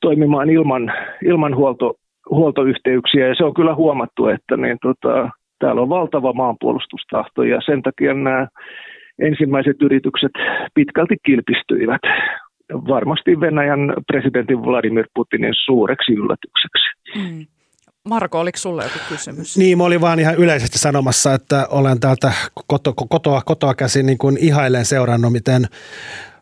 toimimaan 0.00 0.50
ilman, 0.50 0.92
ilman 1.22 1.56
huolto, 1.56 1.94
huoltoyhteyksiä. 2.30 3.28
Ja 3.28 3.34
se 3.34 3.44
on 3.44 3.54
kyllä 3.54 3.74
huomattu, 3.74 4.28
että 4.28 4.56
niin, 4.56 4.78
tota, 4.82 5.30
täällä 5.58 5.82
on 5.82 5.88
valtava 5.88 6.32
maanpuolustustahto 6.32 7.42
ja 7.42 7.58
sen 7.66 7.82
takia 7.82 8.14
nämä 8.14 8.48
ensimmäiset 9.18 9.76
yritykset 9.82 10.32
pitkälti 10.74 11.16
kilpistyivät 11.26 12.02
varmasti 12.72 13.40
Venäjän 13.40 13.94
presidentin 14.06 14.64
Vladimir 14.64 15.06
Putinin 15.14 15.54
suureksi 15.64 16.12
yllätykseksi. 16.12 16.86
Mm. 17.18 17.46
Marko, 18.06 18.40
oliko 18.40 18.58
sulle 18.58 18.82
joku 18.82 18.98
kysymys? 19.08 19.58
Niin, 19.58 19.78
mä 19.78 19.84
olin 19.84 20.00
vaan 20.00 20.18
ihan 20.18 20.34
yleisesti 20.34 20.78
sanomassa, 20.78 21.34
että 21.34 21.66
olen 21.70 22.00
täältä 22.00 22.32
koto, 22.66 22.92
kotoa, 23.08 23.40
kotoa 23.46 23.74
käsin 23.74 24.06
niin 24.06 24.18
kuin 24.18 24.36
ihailen 24.40 24.84
seurannut, 24.84 25.32
miten 25.32 25.66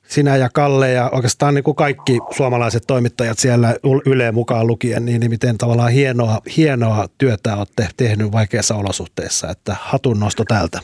sinä 0.03 0.37
ja 0.37 0.48
Kalle 0.55 0.90
ja 0.90 1.11
oikeastaan 1.12 1.55
niin 1.55 1.64
kuin 1.64 1.74
kaikki 1.74 2.18
suomalaiset 2.31 2.83
toimittajat 2.87 3.38
siellä 3.38 3.74
Yle 4.07 4.33
mukaan 4.33 4.66
lukien, 4.66 5.05
niin, 5.05 5.20
niin 5.20 5.31
miten 5.31 5.59
tavallaan 5.59 5.92
hienoa, 5.92 6.38
hienoa 6.57 7.07
työtä 7.18 7.57
olette 7.57 7.88
tehnyt 7.96 8.33
vaikeissa 8.33 8.74
olosuhteissa, 8.74 9.48
että 9.50 9.77
hatun 9.81 10.20
nosto 10.20 10.44
täältä. 10.48 10.79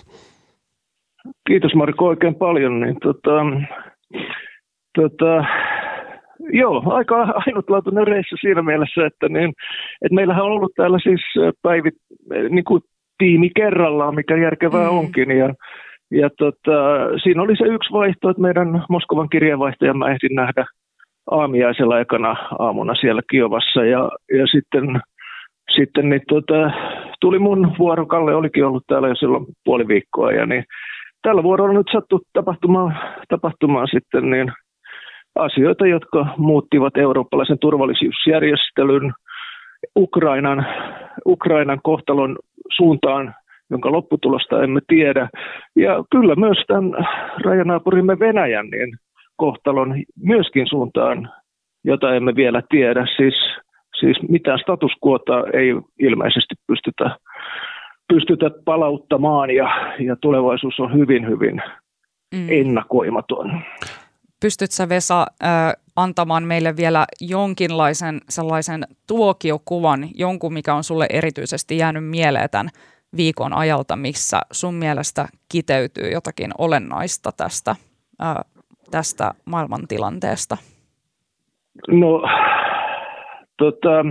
Kiitos 1.46 1.74
Marko 1.74 2.06
oikein 2.06 2.34
paljon. 2.34 2.80
Niin, 2.80 2.96
tota, 3.02 3.30
tota, 4.94 5.44
Joo, 6.52 6.82
aika 6.86 7.16
ainutlaatuinen 7.46 8.06
reissu 8.06 8.36
siinä 8.40 8.62
mielessä, 8.62 9.06
että, 9.06 9.28
niin, 9.28 9.52
että 10.02 10.14
meillähän 10.14 10.44
on 10.44 10.52
ollut 10.52 10.72
täällä 10.76 10.98
siis 10.98 11.20
päivit, 11.62 11.94
niin 12.50 12.64
kuin 12.64 12.82
tiimi 13.18 13.50
kerrallaan, 13.56 14.14
mikä 14.14 14.36
järkevää 14.36 14.90
mm. 14.90 14.98
onkin. 14.98 15.30
Ja, 15.30 15.54
ja 16.10 16.30
tota, 16.38 16.78
siinä 17.22 17.42
oli 17.42 17.56
se 17.56 17.64
yksi 17.64 17.92
vaihto, 17.92 18.30
että 18.30 18.42
meidän 18.42 18.84
Moskovan 18.88 19.28
kirjeenvaihtajan 19.28 19.98
mä 19.98 20.10
ehdin 20.10 20.34
nähdä 20.34 20.64
aamiaisella 21.30 21.94
aikana 21.94 22.36
aamuna 22.58 22.94
siellä 22.94 23.22
Kiovassa. 23.30 23.84
Ja, 23.84 24.10
ja 24.38 24.46
sitten, 24.46 25.00
sitten 25.76 26.08
niin, 26.08 26.22
tota, 26.28 26.70
tuli 27.20 27.38
mun 27.38 27.74
vuoro, 27.78 28.06
Kalle 28.06 28.34
olikin 28.34 28.66
ollut 28.66 28.84
täällä 28.86 29.08
jo 29.08 29.14
silloin 29.14 29.46
puoli 29.64 29.88
viikkoa. 29.88 30.32
Ja 30.32 30.46
niin, 30.46 30.64
tällä 31.22 31.42
vuorolla 31.42 31.78
nyt 31.78 31.86
sattui 31.92 32.20
tapahtumaan, 32.32 32.98
tapahtumaan 33.28 33.88
sitten 33.90 34.30
niin 34.30 34.52
asioita, 35.34 35.86
jotka 35.86 36.26
muuttivat 36.36 36.96
eurooppalaisen 36.96 37.58
turvallisuusjärjestelyn 37.58 39.12
Ukrainan, 39.96 40.66
Ukrainan 41.26 41.80
kohtalon 41.82 42.36
suuntaan, 42.76 43.34
jonka 43.70 43.92
lopputulosta 43.92 44.62
emme 44.62 44.80
tiedä. 44.88 45.28
Ja 45.76 46.04
kyllä 46.10 46.34
myös 46.34 46.58
tämän 46.66 47.06
rajanaapurimme 47.44 48.18
Venäjän 48.18 48.66
niin 48.66 48.96
kohtalon 49.36 49.94
myöskin 50.22 50.66
suuntaan, 50.66 51.30
jota 51.84 52.14
emme 52.14 52.36
vielä 52.36 52.62
tiedä. 52.68 53.06
Siis, 53.16 53.34
siis 54.00 54.16
mitään 54.28 54.58
status 54.58 54.92
quota 55.06 55.44
ei 55.52 55.74
ilmeisesti 55.98 56.54
pystytä, 56.66 57.16
pystytä 58.08 58.50
palauttamaan 58.64 59.50
ja, 59.50 59.94
ja 59.98 60.16
tulevaisuus 60.16 60.80
on 60.80 60.94
hyvin, 60.94 61.28
hyvin 61.28 61.62
mm. 62.34 62.46
ennakoimaton. 62.48 63.62
Pystytkö 64.42 64.74
sä 64.74 64.88
Vesa 64.88 65.26
antamaan 65.96 66.44
meille 66.44 66.76
vielä 66.76 67.06
jonkinlaisen 67.20 68.20
sellaisen 68.28 68.84
tuokiokuvan, 69.06 70.08
jonkun 70.14 70.52
mikä 70.52 70.74
on 70.74 70.84
sulle 70.84 71.06
erityisesti 71.10 71.78
jäänyt 71.78 72.04
mieleen 72.04 72.50
tämän 72.50 72.68
viikon 73.16 73.52
ajalta, 73.52 73.96
missä 73.96 74.40
sun 74.52 74.74
mielestä 74.74 75.26
kiteytyy 75.52 76.10
jotakin 76.12 76.50
olennaista 76.58 77.30
tästä, 77.36 77.76
tästä 78.90 79.30
maailmantilanteesta? 79.44 80.56
No, 81.88 82.22
tota, 83.56 84.04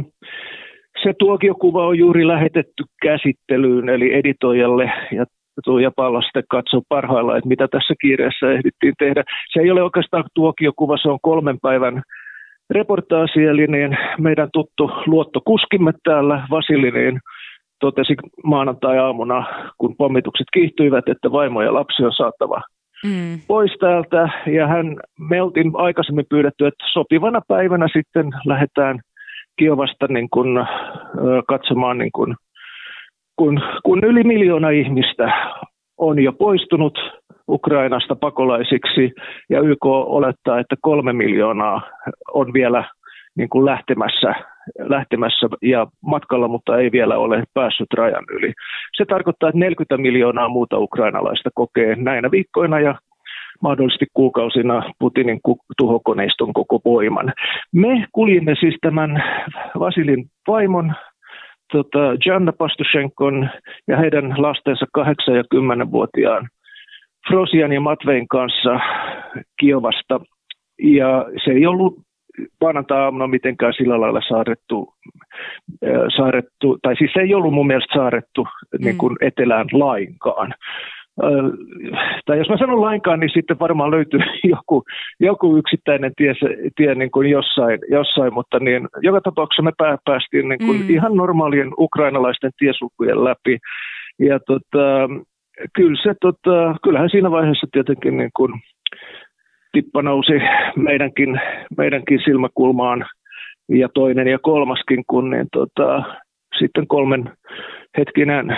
se 1.03 1.13
tuokiokuva 1.19 1.87
on 1.87 1.97
juuri 1.97 2.27
lähetetty 2.27 2.83
käsittelyyn, 3.01 3.89
eli 3.89 4.13
editoijalle 4.13 4.91
ja 5.11 5.25
Tuija 5.63 5.91
Pallo 5.95 6.21
sitten 6.21 6.43
katsoo 6.49 6.81
parhaillaan, 6.89 7.37
että 7.37 7.47
mitä 7.47 7.67
tässä 7.67 7.93
kiireessä 8.01 8.51
ehdittiin 8.51 8.93
tehdä. 8.99 9.23
Se 9.53 9.59
ei 9.59 9.71
ole 9.71 9.83
oikeastaan 9.83 10.23
tuokiokuva, 10.33 10.97
se 10.97 11.09
on 11.09 11.19
kolmen 11.21 11.57
päivän 11.61 12.01
reportaasi, 12.69 13.45
eli 13.45 13.67
niin 13.67 13.97
meidän 14.19 14.49
tuttu 14.53 14.91
luottokuskimme 15.05 15.91
täällä, 16.03 16.47
Vasili, 16.49 16.91
niin 16.91 17.19
totesi 17.79 18.15
maanantai-aamuna, 18.43 19.45
kun 19.77 19.95
pommitukset 19.97 20.47
kiihtyivät, 20.53 21.09
että 21.09 21.31
vaimo 21.31 21.61
ja 21.61 21.73
lapsi 21.73 22.03
on 22.03 22.13
saatava 22.13 22.61
mm. 23.05 23.39
pois 23.47 23.71
täältä. 23.79 24.29
Ja 24.45 24.67
hän, 24.67 24.97
me 25.29 25.41
oltiin 25.41 25.71
aikaisemmin 25.73 26.25
pyydetty, 26.29 26.67
että 26.67 26.85
sopivana 26.93 27.41
päivänä 27.47 27.87
sitten 27.93 28.29
lähdetään 28.45 28.99
Kiovasta 29.59 30.07
niin 30.09 30.29
kun, 30.29 30.65
katsomaan, 31.47 31.97
niin 31.97 32.11
kun, 32.11 32.35
kun, 33.39 33.61
kun 33.85 34.03
yli 34.03 34.23
miljoona 34.23 34.69
ihmistä 34.69 35.31
on 35.97 36.23
jo 36.23 36.33
poistunut 36.33 36.99
Ukrainasta 37.49 38.15
pakolaisiksi 38.15 39.13
ja 39.49 39.61
YK 39.61 39.85
olettaa, 39.85 40.59
että 40.59 40.75
kolme 40.81 41.13
miljoonaa 41.13 41.81
on 42.33 42.53
vielä 42.53 42.83
niin 43.37 43.49
kuin 43.49 43.65
lähtemässä, 43.65 44.35
lähtemässä 44.79 45.47
ja 45.61 45.87
matkalla, 46.01 46.47
mutta 46.47 46.77
ei 46.77 46.91
vielä 46.91 47.17
ole 47.17 47.43
päässyt 47.53 47.93
rajan 47.93 48.25
yli. 48.31 48.53
Se 48.97 49.05
tarkoittaa, 49.05 49.49
että 49.49 49.59
40 49.59 49.97
miljoonaa 49.97 50.49
muuta 50.49 50.77
ukrainalaista 50.77 51.49
kokee 51.55 51.95
näinä 51.95 52.31
viikkoina 52.31 52.79
ja 52.79 52.95
mahdollisesti 53.61 54.05
kuukausina 54.13 54.83
Putinin 54.99 55.39
tuhokoneiston 55.77 56.53
koko 56.53 56.79
voiman. 56.85 57.33
Me 57.73 58.05
kuljimme 58.11 58.55
siis 58.59 58.75
tämän 58.81 59.23
Vasilin 59.79 60.25
vaimon 60.47 60.93
tota, 61.71 61.99
Janna 62.25 62.53
Pastushenkon 62.53 63.49
ja 63.87 63.97
heidän 63.97 64.35
lastensa 64.37 64.85
8- 64.97 65.01
ja 65.35 65.43
10-vuotiaan 65.55 66.49
Frosian 67.27 67.71
ja 67.71 67.81
Matvein 67.81 68.27
kanssa 68.27 68.79
Kiovasta. 69.59 70.19
Ja 70.83 71.25
se 71.45 71.51
ei 71.51 71.65
ollut 71.65 71.99
maanantai-aamuna 72.61 73.27
mitenkään 73.27 73.73
sillä 73.73 74.01
lailla 74.01 74.21
saarettu, 74.29 74.93
saarettu, 76.17 76.77
tai 76.81 76.95
siis 76.95 77.11
se 77.13 77.19
ei 77.19 77.33
ollut 77.33 77.53
mun 77.53 77.67
mielestä 77.67 77.99
saarettu 77.99 78.43
mm. 78.43 78.85
niin 78.85 78.97
kuin 78.97 79.15
etelään 79.21 79.67
lainkaan. 79.71 80.53
Tai 82.25 82.37
jos 82.37 82.49
mä 82.49 82.57
sanon 82.57 82.81
lainkaan, 82.81 83.19
niin 83.19 83.29
sitten 83.33 83.59
varmaan 83.59 83.91
löytyy 83.91 84.19
joku, 84.55 84.83
joku 85.19 85.57
yksittäinen 85.57 86.11
tie, 86.17 86.33
tie 86.75 86.95
niin 86.95 87.11
kuin 87.11 87.29
jossain, 87.29 87.79
jossain, 87.91 88.33
mutta 88.33 88.59
niin, 88.59 88.87
joka 89.01 89.21
tapauksessa 89.21 89.61
me 89.61 89.71
päästiin 90.05 90.49
niin 90.49 90.59
kuin 90.65 90.81
mm. 90.81 90.89
ihan 90.89 91.15
normaalien 91.15 91.71
ukrainalaisten 91.77 92.51
tiesulkujen 92.57 93.23
läpi. 93.23 93.57
Ja 94.19 94.39
tota, 94.39 95.09
kyllä 95.75 96.01
se, 96.03 96.13
tota, 96.21 96.75
kyllähän 96.83 97.09
siinä 97.09 97.31
vaiheessa 97.31 97.67
tietenkin 97.71 98.17
niin 98.17 98.31
kuin, 98.35 98.53
tippa 99.71 100.01
nousi 100.01 100.33
meidänkin, 100.75 101.41
meidänkin 101.77 102.19
silmäkulmaan 102.25 103.05
ja 103.69 103.89
toinen 103.93 104.27
ja 104.27 104.39
kolmaskin, 104.39 105.03
kun 105.07 105.29
niin, 105.29 105.47
tota, 105.51 106.03
sitten 106.59 106.87
kolmen 106.87 107.31
hetkinen, 107.97 108.57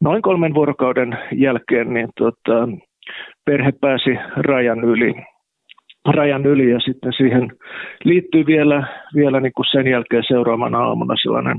noin 0.00 0.22
kolmen 0.22 0.54
vuorokauden 0.54 1.18
jälkeen 1.32 1.94
niin, 1.94 2.08
tota, 2.18 2.68
perhe 3.44 3.72
pääsi 3.80 4.10
rajan 4.36 4.84
yli, 4.84 5.14
rajan 6.14 6.46
yli 6.46 6.70
ja 6.70 6.80
sitten 6.80 7.12
siihen 7.12 7.52
liittyy 8.04 8.46
vielä, 8.46 8.86
vielä 9.14 9.40
niin 9.40 9.52
kuin 9.56 9.66
sen 9.70 9.86
jälkeen 9.86 10.24
seuraavana 10.28 10.78
aamuna 10.78 11.14
sellainen 11.22 11.56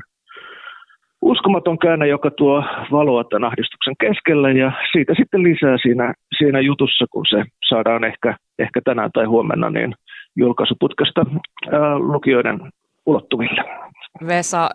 uskomaton 1.21 1.79
käänne, 1.79 2.07
joka 2.07 2.31
tuo 2.31 2.63
valoa 2.91 3.23
tämän 3.23 3.47
ahdistuksen 3.47 3.95
keskellä 3.99 4.51
ja 4.51 4.71
siitä 4.91 5.13
sitten 5.17 5.43
lisää 5.43 5.77
siinä, 5.81 6.13
siinä 6.37 6.59
jutussa, 6.59 7.05
kun 7.11 7.25
se 7.29 7.43
saadaan 7.69 8.03
ehkä, 8.03 8.35
ehkä 8.59 8.81
tänään 8.85 9.09
tai 9.13 9.25
huomenna 9.25 9.69
niin 9.69 9.93
julkaisuputkesta 10.35 11.25
ää, 11.71 11.99
lukijoiden 11.99 12.59
ulottuville. 13.05 13.63
Vesa, 14.27 14.69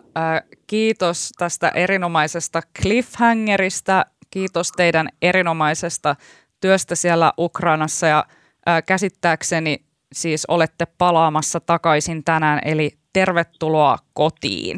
kiitos 0.67 1.31
tästä 1.37 1.69
erinomaisesta 1.69 2.61
cliffhangerista, 2.81 4.05
kiitos 4.31 4.71
teidän 4.71 5.09
erinomaisesta 5.21 6.15
työstä 6.61 6.95
siellä 6.95 7.31
Ukrainassa 7.39 8.07
ja 8.07 8.25
ää, 8.65 8.81
käsittääkseni 8.81 9.77
siis 10.13 10.45
olette 10.45 10.85
palaamassa 10.97 11.59
takaisin 11.59 12.23
tänään, 12.23 12.59
eli 12.65 12.89
tervetuloa 13.13 13.97
kotiin 14.13 14.77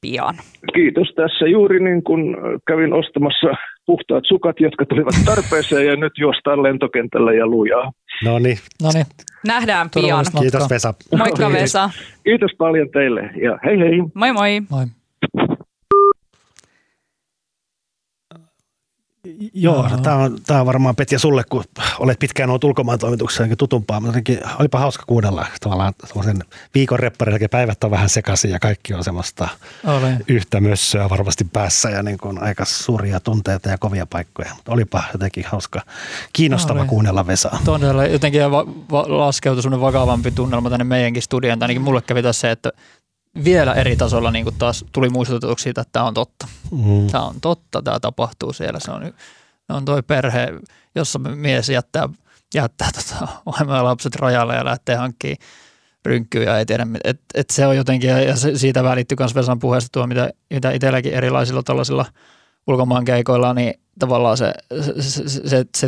pian. 0.00 0.34
Kiitos. 0.74 1.08
Tässä 1.16 1.46
juuri 1.46 1.84
niin 1.84 2.02
kuin 2.02 2.36
kävin 2.66 2.92
ostamassa 2.92 3.48
puhtaat 3.86 4.24
sukat, 4.28 4.60
jotka 4.60 4.86
tulivat 4.86 5.14
tarpeeseen 5.24 5.86
ja 5.86 5.96
nyt 5.96 6.12
juostaan 6.18 6.62
lentokentällä 6.62 7.32
ja 7.32 7.46
lujaa. 7.46 7.92
No 8.24 8.38
niin. 8.38 8.58
Nähdään 9.46 9.90
pian. 9.94 10.24
Kiitos 10.40 10.70
Vesa. 10.70 10.94
Moikka 11.18 11.52
Vesa. 11.52 11.90
Kiitos 12.24 12.50
paljon 12.58 12.88
teille 12.90 13.20
ja 13.42 13.58
hei 13.64 13.78
hei. 13.78 14.02
Moi 14.14 14.32
moi. 14.32 14.62
Moi. 14.70 14.84
Joo, 19.54 19.88
tämä 20.02 20.16
on, 20.16 20.38
tämä 20.46 20.60
on 20.60 20.66
varmaan 20.66 20.96
Petja 20.96 21.18
sulle, 21.18 21.42
kun 21.50 21.64
olet 21.98 22.18
pitkään 22.18 22.50
ollut 22.50 22.64
ulkomaan 22.64 22.98
toimituksessa 22.98 23.56
tutumpaa, 23.58 24.00
mutta 24.00 24.08
jotenkin 24.08 24.40
olipa 24.58 24.78
hauska 24.78 25.04
kuunnella 25.06 25.46
tavallaan 25.60 25.94
viikon 26.74 26.98
repparin 26.98 27.50
päivät 27.50 27.84
on 27.84 27.90
vähän 27.90 28.08
sekaisin 28.08 28.50
ja 28.50 28.58
kaikki 28.58 28.94
on 28.94 29.04
semmoista 29.04 29.48
Oli. 29.84 30.12
yhtä 30.28 30.60
mössöä 30.60 31.10
varmasti 31.10 31.44
päässä 31.52 31.90
ja 31.90 32.02
niin 32.02 32.18
kuin 32.18 32.42
aika 32.42 32.64
suuria 32.64 33.20
tunteita 33.20 33.68
ja 33.68 33.78
kovia 33.78 34.06
paikkoja. 34.06 34.54
Mutta 34.54 34.72
olipa 34.72 35.02
jotenkin 35.12 35.44
hauska, 35.48 35.80
kiinnostava 36.32 36.80
Oli. 36.80 36.88
kuunnella 36.88 37.26
Vesaa. 37.26 37.58
Todella, 37.64 38.06
jotenkin 38.06 38.50
va- 38.50 38.66
va- 38.90 39.18
laskeutui 39.18 39.62
semmoinen 39.62 39.86
vakavampi 39.86 40.30
tunnelma 40.30 40.70
tänne 40.70 40.84
meidänkin 40.84 41.22
studioon. 41.22 41.62
Ainakin 41.62 41.82
mulle 41.82 42.02
kävi 42.02 42.22
tässä 42.22 42.40
se, 42.40 42.50
että 42.50 42.72
vielä 43.44 43.74
eri 43.74 43.96
tasolla 43.96 44.30
niin 44.30 44.44
kuin 44.44 44.56
taas 44.58 44.84
tuli 44.92 45.08
muistutetuksi 45.08 45.62
siitä, 45.62 45.80
että 45.80 45.92
tämä 45.92 46.04
on 46.04 46.14
totta. 46.14 46.48
Mm. 46.70 47.06
Tämä 47.06 47.24
on 47.24 47.40
totta, 47.40 47.82
tämä 47.82 48.00
tapahtuu 48.00 48.52
siellä. 48.52 48.80
Se 48.80 48.90
on, 48.90 49.12
on 49.68 49.84
toi 49.84 50.02
perhe, 50.02 50.48
jossa 50.94 51.18
mies 51.18 51.68
jättää, 51.68 52.08
jättää 52.54 52.88
tota, 52.94 53.28
ja 53.74 53.84
lapset 53.84 54.16
rajalle 54.16 54.54
ja 54.54 54.64
lähtee 54.64 54.96
hankkimaan 54.96 55.38
rynkkyjä, 56.06 56.58
ei 56.58 56.66
tiedä, 56.66 56.86
et, 57.04 57.20
et 57.34 57.50
se 57.50 57.66
on 57.66 57.76
jotenkin, 57.76 58.10
ja 58.10 58.36
se, 58.36 58.58
siitä 58.58 58.84
välittyy 58.84 59.16
myös 59.20 59.34
Vesan 59.34 59.58
puheesta 59.58 59.88
tuo, 59.92 60.06
mitä, 60.06 60.30
mitä 60.50 60.70
itselläkin 60.70 61.14
erilaisilla 61.14 61.62
tällaisilla 61.62 62.06
ulkomaankeikoilla, 62.66 63.54
niin 63.54 63.74
tavallaan 63.98 64.36
se, 64.36 64.54
se, 64.80 65.02
se, 65.02 65.28
se, 65.48 65.64
se 65.76 65.86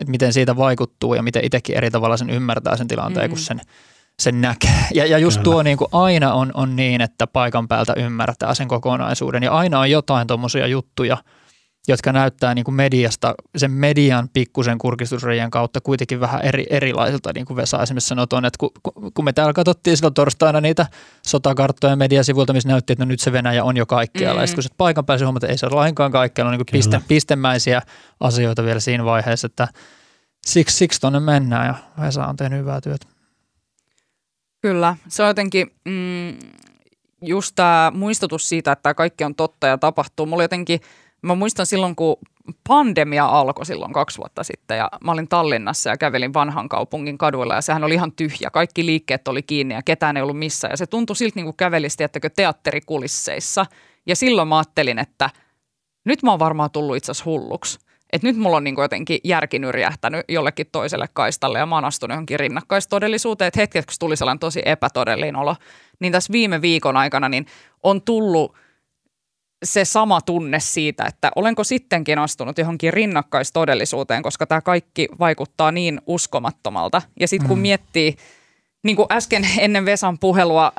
että 0.00 0.10
miten 0.10 0.32
siitä 0.32 0.56
vaikuttuu 0.56 1.14
ja 1.14 1.22
miten 1.22 1.44
itsekin 1.44 1.76
eri 1.76 1.90
tavalla 1.90 2.16
sen 2.16 2.30
ymmärtää 2.30 2.76
sen 2.76 2.88
tilanteen, 2.88 3.24
mm-hmm. 3.24 3.36
kun 3.36 3.44
sen– 3.44 3.60
sen 4.20 4.40
näkee. 4.40 4.86
Ja, 4.94 5.06
ja 5.06 5.18
just 5.18 5.36
Kyllä. 5.36 5.44
tuo 5.44 5.62
niin 5.62 5.78
kuin 5.78 5.88
aina 5.92 6.32
on, 6.32 6.50
on 6.54 6.76
niin, 6.76 7.00
että 7.00 7.26
paikan 7.26 7.68
päältä 7.68 7.92
ymmärtää 7.96 8.54
sen 8.54 8.68
kokonaisuuden. 8.68 9.42
Ja 9.42 9.52
aina 9.52 9.80
on 9.80 9.90
jotain 9.90 10.26
tuommoisia 10.26 10.66
juttuja, 10.66 11.16
jotka 11.88 12.12
näyttää 12.12 12.54
niin 12.54 12.64
kuin 12.64 12.74
mediasta, 12.74 13.34
sen 13.56 13.70
median 13.70 14.28
pikkusen 14.28 14.78
kurkistusreijän 14.78 15.50
kautta 15.50 15.80
kuitenkin 15.80 16.20
vähän 16.20 16.40
eri, 16.40 16.66
erilaisilta, 16.70 17.30
niin 17.34 17.46
kuin 17.46 17.56
Vesa 17.56 17.82
esimerkiksi 17.82 18.08
sanoi 18.08 18.26
tuonne, 18.26 18.46
että 18.46 18.58
kun, 18.58 18.70
kun 19.14 19.24
me 19.24 19.32
täällä 19.32 19.52
katsottiin 19.52 19.96
silloin 19.96 20.14
torstaina 20.14 20.60
niitä 20.60 20.86
sotakarttoja 21.26 21.96
mediasivuilta, 21.96 22.52
missä 22.52 22.68
näytti, 22.68 22.92
että 22.92 23.04
no 23.04 23.08
nyt 23.08 23.20
se 23.20 23.32
Venäjä 23.32 23.64
on 23.64 23.76
jo 23.76 23.86
kaikkialla. 23.86 24.40
Mm. 24.40 24.48
Ja 24.48 24.54
kun 24.54 24.64
paikan 24.76 25.06
päällä 25.06 25.24
huomata, 25.26 25.46
että 25.46 25.52
ei 25.52 25.58
se 25.58 25.66
ole 25.66 25.74
lainkaan 25.74 26.12
kaikkialla, 26.12 26.48
on 26.48 26.52
niin 26.52 26.66
kuin 26.66 26.72
piste, 26.72 27.00
pistemäisiä 27.08 27.82
asioita 28.20 28.64
vielä 28.64 28.80
siinä 28.80 29.04
vaiheessa, 29.04 29.46
että 29.46 29.68
siksi, 30.46 30.76
siksi 30.76 31.00
tuonne 31.00 31.20
mennään 31.20 31.66
ja 31.66 31.74
Vesa 32.00 32.26
on 32.26 32.36
tehnyt 32.36 32.58
hyvää 32.58 32.80
työtä. 32.80 33.11
Kyllä, 34.62 34.96
se 35.08 35.22
on 35.22 35.28
jotenkin 35.28 35.72
mm, 35.84 36.36
just 37.22 37.52
tämä 37.54 37.92
muistutus 37.94 38.48
siitä, 38.48 38.72
että 38.72 38.82
tämä 38.82 38.94
kaikki 38.94 39.24
on 39.24 39.34
totta 39.34 39.66
ja 39.66 39.78
tapahtuu. 39.78 40.26
Mulla 40.26 40.42
jotenkin, 40.42 40.80
mä 41.22 41.34
muistan 41.34 41.66
silloin, 41.66 41.96
kun 41.96 42.16
pandemia 42.68 43.26
alkoi 43.26 43.66
silloin 43.66 43.92
kaksi 43.92 44.18
vuotta 44.18 44.44
sitten 44.44 44.78
ja 44.78 44.90
mä 45.04 45.12
olin 45.12 45.28
Tallinnassa 45.28 45.90
ja 45.90 45.96
kävelin 45.96 46.34
vanhan 46.34 46.68
kaupungin 46.68 47.18
kaduilla 47.18 47.54
ja 47.54 47.60
sehän 47.60 47.84
oli 47.84 47.94
ihan 47.94 48.12
tyhjä. 48.12 48.50
Kaikki 48.52 48.86
liikkeet 48.86 49.28
oli 49.28 49.42
kiinni 49.42 49.74
ja 49.74 49.82
ketään 49.82 50.16
ei 50.16 50.22
ollut 50.22 50.38
missään 50.38 50.72
ja 50.72 50.76
se 50.76 50.86
tuntui 50.86 51.16
siltä 51.16 51.36
niin 51.36 51.44
kuin 51.44 51.56
kävelisi, 51.56 51.96
tiettäkö, 51.96 52.30
teatterikulisseissa. 52.30 53.66
Ja 54.06 54.16
silloin 54.16 54.48
mä 54.48 54.58
ajattelin, 54.58 54.98
että 54.98 55.30
nyt 56.04 56.22
mä 56.22 56.30
oon 56.30 56.38
varmaan 56.38 56.70
tullut 56.70 56.96
itse 56.96 57.10
asiassa 57.10 57.30
hulluksi 57.30 57.78
että 58.12 58.28
nyt 58.28 58.36
mulla 58.36 58.56
on 58.56 58.64
niin 58.64 58.74
jotenkin 58.78 59.18
järki 59.24 59.58
nyrjähtänyt 59.58 60.24
jollekin 60.28 60.66
toiselle 60.72 61.06
kaistalle 61.12 61.58
ja 61.58 61.66
mä 61.66 61.74
oon 61.74 61.84
astunut 61.84 62.14
johonkin 62.14 62.40
rinnakkaistodellisuuteen, 62.40 63.48
että 63.48 63.60
hetkeksi 63.60 63.98
tuli 64.00 64.16
sellainen 64.16 64.38
tosi 64.38 64.62
epätodellinen 64.64 65.36
olo. 65.36 65.56
Niin 66.00 66.12
tässä 66.12 66.32
viime 66.32 66.62
viikon 66.62 66.96
aikana 66.96 67.28
niin 67.28 67.46
on 67.82 68.02
tullut 68.02 68.56
se 69.64 69.84
sama 69.84 70.20
tunne 70.20 70.60
siitä, 70.60 71.04
että 71.04 71.30
olenko 71.36 71.64
sittenkin 71.64 72.18
astunut 72.18 72.58
johonkin 72.58 72.92
rinnakkaistodellisuuteen, 72.92 74.22
koska 74.22 74.46
tämä 74.46 74.60
kaikki 74.60 75.08
vaikuttaa 75.18 75.72
niin 75.72 76.00
uskomattomalta. 76.06 77.02
Ja 77.20 77.28
sitten 77.28 77.48
kun 77.48 77.58
mm. 77.58 77.62
miettii, 77.62 78.16
niin 78.84 78.96
kuin 78.96 79.06
äsken 79.12 79.48
ennen 79.58 79.84
Vesan 79.84 80.18
puhelua 80.18 80.72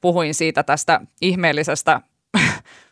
puhuin 0.00 0.34
siitä 0.34 0.62
tästä 0.62 1.00
ihmeellisestä 1.20 2.00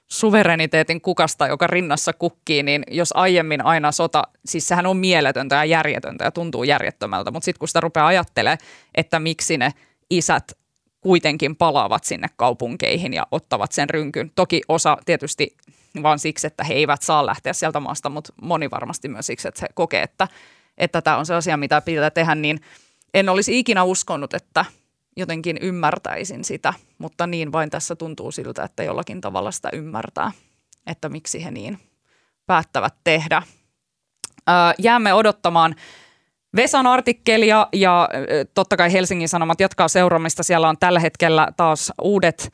suvereniteetin 0.09 1.01
kukasta, 1.01 1.47
joka 1.47 1.67
rinnassa 1.67 2.13
kukkii, 2.13 2.63
niin 2.63 2.83
jos 2.91 3.11
aiemmin 3.17 3.65
aina 3.65 3.93
sota, 3.93 4.23
siis 4.45 4.69
sehän 4.69 4.87
on 4.87 4.97
mieletöntä 4.97 5.55
ja 5.55 5.65
järjetöntä 5.65 6.25
ja 6.25 6.31
tuntuu 6.31 6.65
järjettömältä, 6.65 7.31
mutta 7.31 7.45
sitten 7.45 7.59
kun 7.59 7.69
sitä 7.69 7.81
rupeaa 7.81 8.07
ajattelemaan, 8.07 8.59
että 8.95 9.21
miksi 9.21 9.59
ne 9.59 9.73
isät 10.11 10.53
kuitenkin 11.01 11.57
palaavat 11.57 12.05
sinne 12.05 12.29
kaupunkeihin 12.37 13.15
ja 13.15 13.27
ottavat 13.31 13.73
sen 13.73 13.91
rynkyn. 13.91 14.31
Toki 14.35 14.61
osa 14.69 14.97
tietysti 15.05 15.57
vaan 16.03 16.19
siksi, 16.19 16.47
että 16.47 16.65
he 16.65 16.75
eivät 16.75 17.03
saa 17.03 17.27
lähteä 17.27 17.53
sieltä 17.53 17.81
maasta, 17.81 18.09
mutta 18.09 18.33
moni 18.43 18.71
varmasti 18.71 19.09
myös 19.09 19.27
siksi, 19.27 19.49
että 19.49 19.59
he 19.63 19.69
kokee, 19.75 20.03
että, 20.03 20.29
että 20.79 21.03
tämä 21.03 21.17
on 21.17 21.27
se 21.27 21.35
asia, 21.35 21.57
mitä 21.57 21.81
pitää 21.81 22.11
tehdä, 22.11 22.35
niin 22.35 22.61
en 23.15 23.29
olisi 23.29 23.59
ikinä 23.59 23.83
uskonut, 23.83 24.35
että 24.35 24.65
jotenkin 25.17 25.59
ymmärtäisin 25.61 26.45
sitä, 26.45 26.75
mutta 26.99 27.27
niin 27.27 27.53
vain 27.53 27.71
tässä 27.71 27.97
tuntuu 27.97 28.33
siltä, 28.33 28.65
että 28.65 28.83
jollakin 28.83 29.21
tavalla 29.21 29.51
sitä 29.51 29.71
ymmärtää, 29.73 30.33
että 30.87 31.09
miksi 31.09 31.45
he 31.45 31.51
niin 31.51 31.79
päättävät 32.47 32.95
tehdä. 33.05 33.43
Jäämme 34.79 35.15
odottamaan 35.15 35.75
Vesan 36.57 36.87
artikkelia 36.87 37.69
ja 37.73 38.09
totta 38.55 38.77
kai 38.77 38.93
Helsingin 38.93 39.29
Sanomat 39.29 39.61
jatkaa 39.61 39.89
seuraamista. 39.89 40.43
Siellä 40.43 40.69
on 40.69 40.79
tällä 40.79 41.01
hetkellä 41.01 41.49
taas 41.57 41.93
uudet 42.03 42.53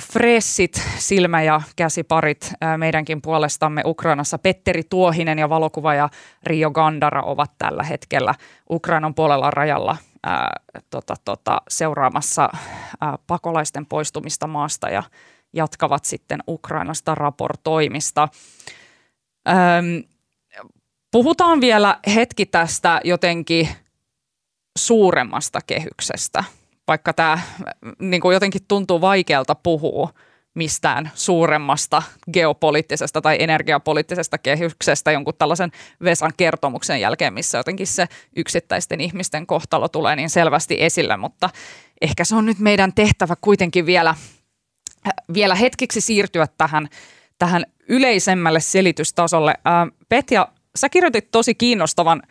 Fressit, 0.00 0.82
silmä- 0.98 1.42
ja 1.42 1.60
käsiparit 1.76 2.52
meidänkin 2.76 3.22
puolestamme 3.22 3.82
Ukrainassa. 3.84 4.38
Petteri 4.38 4.82
Tuohinen 4.84 5.38
ja 5.38 5.48
valokuvaaja 5.48 6.08
Rio 6.42 6.70
Gandara 6.70 7.22
ovat 7.22 7.50
tällä 7.58 7.82
hetkellä 7.82 8.34
Ukrainan 8.70 9.14
puolella 9.14 9.50
rajalla 9.50 9.96
ää, 10.26 10.60
tota, 10.90 11.14
tota, 11.24 11.62
seuraamassa 11.68 12.48
ää, 13.00 13.18
pakolaisten 13.26 13.86
poistumista 13.86 14.46
maasta 14.46 14.88
ja 14.88 15.02
jatkavat 15.52 16.04
sitten 16.04 16.40
Ukrainasta 16.48 17.14
raportoimista. 17.14 18.28
Öm, 19.48 20.02
puhutaan 21.10 21.60
vielä 21.60 22.00
hetki 22.14 22.46
tästä 22.46 23.00
jotenkin 23.04 23.68
suuremmasta 24.78 25.60
kehyksestä, 25.66 26.44
vaikka 26.88 27.12
tämä 27.12 27.38
niin 27.98 28.20
kuin 28.20 28.34
jotenkin 28.34 28.62
tuntuu 28.68 29.00
vaikealta 29.00 29.54
puhua 29.54 30.10
mistään 30.56 31.10
suuremmasta 31.14 32.02
geopoliittisesta 32.32 33.20
tai 33.20 33.36
energiapoliittisesta 33.40 34.38
kehyksestä 34.38 35.12
jonkun 35.12 35.34
tällaisen 35.38 35.72
Vesan 36.04 36.32
kertomuksen 36.36 37.00
jälkeen, 37.00 37.34
missä 37.34 37.58
jotenkin 37.58 37.86
se 37.86 38.06
yksittäisten 38.36 39.00
ihmisten 39.00 39.46
kohtalo 39.46 39.88
tulee 39.88 40.16
niin 40.16 40.30
selvästi 40.30 40.76
esille, 40.80 41.16
mutta 41.16 41.50
ehkä 42.00 42.24
se 42.24 42.36
on 42.36 42.46
nyt 42.46 42.58
meidän 42.58 42.92
tehtävä 42.92 43.34
kuitenkin 43.40 43.86
vielä, 43.86 44.14
vielä 45.34 45.54
hetkiksi 45.54 46.00
siirtyä 46.00 46.46
tähän, 46.58 46.88
tähän 47.38 47.66
yleisemmälle 47.88 48.60
selitystasolle. 48.60 49.54
Petja, 50.08 50.48
sä 50.76 50.88
kirjoitit 50.88 51.30
tosi 51.30 51.54
kiinnostavan 51.54 52.22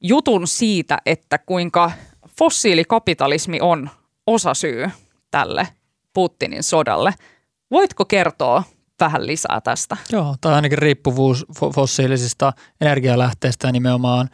jutun 0.00 0.48
siitä, 0.48 0.98
että 1.06 1.38
kuinka 1.38 1.90
fossiilikapitalismi 2.38 3.60
on 3.60 3.90
osasyy 4.26 4.90
tälle 5.30 5.68
Putinin 6.12 6.62
sodalle– 6.62 7.14
Voitko 7.70 8.04
kertoa 8.04 8.62
vähän 9.00 9.26
lisää 9.26 9.60
tästä? 9.60 9.96
Joo, 10.12 10.34
tai 10.40 10.54
ainakin 10.54 10.78
riippuvuus 10.78 11.46
fossiilisista 11.74 12.52
energialähteistä 12.80 13.72
nimenomaan 13.72 14.28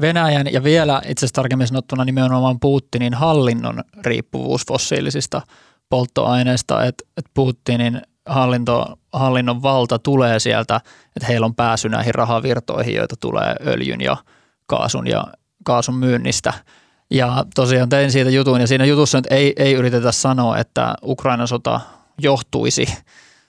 Venäjän 0.00 0.52
ja 0.52 0.64
vielä 0.64 1.02
itse 1.08 1.20
asiassa 1.20 1.34
tarkemmin 1.34 1.66
sanottuna 1.66 2.04
nimenomaan 2.04 2.60
Putinin 2.60 3.14
hallinnon 3.14 3.84
riippuvuus 4.04 4.66
fossiilisista 4.68 5.42
polttoaineista, 5.88 6.84
että, 6.84 7.04
että 7.16 7.30
Putinin 7.34 8.02
hallinto, 8.26 8.98
hallinnon 9.12 9.62
valta 9.62 9.98
tulee 9.98 10.40
sieltä, 10.40 10.80
että 11.16 11.26
heillä 11.28 11.44
on 11.44 11.54
pääsy 11.54 11.88
näihin 11.88 12.14
rahavirtoihin, 12.14 12.94
joita 12.94 13.14
tulee 13.20 13.56
öljyn 13.66 14.00
ja 14.00 14.16
kaasun 14.66 15.06
ja 15.06 15.24
kaasun 15.64 15.94
myynnistä. 15.94 16.52
Ja 17.10 17.44
tosiaan 17.54 17.88
tein 17.88 18.10
siitä 18.12 18.30
jutun 18.30 18.60
ja 18.60 18.66
siinä 18.66 18.84
jutussa 18.84 19.18
nyt 19.18 19.26
ei, 19.30 19.52
ei 19.56 19.74
yritetä 19.74 20.12
sanoa, 20.12 20.58
että 20.58 20.94
Ukrainan 21.02 21.48
sota 21.48 21.80
johtuisi 22.18 22.86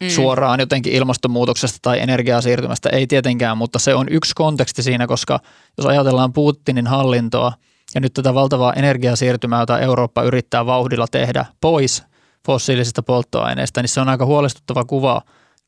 mm. 0.01 0.09
suoraan 0.09 0.59
jotenkin 0.59 0.93
ilmastonmuutoksesta 0.93 1.79
tai 1.81 1.99
energiasiirtymästä, 2.01 2.89
ei 2.89 3.07
tietenkään, 3.07 3.57
mutta 3.57 3.79
se 3.79 3.95
on 3.95 4.07
yksi 4.09 4.31
konteksti 4.35 4.83
siinä, 4.83 5.07
koska 5.07 5.39
jos 5.77 5.85
ajatellaan 5.85 6.33
Putinin 6.33 6.87
hallintoa 6.87 7.53
ja 7.95 8.01
nyt 8.01 8.13
tätä 8.13 8.33
valtavaa 8.33 8.73
energiasiirtymää, 8.73 9.59
jota 9.59 9.79
Eurooppa 9.79 10.23
yrittää 10.23 10.65
vauhdilla 10.65 11.07
tehdä 11.11 11.45
pois 11.61 12.03
fossiilisista 12.45 13.03
polttoaineista, 13.03 13.81
niin 13.81 13.89
se 13.89 14.01
on 14.01 14.09
aika 14.09 14.25
huolestuttava 14.25 14.85
kuva 14.85 15.21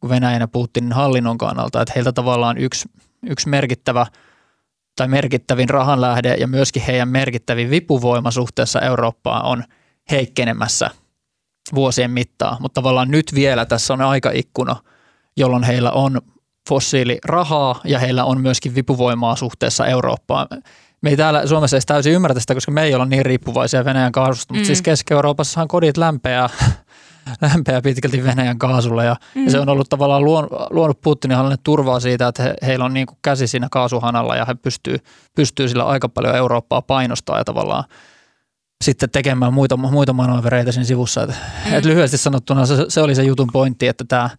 Venäjän 0.10 0.42
ja 0.42 0.48
Putinin 0.48 0.94
hallinnon 0.94 1.38
kannalta, 1.38 1.82
että 1.82 1.92
heiltä 1.96 2.12
tavallaan 2.12 2.58
yksi, 2.58 2.90
yksi 3.30 3.50
merkittävä 3.50 4.06
tai 4.96 5.08
merkittävin 5.08 5.70
rahanlähde 5.70 6.36
ja 6.36 6.48
myöskin 6.48 6.82
heidän 6.82 7.10
merkittävin 7.10 7.70
vipuvoima 7.70 8.32
suhteessa 8.32 8.82
Eurooppaan 8.82 9.46
on 9.46 9.64
heikkenemässä– 10.12 10.90
vuosien 11.76 12.12
mittaan, 12.12 12.58
mutta 12.60 12.82
tavallaan 12.82 13.12
nyt 13.12 13.36
vielä 13.36 13.66
tässä 13.66 13.94
on 13.94 14.02
aikaikkuna, 14.02 14.76
jolloin 15.38 15.64
heillä 15.64 15.92
on 15.92 16.22
fossiilirahaa 16.70 17.82
ja 17.84 18.00
heillä 18.00 18.26
on 18.26 18.42
myöskin 18.42 18.76
vipuvoimaa 18.76 19.36
suhteessa 19.36 19.86
Eurooppaan. 19.86 20.48
Me 21.02 21.10
ei 21.10 21.18
täällä 21.18 21.48
Suomessa 21.48 21.76
edes 21.76 21.86
täysin 21.86 22.14
ymmärrä 22.14 22.40
sitä, 22.40 22.54
koska 22.54 22.72
me 22.72 22.84
ei 22.84 22.96
olla 22.96 23.06
niin 23.06 23.26
riippuvaisia 23.26 23.86
Venäjän 23.86 24.12
kaasusta, 24.12 24.54
mutta 24.54 24.64
mm. 24.64 24.66
siis 24.66 24.82
Keski-Euroopassahan 24.82 25.68
kodit 25.68 25.98
lämpeää, 25.98 26.50
lämpeää 27.52 27.82
pitkälti 27.82 28.24
Venäjän 28.24 28.58
kaasulla 28.58 29.04
ja, 29.04 29.16
mm. 29.36 29.46
ja 29.46 29.52
se 29.52 29.60
on 29.60 29.70
ollut 29.70 29.90
tavallaan 29.90 30.24
luon, 30.24 30.48
luonut 30.70 31.02
Putinin 31.02 31.38
hallinne 31.38 31.58
turvaa 31.64 32.00
siitä, 32.00 32.28
että 32.28 32.44
he, 32.44 32.54
heillä 32.66 32.86
on 32.86 32.94
niin 32.94 33.08
kuin 33.08 33.18
käsi 33.22 33.48
siinä 33.48 33.68
kaasuhanalla 33.72 34.36
ja 34.36 34.46
he 34.46 34.56
pystyy, 34.56 34.98
pystyy 35.36 35.70
sillä 35.70 35.84
aika 35.84 36.10
paljon 36.10 36.36
Eurooppaa 36.36 36.82
painostaa 36.82 37.38
ja 37.38 37.44
tavallaan 37.44 37.84
sitten 38.84 39.10
tekemään 39.10 39.54
muita, 39.54 39.78
muita 39.78 40.14
manövereitä 40.14 40.72
siinä 40.72 40.86
sivussa. 40.86 41.24
Et, 41.24 41.30
mm. 41.30 41.74
et 41.74 41.86
lyhyesti 41.86 42.18
sanottuna 42.18 42.66
se, 42.66 42.76
se 42.88 43.02
oli 43.02 43.16
se 43.16 43.24
jutun 43.24 43.50
pointti, 43.54 43.88
että 43.88 44.04
tämä 44.08 44.30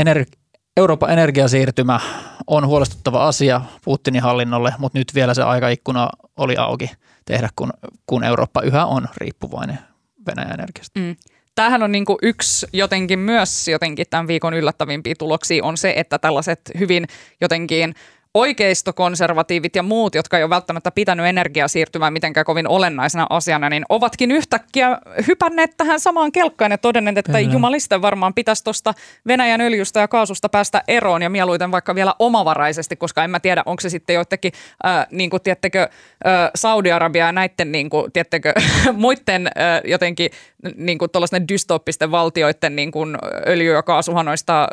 ener- 0.00 0.38
Euroopan 0.76 1.10
energiasiirtymä 1.10 2.00
on 2.46 2.66
huolestuttava 2.66 3.28
asia 3.28 3.60
Putinin 3.84 4.22
hallinnolle, 4.22 4.74
mutta 4.78 4.98
nyt 4.98 5.14
vielä 5.14 5.34
se 5.34 5.42
aikaikkuna 5.42 6.08
oli 6.36 6.56
auki 6.56 6.90
tehdä, 7.24 7.48
kun, 7.56 7.72
kun 8.06 8.24
Eurooppa 8.24 8.62
yhä 8.62 8.86
on 8.86 9.08
riippuvainen 9.16 9.78
Venäjän 10.26 10.60
energiasta. 10.60 11.00
Mm. 11.00 11.16
Tämähän 11.54 11.82
on 11.82 11.92
niin 11.92 12.04
yksi 12.22 12.66
jotenkin 12.72 13.18
myös 13.18 13.68
jotenkin 13.68 14.06
tämän 14.10 14.26
viikon 14.26 14.54
yllättävimpiä 14.54 15.14
tuloksia 15.18 15.64
on 15.64 15.76
se, 15.76 15.92
että 15.96 16.18
tällaiset 16.18 16.60
hyvin 16.78 17.06
jotenkin– 17.40 17.94
oikeistokonservatiivit 18.36 19.76
ja 19.76 19.82
muut, 19.82 20.14
jotka 20.14 20.36
ei 20.36 20.42
ole 20.42 20.50
välttämättä 20.50 20.90
pitänyt 20.90 21.26
energiasiirtymää 21.26 22.10
mitenkään 22.10 22.46
kovin 22.46 22.68
olennaisena 22.68 23.26
asiana, 23.30 23.68
niin 23.68 23.84
ovatkin 23.88 24.30
yhtäkkiä 24.30 24.98
hypänneet 25.26 25.76
tähän 25.76 26.00
samaan 26.00 26.32
kelkkaan 26.32 26.70
ja 26.70 26.78
todenneet, 26.78 27.18
että 27.18 27.38
Kyllä. 27.38 27.52
jumalisten 27.52 28.02
varmaan 28.02 28.34
pitäisi 28.34 28.64
tuosta 28.64 28.94
Venäjän 29.26 29.60
öljystä 29.60 30.00
ja 30.00 30.08
kaasusta 30.08 30.48
päästä 30.48 30.82
eroon 30.88 31.22
ja 31.22 31.30
mieluiten 31.30 31.72
vaikka 31.72 31.94
vielä 31.94 32.14
omavaraisesti, 32.18 32.96
koska 32.96 33.24
en 33.24 33.30
mä 33.30 33.40
tiedä, 33.40 33.62
onko 33.66 33.80
se 33.80 33.90
sitten 33.90 34.14
joidenkin, 34.14 34.52
äh, 34.86 35.06
niin 35.10 35.30
kuin, 35.30 35.42
tiettekö, 35.42 35.82
äh, 35.82 36.50
Saudi-Arabia 36.54 37.26
ja 37.26 37.32
näiden 37.32 37.72
niin 37.72 37.90
kuin, 37.90 38.12
tiettekö, 38.12 38.52
muiden 38.92 39.46
äh, 39.46 39.80
jotenkin 39.84 40.30
niin 40.76 40.98
kuin 40.98 41.10
dystoppisten 41.48 42.10
valtioiden 42.10 42.76
niin 42.76 42.90
kuin 42.90 43.18
öljy- 43.46 43.74
ja 43.74 43.82
kaasuhanoista 43.82 44.68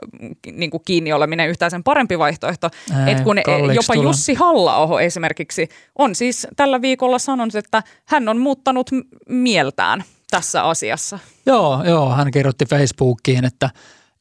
niin 0.52 0.70
kuin 0.70 0.84
kiinni 0.86 1.14
oleminen 1.14 1.50
yhtään 1.50 1.72
sen 1.72 1.84
parempi 1.84 2.20
vaihtoehto. 2.20 2.70
Ei, 3.08 3.14
Et 3.14 3.22
kun 3.22 3.38
jopa 3.58 3.94
tulla. 3.94 4.10
Jussi 4.10 4.34
halla 4.34 5.02
esimerkiksi 5.02 5.70
on 5.96 6.16
siis 6.16 6.48
tällä 6.56 6.82
viikolla 6.82 7.20
sanonut, 7.20 7.56
että 7.56 7.84
hän 8.06 8.30
on 8.30 8.38
muuttanut 8.38 8.90
mieltään 9.30 10.04
tässä 10.32 10.64
asiassa. 10.64 11.20
Joo, 11.46 11.84
joo, 11.84 12.10
hän 12.10 12.32
kirjoitti 12.32 12.66
Facebookiin, 12.66 13.46
että 13.46 13.70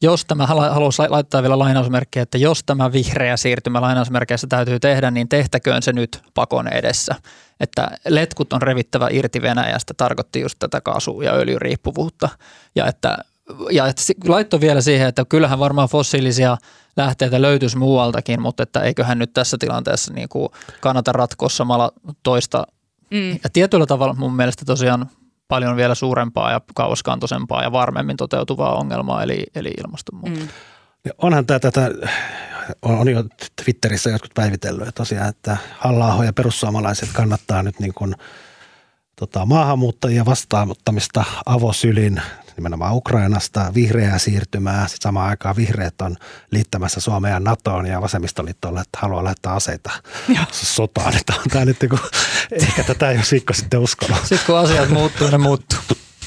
jos 0.02 0.24
tämä, 0.24 0.46
haluaisi 0.46 1.02
laittaa 1.08 1.42
vielä 1.42 1.58
lainausmerkkejä, 1.58 2.22
että 2.22 2.38
jos 2.38 2.64
tämä 2.66 2.92
vihreä 2.92 3.36
siirtymä 3.36 3.80
lainausmerkeissä 3.80 4.46
täytyy 4.46 4.80
tehdä, 4.80 5.10
niin 5.10 5.28
tehtäköön 5.28 5.82
se 5.82 5.92
nyt 5.92 6.22
pakon 6.34 6.68
edessä. 6.68 7.14
Että 7.60 7.90
letkut 8.08 8.52
on 8.52 8.62
revittävä 8.62 9.08
irti 9.10 9.42
Venäjästä, 9.42 9.94
tarkoitti 9.96 10.40
just 10.40 10.58
tätä 10.58 10.80
kaasu- 10.80 11.22
ja 11.22 11.32
öljyriippuvuutta. 11.32 12.28
Ja 12.74 12.86
että 12.86 13.18
ja 13.70 13.84
laittoi 14.28 14.60
vielä 14.60 14.80
siihen, 14.80 15.08
että 15.08 15.24
kyllähän 15.28 15.58
varmaan 15.58 15.88
fossiilisia 15.88 16.56
lähteitä 16.96 17.42
löytyisi 17.42 17.78
muualtakin, 17.78 18.42
mutta 18.42 18.62
että 18.62 18.80
eiköhän 18.80 19.18
nyt 19.18 19.32
tässä 19.32 19.56
tilanteessa 19.60 20.12
niin 20.12 20.28
kuin 20.28 20.48
kannata 20.80 21.12
ratkoa 21.12 21.48
samalla 21.48 21.92
toista. 22.22 22.66
Mm. 23.10 23.30
Ja 23.30 23.50
tietyllä 23.52 23.86
tavalla 23.86 24.14
mun 24.14 24.36
mielestä 24.36 24.64
tosiaan 24.64 25.10
paljon 25.48 25.76
vielä 25.76 25.94
suurempaa 25.94 26.52
ja 26.52 26.60
kauaskantoisempaa 26.74 27.62
ja 27.62 27.72
varmemmin 27.72 28.16
toteutuvaa 28.16 28.74
ongelmaa, 28.74 29.22
eli, 29.22 29.46
eli 29.54 29.70
ilmastonmuutos. 29.84 30.38
Mm. 30.38 30.48
Onhan 31.18 31.46
tämä 31.46 31.58
tätä, 31.58 31.90
on, 32.82 32.98
on 32.98 33.08
jo 33.08 33.24
Twitterissä 33.64 34.10
jotkut 34.10 34.34
päivitellyt, 34.34 34.88
että 34.88 35.00
tosiaan, 35.00 35.28
että 35.28 35.56
halla 35.78 36.24
ja 36.24 36.32
perussuomalaiset 36.32 37.08
kannattaa 37.12 37.62
nyt 37.62 37.80
niin 37.80 37.94
kuin, 37.94 38.14
tota, 39.22 39.46
maahanmuuttajia 39.46 40.24
vastaanottamista 40.24 41.24
avosylin 41.46 42.22
nimenomaan 42.56 42.94
Ukrainasta, 42.94 43.74
vihreää 43.74 44.18
siirtymää. 44.18 44.88
Sitten 44.88 45.02
samaan 45.02 45.28
aikaan 45.28 45.56
vihreät 45.56 46.02
on 46.02 46.16
liittämässä 46.50 47.00
Suomea 47.00 47.40
NATOon 47.40 47.86
ja 47.86 48.00
vasemmistoliitto 48.00 48.68
on, 48.68 48.78
että 48.78 48.98
haluaa 48.98 49.24
lähettää 49.24 49.52
aseita 49.52 49.90
Joo. 50.28 50.44
sotaan. 50.52 51.16
Että 51.16 51.32
on 51.36 51.50
tämä 51.50 51.64
nyt, 51.64 51.76
kun, 51.90 51.98
ehkä 52.52 52.84
tätä 52.84 53.10
ei 53.10 53.16
ole 53.16 53.24
sitten 53.52 53.80
uskonut. 53.80 54.18
Sitten 54.20 54.46
kun 54.46 54.58
asiat 54.58 54.88
muuttuu, 54.88 55.30
ne 55.30 55.38
muuttuu. 55.38 55.78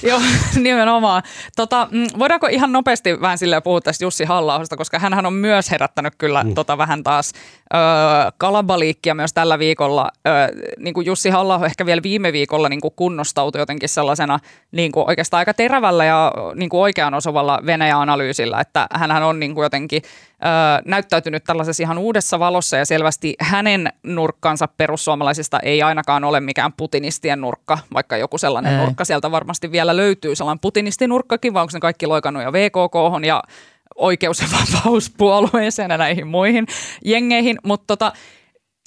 Joo, 0.03 0.21
nimenomaan. 0.55 1.23
Tota, 1.55 1.87
mm, 1.91 2.07
voidaanko 2.19 2.47
ihan 2.47 2.71
nopeasti 2.71 3.21
vähän 3.21 3.37
silleen 3.37 3.63
puhua 3.63 3.81
tästä 3.81 4.05
Jussi 4.05 4.23
halla 4.25 4.61
koska 4.77 4.99
hän 4.99 5.25
on 5.25 5.33
myös 5.33 5.71
herättänyt 5.71 6.13
kyllä 6.17 6.43
mm. 6.43 6.53
tota 6.53 6.77
vähän 6.77 7.03
taas 7.03 7.31
ö, 7.73 7.77
kalabaliikkia 8.37 9.15
myös 9.15 9.33
tällä 9.33 9.59
viikolla. 9.59 10.11
Ö, 10.27 10.29
niin 10.77 10.93
kuin 10.93 11.05
Jussi 11.05 11.29
halla 11.29 11.65
ehkä 11.65 11.85
vielä 11.85 12.03
viime 12.03 12.33
viikolla 12.33 12.69
niin 12.69 12.81
kuin 12.81 12.93
kunnostautui 12.95 13.61
jotenkin 13.61 13.89
sellaisena 13.89 14.39
niin 14.71 14.91
kuin 14.91 15.09
oikeastaan 15.09 15.39
aika 15.39 15.53
terävällä 15.53 16.05
ja 16.05 16.31
niin 16.55 16.69
kuin 16.69 16.81
oikean 16.81 17.13
osuvalla 17.13 17.59
Venäjä-analyysillä, 17.65 18.59
että 18.59 18.87
hän 18.93 19.23
on 19.23 19.39
niin 19.39 19.55
kuin 19.55 19.63
jotenkin 19.63 20.01
näyttäytynyt 20.85 21.43
tällaisessa 21.43 21.83
ihan 21.83 21.97
uudessa 21.97 22.39
valossa 22.39 22.77
ja 22.77 22.85
selvästi 22.85 23.35
hänen 23.39 23.93
nurkkansa 24.03 24.67
perussuomalaisista 24.67 25.59
ei 25.59 25.81
ainakaan 25.81 26.23
ole 26.23 26.39
mikään 26.39 26.73
putinistien 26.73 27.41
nurkka, 27.41 27.77
vaikka 27.93 28.17
joku 28.17 28.37
sellainen 28.37 28.73
ei. 28.73 28.79
nurkka 28.79 29.05
sieltä 29.05 29.31
varmasti 29.31 29.71
vielä 29.71 29.97
löytyy, 29.97 30.35
sellainen 30.35 30.61
putinistin 30.61 31.09
nurkkakin, 31.09 31.53
vai 31.53 31.61
onko 31.61 31.71
ne 31.73 31.79
kaikki 31.79 32.07
loikannut 32.07 32.43
jo 32.43 32.53
VKK 32.53 33.25
ja 33.25 33.43
oikeus- 33.95 34.39
ja 34.39 34.47
vapauspuolueeseen 34.51 35.91
ja 35.91 35.97
näihin 35.97 36.27
muihin 36.27 36.67
jengeihin, 37.05 37.57
mutta 37.63 37.87
tota, 37.87 38.11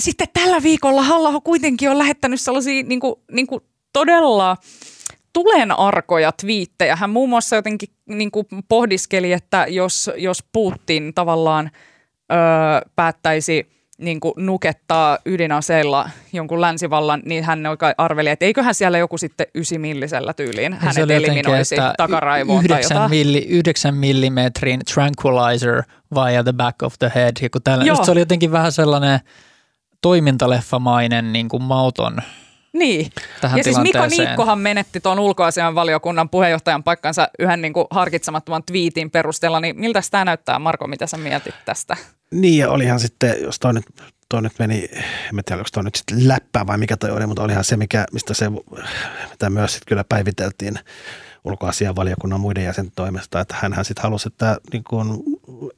sitten 0.03 0.29
tällä 0.33 0.63
viikolla 0.63 1.03
halla 1.03 1.41
kuitenkin 1.41 1.91
on 1.91 1.99
lähettänyt 1.99 2.41
sellaisia 2.41 2.83
niin 2.83 3.01
kuin, 3.01 3.15
niin 3.33 3.47
kuin 3.47 3.61
todella 3.93 4.57
tulenarkoja 5.39 6.33
twiittejä. 6.33 6.97
Hän 6.97 7.11
muun 7.11 7.29
muassa 7.29 7.57
jotenkin 7.57 7.89
niin 8.07 8.31
kuin 8.31 8.47
pohdiskeli, 8.69 9.33
että 9.33 9.67
jos, 9.69 10.11
jos 10.17 10.45
Putin 10.53 11.15
tavallaan 11.15 11.71
öö, 12.33 12.39
päättäisi 12.97 13.71
niin 13.99 14.21
kuin 14.21 14.35
nukettaa 14.37 15.19
ydinaseilla 15.27 16.11
jonkun 16.33 16.61
länsivallan, 16.61 17.23
niin 17.25 17.45
hän 17.45 17.61
arveli, 17.99 18.29
että 18.29 18.45
eiköhän 18.45 18.75
siellä 18.75 18.99
joku 18.99 19.19
sitten 19.19 19.47
ysimillisellä 19.55 20.33
tyyliin 20.33 20.73
ja 20.73 20.79
hänet 20.79 21.11
eliminoisi 21.11 21.77
takaraivoon 21.97 22.65
9 22.65 22.89
tai 22.89 22.97
jotain. 22.97 23.11
Milli, 23.11 23.47
9 23.49 23.95
millimetrin 23.95 24.81
tranquilizer 24.95 25.83
via 26.15 26.45
the 26.45 26.53
back 26.53 26.83
of 26.83 26.95
the 26.99 27.13
head. 27.15 27.33
Ja 27.43 27.51
kun 27.51 27.63
tällä, 27.63 28.05
se 28.05 28.11
oli 28.11 28.21
jotenkin 28.21 28.53
vähän 28.53 28.73
sellainen 28.73 29.21
toimintaleffamainen 30.01 31.33
niin 31.33 31.49
kuin 31.49 31.63
mauton– 31.63 32.17
niin. 32.79 33.13
Tähän 33.41 33.59
ja 33.59 33.65
siis 33.65 33.79
Mika 33.79 34.07
Niikkohan 34.07 34.59
menetti 34.59 35.01
tuon 35.01 35.19
ulkoasian 35.19 35.75
valiokunnan 35.75 36.29
puheenjohtajan 36.29 36.83
paikkansa 36.83 37.29
yhden 37.39 37.63
niin 37.63 37.73
kuin 37.73 37.87
harkitsemattoman 37.91 38.63
twiitin 38.63 39.11
perusteella, 39.11 39.61
niin 39.61 39.81
miltä 39.81 40.01
tämä 40.11 40.25
näyttää, 40.25 40.59
Marko, 40.59 40.87
mitä 40.87 41.07
sä 41.07 41.17
mietit 41.17 41.55
tästä? 41.65 41.97
Niin, 42.31 42.59
ja 42.59 42.71
olihan 42.71 43.01
sitten, 43.01 43.37
jos 43.43 43.59
toi 43.59 43.75
nyt, 43.75 43.85
toi 44.29 44.43
nyt 44.43 44.53
meni, 44.59 44.89
en 45.39 45.45
tiedä, 45.45 45.61
onko 45.61 45.69
toi 45.73 45.85
nyt 45.85 45.95
sitten 45.95 46.29
läppää 46.29 46.67
vai 46.67 46.79
mikä 46.79 46.97
toi 46.97 47.11
oli, 47.11 47.27
mutta 47.27 47.43
olihan 47.43 47.65
se, 47.65 47.77
mikä, 47.77 48.05
mistä 48.13 48.35
se, 48.35 48.51
mitä 49.31 49.51
myös 49.51 49.73
sitten 49.73 49.89
kyllä 49.89 50.05
päiviteltiin 50.09 50.79
ulkoasian 51.45 51.97
valiokunnan 51.97 52.41
muiden 52.41 52.65
jäsenten 52.65 52.93
toimesta, 52.97 53.41
että 53.41 53.55
hän 53.59 53.85
sitten 53.85 54.03
halusi, 54.03 54.29
että, 54.29 54.59
niin 54.73 54.85
kuin, 54.85 55.23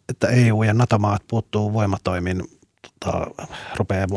että 0.09 0.28
EU 0.28 0.62
ja 0.62 0.74
NATO-maat 0.74 1.22
puuttuu 1.28 1.72
voimatoimin 1.72 2.42
tota, 3.05 3.26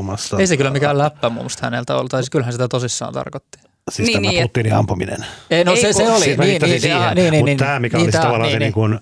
muassa... 0.03 0.37
Ei 0.39 0.47
se 0.47 0.57
kyllä 0.57 0.71
mikään 0.71 0.97
läppä 0.97 1.29
mun 1.29 1.47
häneltä 1.61 1.95
ollut, 1.95 2.11
tai 2.11 2.23
kyllähän 2.31 2.53
sitä 2.53 2.67
tosissaan 2.67 3.13
tarkoitti. 3.13 3.59
Siis 3.91 4.07
niin, 4.07 4.21
tämä 4.21 4.31
niin, 4.31 4.41
Putinin 4.41 4.73
ampuminen. 4.73 5.25
Ei, 5.49 5.63
no 5.63 5.75
se, 5.75 5.93
se 5.93 6.11
oli. 6.11 6.23
Siis 6.23 6.37
niin, 6.37 6.61
niin, 6.61 6.81
siihen. 6.81 7.15
Niin, 7.15 7.15
niin, 7.15 7.33
Mutta 7.33 7.45
niin, 7.45 7.57
tämä, 7.57 7.79
mikä 7.79 7.97
niin, 7.97 8.05
olisi 8.05 8.17
tavallaan 8.17 8.41
niin, 8.41 8.51
se 8.51 8.59
niin. 8.59 8.65
Niin 8.65 8.73
kuin, 8.73 8.99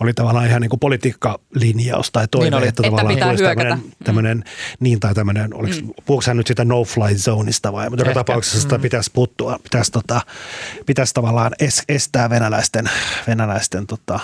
oli 0.00 0.14
tavallaan 0.14 0.46
ihan 0.46 0.60
niin 0.60 0.70
kuin 0.70 0.80
politiikkalinjaus 0.80 2.10
tai 2.10 2.28
toive, 2.28 2.50
niin 2.50 2.54
oli, 2.54 2.68
että, 2.68 2.82
että 2.82 2.90
tavallaan 2.90 3.14
pitää 3.14 3.28
olisi 3.28 3.44
tämmöinen, 3.44 3.82
tämmöinen 4.04 4.38
mm. 4.38 4.44
niin 4.80 5.00
tai 5.00 5.14
tämmöinen, 5.14 5.54
oliko, 5.54 5.76
mm. 5.82 5.90
puhuuko 6.06 6.24
hän 6.26 6.36
nyt 6.36 6.46
sitä 6.46 6.64
no-fly 6.64 7.18
zoneista 7.18 7.72
vai, 7.72 7.90
mutta 7.90 8.04
joka 8.04 8.14
tapauksessa 8.14 8.60
sitä 8.60 8.78
mm. 8.78 8.82
pitäisi 8.82 9.10
puuttua, 9.12 9.58
pitäisi, 9.62 9.92
tota, 9.92 10.20
pitäisi 10.86 11.14
tavallaan 11.14 11.52
estää 11.88 12.30
venäläisten, 12.30 12.90
venäläisten 13.26 13.86
tota, 13.86 14.20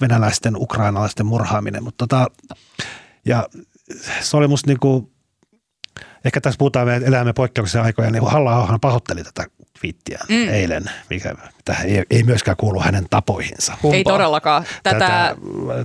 venäläisten, 0.00 0.56
ukrainalaisten 0.56 1.26
murhaaminen, 1.26 1.84
mutta 1.84 2.06
tota, 2.06 2.26
ja 3.24 3.48
se 4.20 4.36
oli 4.36 4.48
musta 4.48 4.70
niinku, 4.70 5.12
ehkä 6.24 6.40
tässä 6.40 6.58
puhutaan, 6.58 6.86
me 6.86 7.00
elämme 7.04 7.32
poikkeuksellisia 7.32 7.86
aikoja, 7.86 8.10
niin 8.10 8.26
halla 8.26 8.78
pahoitteli 8.80 9.24
tätä 9.24 9.44
twiittiä 9.80 10.18
mm. 10.28 10.48
eilen, 10.48 10.84
mikä 11.10 11.34
tähän 11.64 11.86
ei, 11.86 12.02
ei 12.10 12.22
myöskään 12.22 12.56
kuulu 12.56 12.80
hänen 12.80 13.06
tapoihinsa. 13.10 13.76
Kumpa? 13.82 13.96
Ei 13.96 14.04
todellakaan. 14.04 14.64
Tätä, 14.82 14.98
tätä, 14.98 15.36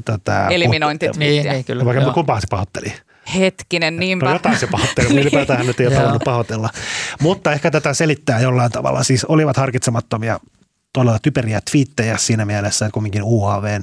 tätä 0.06 0.48
eliminointitwiittiä. 0.48 1.44
Niin, 1.44 1.56
ei, 1.56 1.64
kyllä. 1.64 1.86
Vaikka 1.86 2.14
kumpaa 2.14 2.40
se 2.40 2.48
pahoitteli? 2.50 2.94
Hetkinen, 3.36 3.98
niinpä. 3.98 4.26
No 4.26 4.34
jotain 4.34 4.60
se 4.60 4.68
pahoitteli, 4.68 5.08
niin. 5.08 5.20
ylipäätään 5.20 5.58
hän 5.58 5.68
nyt 5.68 5.80
ei 5.80 5.88
ole 5.88 6.20
pahoitella. 6.26 6.70
Mutta 7.22 7.52
ehkä 7.52 7.72
tätä 7.72 7.94
selittää 7.94 8.40
jollain 8.40 8.72
tavalla. 8.72 9.04
Siis 9.04 9.26
olivat 9.26 9.58
harkitsemattomia 9.58 10.40
todella 10.96 11.20
typeriä 11.20 11.62
twiittejä 11.72 12.18
siinä 12.18 12.46
mielessä, 12.46 12.86
että 12.86 12.93
kumminkin 12.93 13.24
UAVn 13.24 13.82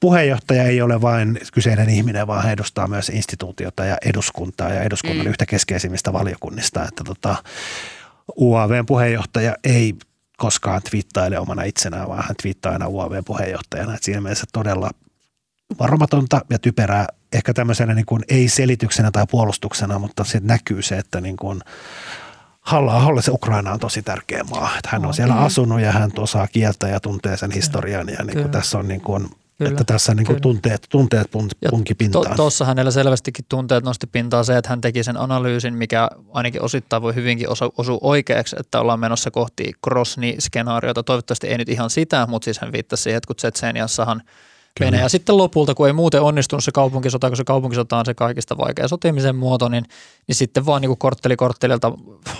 puheenjohtaja 0.00 0.64
ei 0.64 0.82
ole 0.82 1.00
vain 1.00 1.38
kyseinen 1.52 1.88
ihminen, 1.88 2.26
vaan 2.26 2.42
hän 2.42 2.52
edustaa 2.52 2.86
myös 2.86 3.08
instituutiota 3.08 3.84
ja 3.84 3.96
eduskuntaa 4.04 4.68
ja 4.68 4.82
eduskunnan 4.82 5.26
mm. 5.26 5.30
yhtä 5.30 5.46
keskeisimmistä 5.46 6.12
valiokunnista. 6.12 6.84
Että 6.84 7.04
tota, 7.04 7.36
UAVn 8.36 8.86
puheenjohtaja 8.86 9.56
ei 9.64 9.94
koskaan 10.36 10.82
twiittaile 10.90 11.38
omana 11.38 11.62
itsenään, 11.62 12.08
vaan 12.08 12.24
hän 12.24 12.36
twiittaa 12.42 12.72
aina 12.72 12.88
UAVn 12.88 13.24
puheenjohtajana. 13.24 13.94
Että 13.94 14.04
siinä 14.04 14.20
mielessä 14.20 14.46
todella 14.52 14.90
varomatonta 15.78 16.40
ja 16.50 16.58
typerää, 16.58 17.06
ehkä 17.32 17.54
tämmöisenä 17.54 17.94
niin 17.94 18.06
kuin 18.06 18.22
ei 18.28 18.48
selityksenä 18.48 19.10
tai 19.10 19.26
puolustuksena, 19.30 19.98
mutta 19.98 20.24
se 20.24 20.40
näkyy 20.42 20.82
se, 20.82 20.98
että 20.98 21.20
niin 21.20 21.36
kuin 21.36 21.60
halla 22.62 23.22
se 23.22 23.30
Ukraina 23.30 23.72
on 23.72 23.80
tosi 23.80 24.02
tärkeä 24.02 24.44
maa. 24.44 24.70
Että 24.76 24.88
hän 24.92 25.06
on 25.06 25.14
siellä 25.14 25.34
asunut 25.34 25.80
ja 25.80 25.92
hän 25.92 26.10
osaa 26.18 26.46
kieltä 26.46 26.88
ja 26.88 27.00
tuntee 27.00 27.36
sen 27.36 27.50
historian 27.50 28.08
ja 28.08 28.24
niin 28.24 28.38
kuin 28.38 28.50
tässä 28.50 28.78
on 28.78 28.88
niin 28.88 29.00
kuin, 29.00 29.28
Kyllä. 29.58 29.70
Että 29.70 29.84
tässä 29.84 30.14
niin 30.14 30.26
kuin 30.26 30.40
tunteet, 30.40 30.86
tunteet 30.90 31.30
punki 31.70 31.94
pintaan. 31.94 32.36
Tuossa 32.36 32.64
hänellä 32.64 32.90
selvästikin 32.90 33.44
tunteet 33.48 33.84
nosti 33.84 34.06
pintaan 34.06 34.44
se, 34.44 34.56
että 34.56 34.70
hän 34.70 34.80
teki 34.80 35.04
sen 35.04 35.16
analyysin, 35.16 35.74
mikä 35.74 36.08
ainakin 36.32 36.62
osittain 36.62 37.02
voi 37.02 37.14
hyvinkin 37.14 37.48
osu, 37.48 37.74
osua 37.78 37.98
oikeaksi, 38.00 38.56
että 38.58 38.80
ollaan 38.80 39.00
menossa 39.00 39.30
kohti 39.30 39.72
Krosni-skenaariota. 39.82 41.02
Toivottavasti 41.02 41.46
ei 41.46 41.58
nyt 41.58 41.68
ihan 41.68 41.90
sitä, 41.90 42.26
mutta 42.26 42.44
siis 42.44 42.58
hän 42.58 42.72
viittasi 42.72 43.02
siihen, 43.02 43.16
että 43.16 43.26
kun 43.26 43.36
Tsetseeniassahan– 43.36 44.22
Kyllä. 44.78 44.98
Ja 44.98 45.08
sitten 45.08 45.36
lopulta, 45.36 45.74
kun 45.74 45.86
ei 45.86 45.92
muuten 45.92 46.22
onnistunut 46.22 46.64
se 46.64 46.72
kaupunkisota, 46.72 47.28
kun 47.28 47.36
se 47.36 47.44
kaupunkisota 47.44 47.98
on 47.98 48.06
se 48.06 48.14
kaikista 48.14 48.58
vaikea 48.58 48.88
sotimisen 48.88 49.36
muoto, 49.36 49.68
niin, 49.68 49.84
niin 50.28 50.36
sitten 50.36 50.66
vaan 50.66 50.82
niin 50.82 50.98
kortteli 50.98 51.36
korttelilta 51.36 51.92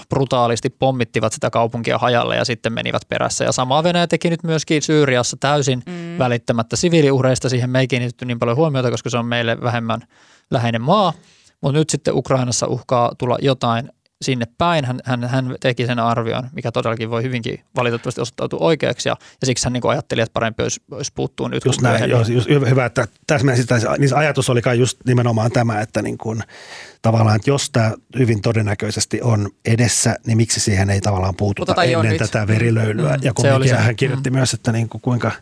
brutaalisti 0.09 0.71
pommittivat 0.71 1.33
sitä 1.33 1.51
kaupunkia 1.51 1.99
hajalle 1.99 2.37
ja 2.37 2.45
sitten 2.45 2.73
menivät 2.73 3.03
perässä. 3.09 3.45
Ja 3.45 3.53
samaa 3.53 3.83
Venäjä 3.83 4.07
teki 4.07 4.31
nyt 4.31 4.43
myöskin 4.43 4.83
Syyriassa 4.83 5.37
täysin 5.41 5.83
mm. 5.87 6.19
välittämättä 6.19 6.77
siviiliuhreista. 6.77 7.49
Siihen 7.49 7.71
me 7.71 7.81
ei 7.81 7.89
kiinnitetty 7.89 8.25
niin 8.25 8.39
paljon 8.39 8.57
huomiota, 8.57 8.91
koska 8.91 9.11
se 9.11 9.19
on 9.19 9.27
meille 9.27 9.61
vähemmän 9.63 10.01
läheinen 10.51 10.83
maa. 10.83 11.13
Mutta 11.61 11.79
nyt 11.79 11.91
sitten 11.91 12.15
Ukrainassa 12.15 12.67
uhkaa 12.67 13.13
tulla 13.19 13.39
jotain 13.43 13.91
sinne 14.23 14.47
päin. 14.59 14.85
Hän, 14.85 15.01
hän, 15.05 15.25
hän 15.25 15.57
teki 15.61 15.87
sen 15.87 15.99
arvion, 15.99 16.51
mikä 16.53 16.73
todellakin 16.73 17.11
voi 17.11 17.23
hyvinkin 17.23 17.65
valitettavasti 17.77 18.21
osoittautua 18.21 18.59
oikeaksi 18.63 19.09
ja, 19.09 19.17
ja 19.41 19.47
siksi 19.47 19.67
hän 19.67 19.73
niin 19.73 19.83
ajatteli, 19.87 20.21
että 20.21 20.33
parempi 20.33 20.63
olisi, 20.63 20.81
olisi 20.91 21.13
puuttua 21.15 21.49
nyt. 21.49 21.65
Just 21.65 21.81
näin, 21.81 22.11
joo, 22.11 22.25
just, 22.29 22.49
hyvä, 22.49 22.87
että 22.87 23.09
täsmäisit, 23.27 23.69
niin 23.99 24.17
ajatus 24.17 24.51
oli 24.51 24.63
kai 24.63 24.79
just 24.79 24.99
nimenomaan 25.07 25.51
tämä, 25.51 25.81
että 25.81 26.03
niin 26.03 26.19
kuin, 26.19 26.43
tavallaan, 27.03 27.37
että 27.37 27.51
jos 27.51 27.71
tämä 27.71 27.93
hyvin 28.19 28.43
todennäköisesti 28.43 29.23
on 29.23 29.51
edessä, 29.65 30.17
niin 30.27 30.37
miksi 30.37 30.61
siihen 30.61 30.91
ei 30.91 31.01
tavallaan 31.01 31.37
puututa 31.37 31.75
Puhutaan 31.75 32.07
ennen 32.07 32.19
tätä 32.19 32.47
verilöylyä. 32.47 33.17
Mm, 33.17 33.23
ja 33.23 33.33
kun 33.35 33.47
hän 33.79 33.97
kirjoitti 33.97 34.31
mm. 34.31 34.37
myös, 34.37 34.55
että 34.55 34.73
niin 34.73 34.89
kuin 34.89 35.01
kuinka, 35.01 35.33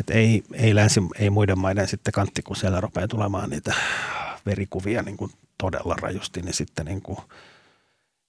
että 0.00 0.14
ei, 0.14 0.42
ei 0.52 0.74
länsi, 0.74 1.00
ei 1.18 1.30
muiden 1.30 1.58
maiden 1.58 1.88
sitten 1.88 2.12
kantti, 2.12 2.42
kun 2.42 2.56
siellä 2.56 2.80
rupeaa 2.80 3.08
tulemaan 3.08 3.50
niitä 3.50 3.74
verikuvia 4.46 5.02
niin 5.02 5.16
kuin 5.16 5.30
todella 5.58 5.96
rajusti, 6.02 6.42
niin 6.42 6.54
sitten 6.54 6.86
niin 6.86 7.02
kuin– 7.02 7.18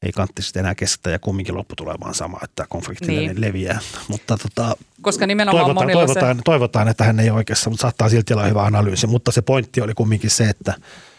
ei 0.02 0.12
kantti 0.12 0.42
sitten 0.42 0.60
enää 0.60 0.76
kestä 0.76 1.10
ja 1.10 1.20
kumminkin 1.20 1.56
lopputulemaan 1.56 2.14
sama, 2.14 2.40
että 2.44 2.66
konflikti 2.70 3.08
niin. 3.08 3.42
leviää. 3.42 3.80
Mutta 4.08 4.38
tota, 4.38 4.76
Koska 5.02 5.28
nimenomaan 5.28 5.66
toivotaan, 5.66 5.92
toivotaan, 5.92 6.38
se... 6.38 6.42
toivotaan, 6.46 6.88
että 6.88 7.04
hän 7.04 7.20
ei 7.20 7.30
ole 7.30 7.38
oikeassa, 7.38 7.70
mutta 7.70 7.82
saattaa 7.82 8.10
silti 8.10 8.34
olla 8.34 8.46
hyvä 8.46 8.64
analyysi. 8.64 9.08
Mutta 9.08 9.32
se 9.32 9.42
pointti 9.42 9.82
oli 9.82 9.94
kumminkin 9.94 10.30
se, 10.30 10.50
että... 10.50 10.74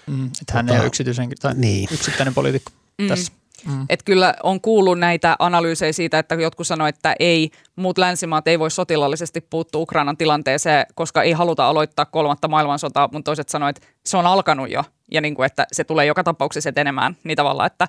Mm, 0.07 0.26
että 0.26 0.53
hän 0.53 0.66
tota, 0.66 0.74
ei 0.74 0.81
ole 0.81 0.87
yksityisen, 0.87 1.28
tai 1.41 1.55
niin. 1.55 1.89
yksittäinen 1.93 2.35
poliitikko 2.35 2.72
mm. 2.99 3.09
tässä. 3.09 3.33
Mm. 3.66 3.87
Että 3.89 4.05
kyllä 4.05 4.35
on 4.43 4.61
kuullut 4.61 4.99
näitä 4.99 5.37
analyysejä 5.39 5.93
siitä, 5.93 6.18
että 6.18 6.35
jotkut 6.35 6.66
sanoivat, 6.66 6.97
että 6.97 7.14
ei, 7.18 7.51
muut 7.76 7.99
länsimaat 7.99 8.49
ei 8.49 8.59
voi 8.59 8.70
sotilaallisesti 8.70 9.41
puuttua 9.41 9.81
Ukrainan 9.81 10.16
tilanteeseen, 10.16 10.87
koska 10.95 11.22
ei 11.22 11.33
haluta 11.33 11.68
aloittaa 11.68 12.05
kolmatta 12.05 12.49
maailmansotaa, 12.49 13.09
mutta 13.12 13.28
toiset 13.28 13.49
sanoivat, 13.49 13.76
että 13.76 13.89
se 14.07 14.16
on 14.16 14.26
alkanut 14.26 14.70
jo 14.70 14.85
ja 15.11 15.20
niin 15.20 15.35
kuin, 15.35 15.47
että 15.47 15.66
se 15.72 15.85
tulee 15.85 16.07
joka 16.07 16.24
tapauksessa 16.24 16.68
etenemään 16.68 17.16
niin 17.24 17.37
tavalla, 17.37 17.66
että 17.66 17.89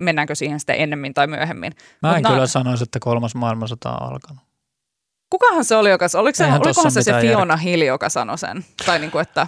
mennäänkö 0.00 0.34
siihen 0.34 0.60
sitten 0.60 0.76
ennemmin 0.76 1.14
tai 1.14 1.26
myöhemmin. 1.26 1.72
Mä 2.02 2.10
en 2.10 2.16
Mut 2.16 2.26
kyllä 2.26 2.40
na- 2.40 2.46
sanoisi, 2.46 2.82
että 2.84 2.98
kolmas 3.00 3.34
maailmansota 3.34 3.90
on 3.90 4.12
alkanut. 4.12 4.42
Kukahan 5.30 5.64
se 5.64 5.76
oli, 5.76 5.90
joka, 5.90 6.06
oliko 6.14 6.36
se, 6.36 6.44
olikohan 6.44 6.92
se 6.92 7.02
se 7.02 7.12
Fiona. 7.20 7.56
Hill, 7.56 7.82
joka 7.82 8.08
sanoi 8.08 8.38
sen? 8.38 8.64
Tai 8.86 8.98
niin 8.98 9.10
kuin, 9.10 9.22
että 9.22 9.46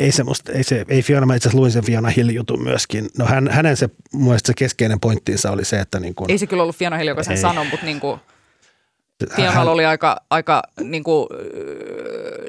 ei 0.00 0.12
semmoista, 0.12 0.52
ei, 0.52 0.64
se, 0.64 0.84
ei 0.88 1.02
Fiona, 1.02 1.26
mä 1.26 1.34
itse 1.34 1.48
asiassa 1.48 1.60
luin 1.60 1.72
sen 1.72 1.84
Fiona 1.84 2.08
Hill 2.08 2.28
jutun 2.28 2.62
myöskin. 2.62 3.08
No 3.18 3.26
hän, 3.26 3.48
hänen 3.48 3.76
se, 3.76 3.88
mun 4.12 4.36
se 4.44 4.54
keskeinen 4.54 5.00
pointtinsa 5.00 5.50
oli 5.50 5.64
se, 5.64 5.80
että 5.80 6.00
niin 6.00 6.14
kuin, 6.14 6.30
Ei 6.30 6.38
se 6.38 6.46
kyllä 6.46 6.62
ollut 6.62 6.76
Fiona 6.76 6.96
Hill, 6.96 7.08
joka 7.08 7.22
sen 7.22 7.38
sanoi, 7.38 7.66
mutta 7.70 7.86
niin 7.86 8.00
kuin, 8.00 8.20
Fionnalla 9.36 9.70
oli 9.70 9.84
aika, 9.84 10.16
aika 10.30 10.62
niin 10.80 11.04
kuin, 11.04 11.28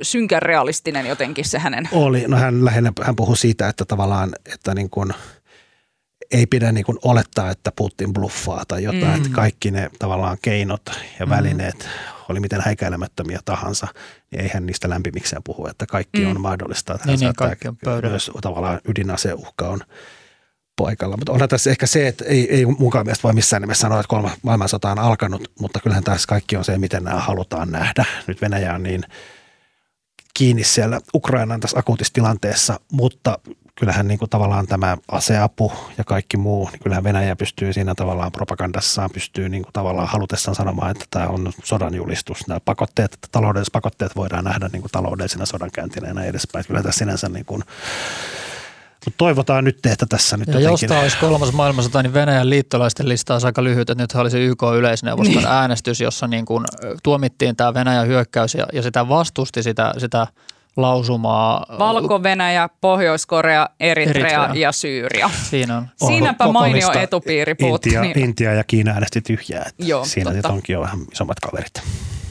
synkän 0.02 0.42
realistinen 0.42 1.06
jotenkin 1.06 1.46
se 1.46 1.60
hänen. 1.60 1.90
Oli, 1.92 2.24
no 2.28 2.38
hän 2.38 2.66
lähinnä 2.66 2.92
hän 3.02 3.16
puhui 3.16 3.38
siitä, 3.38 3.68
että 3.68 3.86
tavallaan, 3.86 4.36
että 4.54 4.74
niin 4.74 4.90
kuin, 4.90 5.14
ei 6.34 6.46
pidä 6.46 6.72
niin 6.72 6.86
kuin 6.86 6.98
olettaa, 7.04 7.50
että 7.50 7.72
Putin 7.76 8.14
bluffaa 8.14 8.64
tai 8.68 8.84
jotain, 8.84 9.04
mm. 9.06 9.16
että 9.16 9.30
kaikki 9.32 9.72
ne 9.72 9.90
tavallaan 10.00 10.38
keinot 10.42 10.82
ja 11.20 11.26
mm. 11.26 11.30
välineet, 11.30 11.80
mm. 11.80 11.90
oli 12.30 12.40
miten 12.40 12.62
häikäilemättömiä 12.62 13.40
tahansa, 13.46 13.88
niin 14.32 14.42
eihän 14.42 14.66
niistä 14.66 14.90
lämpimikseen 14.90 15.44
puhu, 15.44 15.68
että 15.68 15.86
kaikki 15.86 16.22
mm. 16.22 16.32
on 16.32 16.42
mahdollista. 16.42 16.94
Että 16.94 17.08
niin, 17.08 17.20
niin, 17.20 17.34
kaikki 17.36 17.68
on 17.68 17.78
pöydällä. 17.78 18.14
Myös 18.14 18.32
tavallaan 18.42 18.80
ydinaseuhka 18.88 19.68
on 19.68 19.80
paikalla. 20.76 21.18
Mutta 21.18 21.32
onhan 21.32 21.50
tässä 21.50 21.70
ehkä 21.70 21.88
se, 21.88 22.08
että 22.08 22.26
ei, 22.26 22.56
ei 22.56 22.66
mukaan 22.66 23.06
mielestä 23.06 23.24
voi 23.24 23.34
missään 23.34 23.62
nimessä 23.62 23.82
sanoa, 23.82 24.00
että 24.00 24.10
kolmas 24.10 24.34
maailmansota 24.42 24.92
on 24.92 25.00
alkanut, 25.00 25.52
mutta 25.60 25.80
kyllähän 25.80 26.04
tässä 26.04 26.28
kaikki 26.28 26.58
on 26.58 26.66
se, 26.66 26.78
miten 26.78 27.04
nämä 27.04 27.20
halutaan 27.20 27.72
nähdä. 27.72 28.06
Nyt 28.28 28.42
Venäjä 28.42 28.74
on 28.74 28.84
niin 28.84 29.04
kiinni 30.34 30.64
siellä 30.64 31.00
Ukrainan 31.14 31.60
tässä 31.60 31.80
akuutissa 31.80 32.14
tilanteessa, 32.14 32.80
mutta 32.92 33.40
kyllähän 33.76 34.08
niin 34.08 34.20
kuin 34.20 34.30
tavallaan 34.30 34.68
tämä 34.68 34.98
aseapu 35.12 35.72
ja 35.98 36.04
kaikki 36.04 36.38
muu, 36.38 36.70
niin 36.72 36.80
kyllähän 36.80 37.04
Venäjä 37.04 37.36
pystyy 37.36 37.74
siinä 37.74 37.96
tavallaan 37.96 38.32
propagandassaan, 38.32 39.10
pystyy 39.14 39.50
niin 39.50 39.64
kuin 39.64 39.74
tavallaan 39.74 40.08
halutessaan 40.08 40.56
sanomaan, 40.56 40.92
että 40.92 41.06
tämä 41.10 41.28
on 41.28 41.52
sodan 41.64 41.94
julistus. 41.94 42.48
Nämä 42.48 42.60
pakotteet, 42.60 43.18
taloudelliset 43.32 43.72
pakotteet 43.72 44.16
voidaan 44.16 44.44
nähdä 44.44 44.70
niin 44.74 44.82
kuin 44.82 44.92
taloudellisena 44.92 45.46
sodankäyntinä 45.46 46.08
ja 46.08 46.14
näin 46.14 46.30
edespäin. 46.30 46.66
Kyllä 46.66 46.84
tässä 46.84 47.00
sinänsä 47.00 47.30
niin 47.30 47.46
kuin 47.46 47.64
mutta 49.06 49.18
toivotaan 49.18 49.64
nyt, 49.64 49.86
että 49.86 50.06
tässä 50.06 50.38
nyt 50.38 50.48
ja 50.48 50.60
jotenkin... 50.60 50.90
jos 50.96 51.02
olisi 51.02 51.18
kolmas 51.18 51.54
maailmansota, 51.54 52.04
niin 52.04 52.14
Venäjän 52.14 52.50
liittolaisten 52.50 53.10
lista 53.10 53.34
olisi 53.34 53.48
aika 53.48 53.64
lyhyt. 53.64 53.90
Että 53.90 54.04
nyt 54.04 54.16
oli 54.16 54.32
se 54.32 54.46
YK-yleisneuvoston 54.46 55.36
niin. 55.36 55.48
äänestys, 55.48 56.02
jossa 56.02 56.28
niin 56.28 56.46
kuin 56.46 56.66
tuomittiin 57.04 57.56
tämä 57.56 57.74
Venäjän 57.74 58.08
hyökkäys 58.08 58.56
ja, 58.56 58.68
ja 58.74 58.82
sitä 58.82 59.10
vastusti 59.10 59.64
sitä, 59.64 59.94
sitä 59.98 60.28
lausumaa. 60.78 61.66
Valko-Venäjä, 61.80 62.70
Pohjois-Korea, 62.82 63.70
Eritrea, 63.80 64.22
Eritrea 64.22 64.52
ja 64.56 64.72
Syyria. 64.72 65.30
Siinä 65.50 65.78
on. 65.78 65.88
Siinäpä 66.08 66.48
mainio 66.48 66.92
etupiiri 66.92 67.56
puuttu. 67.56 67.90
Intia, 67.90 68.02
niin. 68.02 68.20
Intia 68.20 68.54
ja 68.54 68.64
Kiina 68.64 68.92
äänesti 68.92 69.22
tyhjää. 69.22 69.70
Joo, 69.80 70.06
Siinä 70.06 70.32
totta. 70.34 70.50
onkin 70.50 70.74
jo 70.74 70.82
vähän 70.82 71.00
isommat 71.12 71.40
kaverit. 71.40 71.74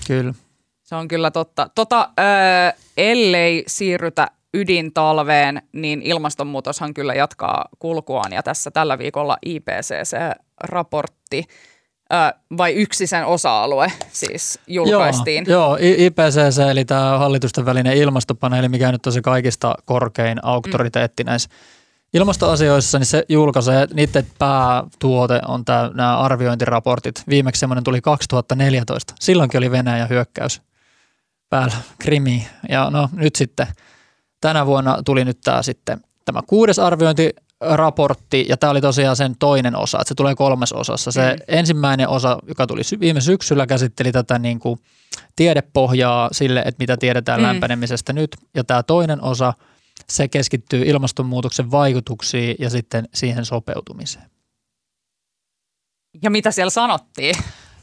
Kyllä. 0.06 0.34
Se 0.82 0.94
on 0.94 1.08
kyllä 1.08 1.30
totta. 1.30 1.70
Tota, 1.74 2.10
äh, 2.18 2.74
ellei 2.96 3.64
siirrytä 3.66 4.28
ydintalveen, 4.54 5.62
niin 5.72 6.02
ilmastonmuutoshan 6.02 6.94
kyllä 6.94 7.14
jatkaa 7.14 7.68
kulkuaan 7.78 8.32
ja 8.32 8.42
tässä 8.42 8.70
tällä 8.70 8.98
viikolla 8.98 9.36
IPCC-raportti 9.46 11.44
vai 12.56 12.72
yksi 12.72 13.06
sen 13.06 13.26
osa-alue 13.26 13.92
siis 14.12 14.58
julkaistiin? 14.66 15.44
Joo, 15.48 15.76
joo 15.76 15.96
IPCC 15.98 16.58
eli 16.70 16.84
tämä 16.84 17.18
hallitusten 17.18 17.64
välinen 17.64 17.96
ilmastopaneeli, 17.96 18.68
mikä 18.68 18.92
nyt 18.92 19.06
on 19.06 19.12
se 19.12 19.22
kaikista 19.22 19.74
korkein 19.84 20.38
auktoriteetti 20.42 21.24
mm. 21.24 21.26
näissä 21.26 21.48
ilmastoasioissa, 22.14 22.98
niin 22.98 23.06
se 23.06 23.24
julkaisee, 23.28 23.86
niiden 23.94 24.26
päätuote 24.38 25.40
on 25.48 25.64
tämä, 25.64 25.90
nämä 25.94 26.18
arviointiraportit. 26.18 27.22
Viimeksi 27.28 27.60
semmoinen 27.60 27.84
tuli 27.84 28.00
2014. 28.00 29.14
Silloinkin 29.20 29.58
oli 29.58 29.70
Venäjän 29.70 30.08
hyökkäys 30.08 30.62
päällä 31.50 31.76
Krimi. 31.98 32.46
Ja 32.68 32.90
no 32.90 33.08
nyt 33.12 33.36
sitten– 33.36 33.66
tänä 34.42 34.66
vuonna 34.66 34.98
tuli 35.04 35.24
nyt 35.24 35.38
tämä 35.44 35.62
sitten 35.62 36.00
tämä 36.24 36.40
kuudes 36.46 36.78
arviointiraportti, 37.62 38.46
ja 38.48 38.56
tämä 38.56 38.70
oli 38.70 38.80
tosiaan 38.80 39.16
sen 39.16 39.36
toinen 39.38 39.76
osa, 39.76 39.98
että 40.00 40.08
se 40.08 40.14
tulee 40.14 40.34
kolmas 40.34 40.72
osassa. 40.72 41.12
Se 41.12 41.32
mm. 41.32 41.38
ensimmäinen 41.48 42.08
osa, 42.08 42.38
joka 42.48 42.66
tuli 42.66 42.82
viime 43.00 43.20
syksyllä, 43.20 43.66
käsitteli 43.66 44.12
tätä 44.12 44.38
niin 44.38 44.58
kuin 44.58 44.78
tiedepohjaa 45.36 46.28
sille, 46.32 46.60
että 46.60 46.78
mitä 46.78 46.96
tiedetään 46.96 47.40
mm. 47.40 47.46
lämpenemisestä 47.46 48.12
nyt, 48.12 48.36
ja 48.54 48.64
tämä 48.64 48.82
toinen 48.82 49.22
osa, 49.22 49.54
se 50.10 50.28
keskittyy 50.28 50.82
ilmastonmuutoksen 50.86 51.70
vaikutuksiin 51.70 52.56
ja 52.58 52.70
sitten 52.70 53.08
siihen 53.14 53.44
sopeutumiseen. 53.44 54.24
Ja 56.22 56.30
mitä 56.30 56.50
siellä 56.50 56.70
sanottiin? 56.70 57.34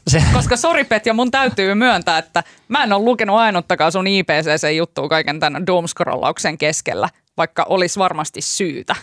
Se. 0.08 0.22
Koska 0.32 0.56
sori 0.56 0.84
Petja, 0.84 1.14
mun 1.14 1.30
täytyy 1.30 1.74
myöntää, 1.74 2.18
että 2.18 2.44
mä 2.68 2.84
en 2.84 2.92
ole 2.92 3.04
lukenut 3.04 3.36
ainuttakaan 3.36 3.92
sun 3.92 4.06
IPCC-juttua 4.06 5.08
kaiken 5.08 5.40
tämän 5.40 5.66
doomscrollauksen 5.66 6.58
keskellä, 6.58 7.08
vaikka 7.36 7.66
olisi 7.68 7.98
varmasti 7.98 8.40
syytä. 8.40 8.96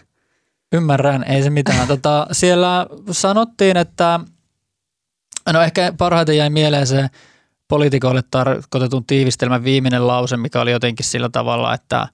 Ymmärrän, 0.71 1.23
ei 1.23 1.43
se 1.43 1.49
mitään. 1.49 1.87
Tota, 1.97 2.27
siellä 2.31 2.87
sanottiin, 3.11 3.77
että 3.77 4.19
no 5.53 5.61
ehkä 5.61 5.93
parhaiten 5.97 6.37
jäi 6.37 6.49
mieleen 6.49 6.87
se 6.87 7.07
poliitikoille 7.67 8.23
tarkoitetun 8.31 9.05
tiivistelmän 9.05 9.63
viimeinen 9.63 10.07
lause, 10.07 10.37
mikä 10.37 10.61
oli 10.61 10.71
jotenkin 10.71 11.05
sillä 11.05 11.29
tavalla, 11.29 11.73
että 11.73 12.07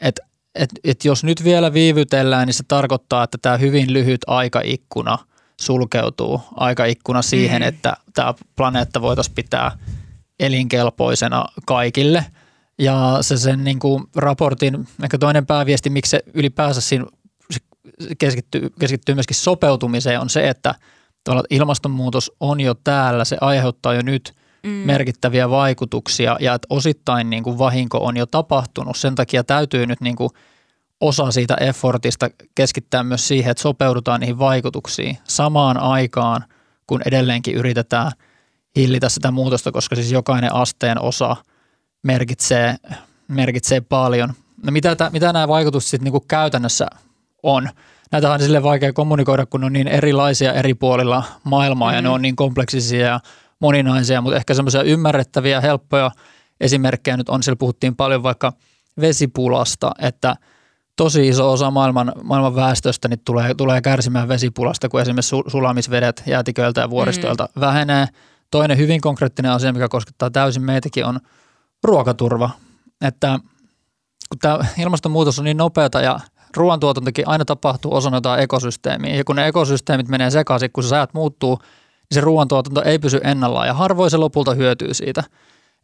et, 0.00 0.20
et, 0.54 0.70
et 0.84 1.04
jos 1.04 1.24
nyt 1.24 1.44
vielä 1.44 1.72
viivytellään, 1.72 2.46
niin 2.46 2.54
se 2.54 2.64
tarkoittaa, 2.68 3.24
että 3.24 3.38
tämä 3.42 3.56
hyvin 3.56 3.92
lyhyt 3.92 4.20
aikaikkuna– 4.26 5.18
sulkeutuu 5.62 6.40
aikaikkuna 6.56 7.22
siihen, 7.22 7.62
mm. 7.62 7.68
että 7.68 7.96
tämä 8.14 8.34
planeetta 8.56 9.02
voitaisiin 9.02 9.34
pitää 9.34 9.78
elinkelpoisena 10.40 11.44
kaikille. 11.66 12.26
Ja 12.82 13.18
se 13.20 13.36
sen 13.36 13.64
niin 13.64 13.78
kuin 13.78 14.04
raportin, 14.16 14.88
ehkä 15.04 15.18
toinen 15.18 15.46
pääviesti, 15.46 15.90
miksi 15.90 16.10
se 16.10 16.22
ylipäänsä 16.34 16.80
siinä 16.80 17.06
keskittyy, 18.18 18.70
keskittyy 18.80 19.14
myöskin 19.14 19.36
sopeutumiseen, 19.36 20.20
on 20.20 20.30
se, 20.30 20.48
että 20.48 20.74
ilmastonmuutos 21.50 22.32
on 22.40 22.60
jo 22.60 22.74
täällä, 22.74 23.24
se 23.24 23.36
aiheuttaa 23.40 23.94
jo 23.94 24.02
nyt 24.02 24.34
mm. 24.62 24.70
merkittäviä 24.70 25.50
vaikutuksia 25.50 26.36
ja 26.40 26.54
että 26.54 26.66
osittain 26.70 27.30
niin 27.30 27.42
kuin 27.42 27.58
vahinko 27.58 27.98
on 27.98 28.16
jo 28.16 28.26
tapahtunut. 28.26 28.96
Sen 28.96 29.14
takia 29.14 29.44
täytyy 29.44 29.86
nyt 29.86 30.00
niin 30.00 30.16
kuin– 30.16 30.30
osa 31.02 31.30
siitä 31.30 31.54
effortista 31.54 32.30
keskittää 32.54 33.02
myös 33.02 33.28
siihen, 33.28 33.50
että 33.50 33.62
sopeudutaan 33.62 34.20
niihin 34.20 34.38
vaikutuksiin 34.38 35.18
samaan 35.24 35.78
aikaan, 35.78 36.44
kun 36.86 37.02
edelleenkin 37.06 37.54
yritetään 37.54 38.12
hillitä 38.76 39.08
sitä 39.08 39.30
muutosta, 39.30 39.72
koska 39.72 39.96
siis 39.96 40.12
jokainen 40.12 40.54
asteen 40.54 41.00
osa 41.00 41.36
merkitsee, 42.02 42.76
merkitsee 43.28 43.80
paljon. 43.80 44.32
No 44.62 44.72
mitä, 44.72 44.96
tä, 44.96 45.10
mitä 45.10 45.32
nämä 45.32 45.48
vaikutukset 45.48 45.90
sitten 45.90 46.12
niin 46.12 46.22
käytännössä 46.28 46.86
on? 47.42 47.68
Näitä 48.12 48.32
on 48.32 48.40
sille 48.40 48.62
vaikea 48.62 48.92
kommunikoida, 48.92 49.46
kun 49.46 49.60
ne 49.60 49.66
on 49.66 49.72
niin 49.72 49.88
erilaisia 49.88 50.52
eri 50.52 50.74
puolilla 50.74 51.24
maailmaa 51.44 51.88
mm-hmm. 51.88 51.96
ja 51.96 52.02
ne 52.02 52.08
mm. 52.08 52.14
on 52.14 52.22
niin 52.22 52.36
kompleksisia 52.36 53.06
ja 53.06 53.20
moninaisia, 53.60 54.20
mutta 54.20 54.36
ehkä 54.36 54.54
semmoisia 54.54 54.82
ymmärrettäviä, 54.82 55.60
helppoja 55.60 56.10
esimerkkejä 56.60 57.16
nyt 57.16 57.28
on, 57.28 57.42
siellä 57.42 57.58
puhuttiin 57.58 57.96
paljon 57.96 58.22
vaikka 58.22 58.52
vesipulasta, 59.00 59.92
että– 59.98 60.36
tosi 60.96 61.28
iso 61.28 61.52
osa 61.52 61.70
maailman, 61.70 62.12
maailman 62.22 62.54
väestöstä 62.54 63.08
niin 63.08 63.20
tulee, 63.24 63.54
tulee 63.54 63.80
kärsimään 63.80 64.28
vesipulasta, 64.28 64.88
kun 64.88 65.00
esimerkiksi 65.00 65.36
sulamisvedet 65.46 66.22
jäätiköiltä 66.26 66.80
ja 66.80 66.90
vuoristoilta 66.90 67.48
mm. 67.56 67.60
vähenee. 67.60 68.06
Toinen 68.50 68.78
hyvin 68.78 69.00
konkreettinen 69.00 69.52
asia, 69.52 69.72
mikä 69.72 69.88
koskettaa 69.88 70.30
täysin 70.30 70.62
meitäkin, 70.62 71.04
on 71.04 71.20
ruokaturva. 71.84 72.50
Että 73.00 73.38
kun 74.28 74.38
tämä 74.38 74.58
ilmastonmuutos 74.78 75.38
on 75.38 75.44
niin 75.44 75.56
nopeata 75.56 76.00
ja 76.00 76.20
ruoantuotantokin 76.56 77.28
aina 77.28 77.44
tapahtuu 77.44 77.94
osana 77.94 78.16
jotain 78.16 78.42
ekosysteemiä. 78.42 79.14
Ja 79.14 79.24
kun 79.24 79.36
ne 79.36 79.46
ekosysteemit 79.46 80.08
menee 80.08 80.30
sekaisin, 80.30 80.70
kun 80.72 80.84
se 80.84 80.88
säät 80.88 81.14
muuttuu, 81.14 81.56
niin 81.56 82.14
se 82.14 82.20
ruoantuotanto 82.20 82.82
ei 82.82 82.98
pysy 82.98 83.20
ennallaan 83.24 83.66
ja 83.66 83.74
harvoin 83.74 84.10
se 84.10 84.16
lopulta 84.16 84.54
hyötyy 84.54 84.94
siitä. 84.94 85.24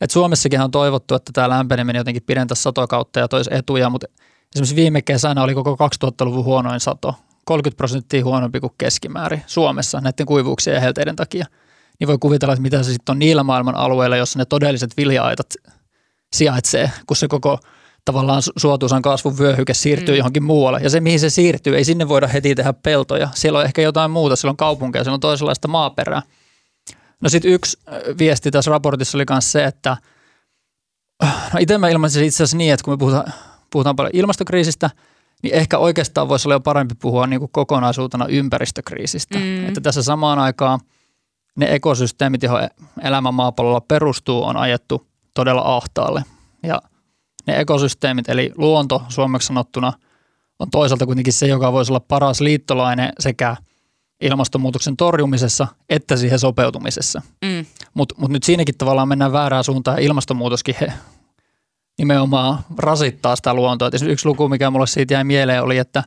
Et 0.00 0.10
Suomessakin 0.10 0.60
on 0.60 0.70
toivottu, 0.70 1.14
että 1.14 1.30
tämä 1.34 1.48
lämpeneminen 1.48 2.00
jotenkin 2.00 2.22
pidentäisi 2.26 2.62
satokautta 2.62 3.20
ja 3.20 3.28
toisi 3.28 3.50
etuja, 3.52 3.90
mutta 3.90 4.06
Esimerkiksi 4.54 4.76
viime 4.76 5.02
kesänä 5.02 5.42
oli 5.42 5.54
koko 5.54 5.76
2000-luvun 6.04 6.44
huonoin 6.44 6.80
sato, 6.80 7.14
30 7.44 7.76
prosenttia 7.76 8.24
huonompi 8.24 8.60
kuin 8.60 8.72
keskimäärin 8.78 9.42
Suomessa 9.46 10.00
näiden 10.00 10.26
kuivuuksien 10.26 10.74
ja 10.74 10.80
helteiden 10.80 11.16
takia. 11.16 11.46
Niin 12.00 12.08
voi 12.08 12.18
kuvitella, 12.18 12.52
että 12.54 12.62
mitä 12.62 12.82
se 12.82 12.92
sitten 12.92 13.12
on 13.12 13.18
niillä 13.18 13.42
maailman 13.42 13.74
alueilla, 13.74 14.16
jossa 14.16 14.38
ne 14.38 14.44
todelliset 14.44 14.96
vilja-aitat 14.96 15.46
sijaitsee, 16.32 16.90
kun 17.06 17.16
se 17.16 17.28
koko 17.28 17.58
tavallaan 18.04 18.42
suotuisan 18.56 19.02
kasvun 19.02 19.38
vyöhyke 19.38 19.74
siirtyy 19.74 20.14
mm. 20.14 20.18
johonkin 20.18 20.42
muualle. 20.42 20.80
Ja 20.82 20.90
se, 20.90 21.00
mihin 21.00 21.20
se 21.20 21.30
siirtyy, 21.30 21.76
ei 21.76 21.84
sinne 21.84 22.08
voida 22.08 22.26
heti 22.26 22.54
tehdä 22.54 22.72
peltoja. 22.72 23.28
Siellä 23.34 23.58
on 23.58 23.64
ehkä 23.64 23.82
jotain 23.82 24.10
muuta, 24.10 24.36
siellä 24.36 24.50
on 24.50 24.56
kaupunkeja, 24.56 25.04
siellä 25.04 25.14
on 25.14 25.20
toisenlaista 25.20 25.68
maaperää. 25.68 26.22
No 27.20 27.28
sitten 27.28 27.50
yksi 27.50 27.78
viesti 28.18 28.50
tässä 28.50 28.70
raportissa 28.70 29.18
oli 29.18 29.24
myös 29.30 29.52
se, 29.52 29.64
että 29.64 29.96
no 31.22 31.58
itse 31.58 31.78
mä 31.78 31.88
ilmaisin 31.88 32.24
itse 32.24 32.36
asiassa 32.36 32.56
niin, 32.56 32.72
että 32.72 32.84
kun 32.84 32.92
me 32.92 32.98
puhutaan 32.98 33.32
puhutaan 33.70 33.96
paljon 33.96 34.10
ilmastokriisistä, 34.14 34.90
niin 35.42 35.54
ehkä 35.54 35.78
oikeastaan 35.78 36.28
voisi 36.28 36.48
olla 36.48 36.54
jo 36.54 36.60
parempi 36.60 36.94
puhua 36.94 37.26
niin 37.26 37.40
kuin 37.40 37.52
kokonaisuutena 37.52 38.26
ympäristökriisistä. 38.26 39.38
Mm. 39.38 39.68
Että 39.68 39.80
tässä 39.80 40.02
samaan 40.02 40.38
aikaan 40.38 40.80
ne 41.56 41.74
ekosysteemit, 41.74 42.42
joihin 42.42 42.70
elämä 43.02 43.32
maapallolla 43.32 43.80
perustuu, 43.80 44.44
on 44.44 44.56
ajettu 44.56 45.06
todella 45.38 45.76
ahtaalle. 45.76 46.24
Ja 46.62 46.82
ne 47.46 47.60
ekosysteemit, 47.60 48.28
eli 48.28 48.52
luonto 48.56 49.02
suomeksi 49.08 49.46
sanottuna, 49.46 49.92
on 50.58 50.70
toisaalta 50.70 51.06
kuitenkin 51.06 51.32
se, 51.32 51.46
joka 51.46 51.72
voisi 51.72 51.92
olla 51.92 52.00
paras 52.00 52.40
liittolainen 52.40 53.12
sekä 53.18 53.56
ilmastonmuutoksen 54.20 54.96
torjumisessa 54.96 55.66
että 55.88 56.16
siihen 56.16 56.38
sopeutumisessa. 56.38 57.22
Mm. 57.44 57.66
Mutta 57.94 58.14
mut 58.18 58.30
nyt 58.30 58.42
siinäkin 58.42 58.78
tavallaan 58.78 59.08
mennään 59.08 59.32
väärään 59.32 59.64
suuntaan 59.64 59.96
ja 59.96 60.04
ilmastonmuutoskin 60.04 60.74
he, 60.80 60.92
nimenomaan 61.98 62.58
rasittaa 62.76 63.36
sitä 63.36 63.54
luontoa. 63.54 63.88
Et 63.88 64.02
yksi 64.02 64.26
luku, 64.26 64.48
mikä 64.48 64.70
mulle 64.70 64.86
siitä 64.86 65.14
jäi 65.14 65.24
mieleen, 65.24 65.62
oli, 65.62 65.78
että 65.78 66.04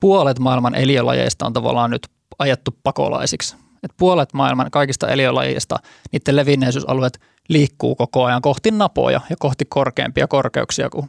puolet 0.00 0.38
maailman 0.38 0.74
eliölajeista 0.74 1.46
on 1.46 1.52
tavallaan 1.52 1.90
nyt 1.90 2.08
ajettu 2.38 2.74
pakolaisiksi. 2.82 3.56
Et 3.82 3.92
puolet 3.96 4.32
maailman 4.32 4.70
kaikista 4.70 5.08
eliölajeista, 5.08 5.76
niiden 6.12 6.36
levinneisyysalueet 6.36 7.20
liikkuu 7.48 7.94
koko 7.94 8.24
ajan 8.24 8.42
kohti 8.42 8.70
napoja 8.70 9.20
ja 9.30 9.36
kohti 9.38 9.64
korkeampia 9.64 10.26
korkeuksia, 10.26 10.90
kun, 10.90 11.08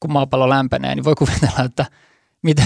kun 0.00 0.12
maapallo 0.12 0.48
lämpenee, 0.48 0.94
niin 0.94 1.04
voi 1.04 1.14
kuvitella, 1.14 1.64
että 1.64 1.86
mitä, 2.42 2.62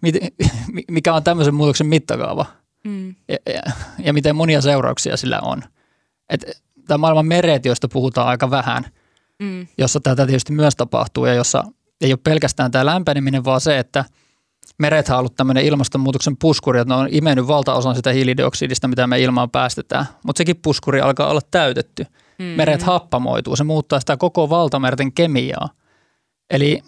mit, 0.00 0.14
mikä 0.90 1.14
on 1.14 1.24
tämmöisen 1.24 1.54
muutoksen 1.54 1.86
mittakaava 1.86 2.46
mm. 2.84 3.14
ja, 3.28 3.36
ja, 3.54 3.62
ja 3.98 4.12
miten 4.12 4.36
monia 4.36 4.60
seurauksia 4.60 5.16
sillä 5.16 5.40
on. 5.40 5.62
Et, 6.28 6.62
tämä 6.86 6.98
maailman 6.98 7.26
meret, 7.26 7.64
joista 7.64 7.88
puhutaan 7.88 8.28
aika 8.28 8.50
vähän, 8.50 8.84
mm. 9.38 9.66
jossa 9.78 10.00
tätä 10.00 10.26
tietysti 10.26 10.52
myös 10.52 10.76
tapahtuu 10.76 11.26
ja 11.26 11.34
jossa 11.34 11.64
ei 12.00 12.12
ole 12.12 12.20
pelkästään 12.24 12.70
tämä 12.70 12.86
lämpeneminen, 12.86 13.44
vaan 13.44 13.60
se, 13.60 13.78
että– 13.78 14.04
meret 14.78 15.08
on 15.08 15.18
ollut 15.18 15.36
tämmöinen 15.36 15.64
ilmastonmuutoksen 15.64 16.36
puskuri, 16.36 16.80
että 16.80 16.94
ne 16.94 17.00
on 17.00 17.08
imennyt 17.10 17.46
valtaosan 17.46 17.96
sitä 17.96 18.12
hiilidioksidista, 18.12 18.88
mitä 18.88 19.06
me 19.06 19.20
ilmaan 19.20 19.50
päästetään. 19.50 20.06
Mutta 20.24 20.38
sekin 20.38 20.56
puskuri 20.56 21.00
alkaa 21.00 21.30
olla 21.30 21.40
täytetty. 21.50 22.02
Mm-hmm. 22.04 22.56
Meret 22.56 22.82
happamoituu, 22.82 23.56
se 23.56 23.64
muuttaa 23.64 24.00
sitä 24.00 24.16
koko 24.16 24.50
valtamerten 24.50 25.12
kemiaa. 25.12 25.68
Eli, 26.50 26.82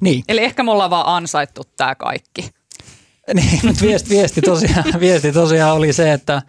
niin. 0.00 0.24
Eli 0.28 0.44
ehkä 0.44 0.62
me 0.62 0.70
ollaan 0.70 0.90
vaan 0.90 1.16
ansaittu 1.16 1.62
tämä 1.76 1.94
kaikki. 1.94 2.50
niin, 3.34 3.60
mutta 3.64 3.82
viesti, 3.82 4.10
viesti, 4.10 4.40
tosiaan, 4.40 4.84
viesti 5.00 5.32
tosiaan 5.32 5.76
oli 5.76 5.92
se, 5.92 6.12
että, 6.12 6.42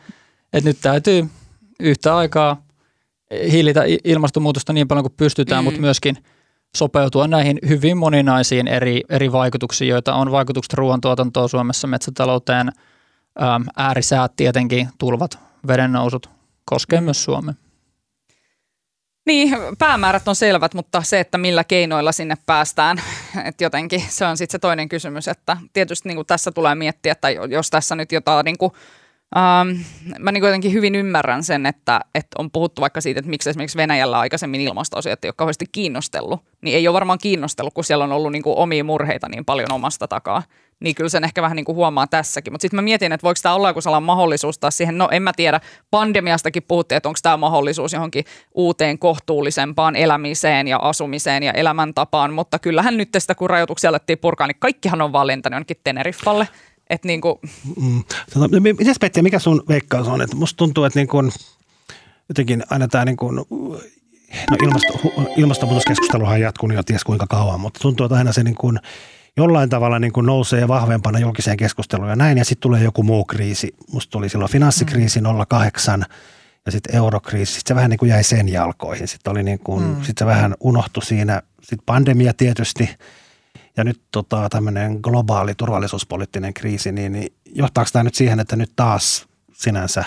että 0.53 0.69
nyt 0.69 0.77
täytyy 0.81 1.29
yhtä 1.79 2.17
aikaa 2.17 2.65
hillitä 3.51 3.83
ilmastonmuutosta 4.03 4.73
niin 4.73 4.87
paljon 4.87 5.03
kuin 5.03 5.13
pystytään, 5.17 5.63
mm. 5.63 5.65
mutta 5.65 5.81
myöskin– 5.81 6.17
sopeutua 6.77 7.27
näihin 7.27 7.59
hyvin 7.67 7.97
moninaisiin 7.97 8.67
eri, 8.67 9.01
eri 9.09 9.31
vaikutuksiin, 9.31 9.89
joita 9.89 10.13
on 10.13 10.31
vaikutukset 10.31 10.73
ruoantuotantoon 10.73 11.49
Suomessa, 11.49 11.87
metsätalouteen, 11.87 12.67
äm, 13.41 13.65
äärisäät 13.77 14.31
tietenkin, 14.35 14.89
tulvat, 14.97 15.39
vedennousut, 15.67 16.29
koskee 16.65 16.99
mm. 16.99 17.05
myös 17.05 17.23
Suomea. 17.23 17.53
Niin, 19.25 19.55
päämäärät 19.79 20.27
on 20.27 20.35
selvät, 20.35 20.73
mutta 20.73 21.01
se, 21.01 21.19
että 21.19 21.37
millä 21.37 21.63
keinoilla 21.63 22.11
sinne 22.11 22.35
päästään, 22.45 23.01
että 23.45 23.63
jotenkin 23.63 24.03
se 24.09 24.25
on 24.25 24.37
sitten 24.37 24.51
se 24.51 24.59
toinen 24.59 24.89
kysymys, 24.89 25.27
että 25.27 25.57
tietysti 25.73 26.09
niin 26.09 26.15
kuin 26.15 26.27
tässä 26.27 26.51
tulee 26.51 26.75
miettiä, 26.75 27.11
että 27.11 27.29
jos 27.29 27.69
tässä 27.69 27.95
nyt 27.95 28.11
jotain 28.11 28.45
niin 28.45 28.57
kuin 28.57 28.73
Ähm, 29.37 29.77
mä 30.19 30.31
niin 30.31 30.43
jotenkin 30.43 30.73
hyvin 30.73 30.95
ymmärrän 30.95 31.43
sen, 31.43 31.65
että, 31.65 32.01
että 32.15 32.35
on 32.37 32.51
puhuttu 32.51 32.81
vaikka 32.81 33.01
siitä, 33.01 33.19
että 33.19 33.29
miksi 33.29 33.49
esimerkiksi 33.49 33.77
Venäjällä 33.77 34.19
aikaisemmin 34.19 34.61
ilmastoasiat 34.61 35.25
ei 35.25 35.29
ole 35.29 35.33
kauheasti 35.37 35.65
kiinnostellut. 35.71 36.41
Niin 36.61 36.75
ei 36.77 36.87
ole 36.87 36.93
varmaan 36.93 37.19
kiinnostellut, 37.19 37.73
kun 37.73 37.83
siellä 37.83 38.03
on 38.03 38.11
ollut 38.11 38.31
niin 38.31 38.43
kuin 38.43 38.57
omia 38.57 38.83
murheita 38.83 39.29
niin 39.29 39.45
paljon 39.45 39.71
omasta 39.71 40.07
takaa. 40.07 40.43
Niin 40.79 40.95
kyllä 40.95 41.09
sen 41.09 41.23
ehkä 41.23 41.41
vähän 41.41 41.55
niin 41.55 41.65
kuin 41.65 41.75
huomaa 41.75 42.07
tässäkin. 42.07 42.53
Mutta 42.53 42.61
sitten 42.61 42.77
mä 42.77 42.81
mietin, 42.81 43.11
että 43.11 43.23
voiko 43.23 43.39
tämä 43.43 43.55
olla 43.55 43.69
joku 43.69 43.81
sellainen 43.81 44.05
mahdollisuus 44.05 44.59
taas 44.59 44.77
siihen, 44.77 44.97
no 44.97 45.09
en 45.11 45.23
mä 45.23 45.31
tiedä, 45.35 45.59
pandemiastakin 45.91 46.63
puhuttiin, 46.63 46.97
että 46.97 47.09
onko 47.09 47.19
tämä 47.23 47.37
mahdollisuus 47.37 47.93
johonkin 47.93 48.25
uuteen 48.53 48.99
kohtuullisempaan 48.99 49.95
elämiseen 49.95 50.67
ja 50.67 50.77
asumiseen 50.77 51.43
ja 51.43 51.51
elämäntapaan. 51.51 52.33
Mutta 52.33 52.59
kyllähän 52.59 52.97
nyt 52.97 53.11
tästä, 53.11 53.35
kun 53.35 53.49
rajoituksia 53.49 53.89
alettiin 53.89 54.19
purkaa, 54.19 54.47
niin 54.47 54.59
kaikkihan 54.59 55.01
on 55.01 55.13
vaan 55.13 55.27
lentänyt 55.27 55.55
jonnekin 55.55 55.77
Teneriffalle. 55.83 56.47
Että 56.89 57.07
niin 57.07 57.21
kuin... 57.21 57.35
mm. 57.81 58.03
Tota, 58.33 58.49
Petja, 58.99 59.23
mikä 59.23 59.39
sun 59.39 59.63
veikkaus 59.69 60.07
on? 60.07 60.21
Että 60.21 60.35
musta 60.35 60.57
tuntuu, 60.57 60.83
että 60.83 60.99
niin 60.99 61.07
kuin, 61.07 61.31
jotenkin 62.29 62.63
aina 62.69 62.87
tämä 62.87 63.05
niin 63.05 63.17
kuin, 63.17 63.35
no 63.35 63.45
ilmasto, 64.63 64.93
ilmastonmuutoskeskusteluhan 65.37 66.41
jatkuu 66.41 66.71
jo 66.71 66.83
ties 66.83 67.03
kuinka 67.03 67.27
kauan, 67.27 67.59
mutta 67.59 67.79
tuntuu, 67.79 68.05
että 68.05 68.15
aina 68.15 68.33
se 68.33 68.43
niin 68.43 68.55
kuin, 68.55 68.79
jollain 69.37 69.69
tavalla 69.69 69.99
niin 69.99 70.13
kuin 70.13 70.25
nousee 70.25 70.67
vahvempana 70.67 71.19
julkiseen 71.19 71.57
keskusteluun 71.57 72.09
ja 72.09 72.15
näin, 72.15 72.37
ja 72.37 72.45
sitten 72.45 72.61
tulee 72.61 72.83
joku 72.83 73.03
muu 73.03 73.25
kriisi. 73.25 73.75
Musta 73.91 74.11
tuli 74.11 74.29
silloin 74.29 74.51
finanssikriisi 74.51 75.19
08 75.47 76.05
ja 76.65 76.71
sitten 76.71 76.95
eurokriisi, 76.95 77.53
sitten 77.53 77.67
se 77.67 77.75
vähän 77.75 77.89
niin 77.89 77.97
kuin 77.97 78.09
jäi 78.09 78.23
sen 78.23 78.49
jalkoihin. 78.49 79.07
Sitten 79.07 79.31
oli 79.31 79.43
niin 79.43 79.59
kuin, 79.59 79.83
mm. 79.83 80.03
sit 80.03 80.17
se 80.17 80.25
vähän 80.25 80.55
unohtui 80.59 81.05
siinä. 81.05 81.41
Sitten 81.61 81.85
pandemia 81.85 82.33
tietysti– 82.33 82.89
ja 83.77 83.83
nyt 83.83 84.01
tota, 84.11 84.49
tämmöinen 84.49 84.99
globaali 85.01 85.55
turvallisuuspoliittinen 85.55 86.53
kriisi, 86.53 86.91
niin, 86.91 87.11
niin 87.11 87.33
johtaako 87.55 87.89
tämä 87.93 88.03
nyt 88.03 88.15
siihen, 88.15 88.39
että 88.39 88.55
nyt 88.55 88.71
taas 88.75 89.25
sinänsä 89.53 90.03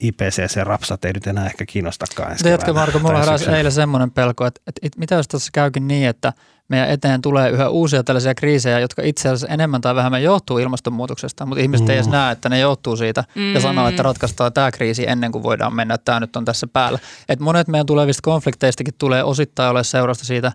IPCC-rapsat 0.00 1.04
ei 1.04 1.12
nyt 1.12 1.26
enää 1.26 1.46
ehkä 1.46 1.66
kiinnostakaan 1.66 2.30
ensi 2.30 2.44
Tiedätkö 2.44 2.72
Marko, 2.72 2.98
mulla 2.98 3.18
heräsi 3.18 3.50
eilen 3.50 3.72
semmoinen 3.72 4.10
pelko, 4.10 4.46
että, 4.46 4.60
että, 4.66 4.80
että 4.82 4.98
mitä 4.98 5.14
jos 5.14 5.28
tässä 5.28 5.50
käykin 5.52 5.88
niin, 5.88 6.08
että 6.08 6.32
meidän 6.68 6.88
eteen 6.88 7.22
tulee 7.22 7.50
yhä 7.50 7.68
uusia 7.68 8.04
tällaisia 8.04 8.34
kriisejä, 8.34 8.78
jotka 8.78 9.02
itse 9.02 9.28
asiassa 9.28 9.48
enemmän 9.48 9.80
tai 9.80 9.94
vähemmän 9.94 10.22
johtuu 10.22 10.58
ilmastonmuutoksesta, 10.58 11.46
mutta 11.46 11.62
ihmiset 11.62 11.86
mm. 11.86 11.90
ei 11.90 11.96
edes 11.96 12.06
mm. 12.06 12.12
näe, 12.12 12.32
että 12.32 12.48
ne 12.48 12.58
johtuu 12.58 12.96
siitä 12.96 13.24
mm. 13.34 13.54
ja 13.54 13.60
sanoo, 13.60 13.88
että 13.88 14.02
ratkaistaan 14.02 14.52
tämä 14.52 14.70
kriisi 14.70 15.08
ennen 15.08 15.32
kuin 15.32 15.42
voidaan 15.42 15.74
mennä, 15.74 15.94
että 15.94 16.04
tämä 16.04 16.20
nyt 16.20 16.36
on 16.36 16.44
tässä 16.44 16.66
päällä. 16.66 16.98
Et 17.28 17.40
monet 17.40 17.68
meidän 17.68 17.86
tulevista 17.86 18.22
konflikteistakin 18.22 18.94
tulee 18.98 19.24
osittain 19.24 19.70
ole 19.70 19.84
seurasta 19.84 20.24
siitä 20.24 20.52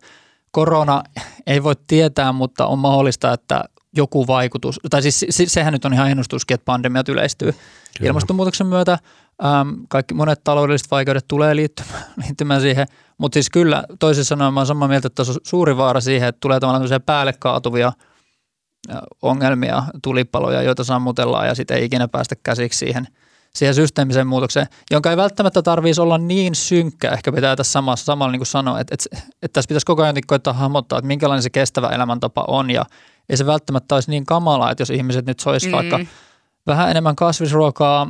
korona 0.55 1.03
ei 1.47 1.63
voi 1.63 1.73
tietää, 1.87 2.31
mutta 2.31 2.65
on 2.65 2.79
mahdollista, 2.79 3.33
että 3.33 3.63
joku 3.95 4.27
vaikutus, 4.27 4.79
tai 4.89 5.01
siis 5.01 5.25
sehän 5.47 5.73
nyt 5.73 5.85
on 5.85 5.93
ihan 5.93 6.11
ennustuskin, 6.11 6.55
että 6.55 6.65
pandemiat 6.65 7.09
yleistyy 7.09 7.51
Kyllä. 7.51 8.09
ilmastonmuutoksen 8.09 8.67
myötä. 8.67 8.99
Ähm, 9.45 9.69
kaikki 9.89 10.13
monet 10.13 10.43
taloudelliset 10.43 10.91
vaikeudet 10.91 11.25
tulee 11.27 11.55
liittymään, 11.55 12.03
liittymään 12.23 12.61
siihen, 12.61 12.87
mutta 13.17 13.35
siis 13.35 13.49
kyllä 13.49 13.83
toisin 13.99 14.25
sanoen 14.25 14.53
mä 14.53 14.59
olen 14.59 14.67
samaa 14.67 14.87
mieltä, 14.87 15.07
että 15.07 15.21
on 15.21 15.35
suuri 15.43 15.77
vaara 15.77 16.01
siihen, 16.01 16.29
että 16.29 16.39
tulee 16.39 16.59
tavallaan 16.59 17.01
päälle 17.05 17.33
kaatuvia 17.33 17.91
ongelmia, 19.21 19.83
tulipaloja, 20.03 20.61
joita 20.61 20.83
sammutellaan 20.83 21.47
ja 21.47 21.55
sitten 21.55 21.77
ei 21.77 21.85
ikinä 21.85 22.07
päästä 22.07 22.35
käsiksi 22.43 22.79
siihen– 22.79 23.07
siihen 23.55 23.75
systeemiseen 23.75 24.27
muutokseen, 24.27 24.67
jonka 24.91 25.09
ei 25.09 25.17
välttämättä 25.17 25.61
tarvitsisi 25.61 26.01
olla 26.01 26.17
niin 26.17 26.55
synkkä, 26.55 27.11
ehkä 27.11 27.31
pitää 27.31 27.55
tässä 27.55 27.71
samassa, 27.71 28.05
samalla 28.05 28.31
niin 28.31 28.39
kuin 28.39 28.47
sanoa, 28.47 28.79
että, 28.79 28.95
että, 28.95 29.17
että 29.41 29.53
tässä 29.53 29.67
pitäisi 29.67 29.85
koko 29.85 30.03
ajan 30.03 30.15
koittaa 30.27 30.53
hahmottaa, 30.53 30.99
että 30.99 31.07
minkälainen 31.07 31.43
se 31.43 31.49
kestävä 31.49 31.89
elämäntapa 31.89 32.45
on 32.47 32.69
ja 32.69 32.85
ei 33.29 33.37
se 33.37 33.45
välttämättä 33.45 33.95
olisi 33.95 34.11
niin 34.11 34.25
kamalaa, 34.25 34.71
että 34.71 34.81
jos 34.81 34.89
ihmiset 34.89 35.25
nyt 35.25 35.39
sois 35.39 35.65
mm. 35.65 35.71
vaikka 35.71 35.99
vähän 36.67 36.91
enemmän 36.91 37.15
kasvisruokaa, 37.15 38.07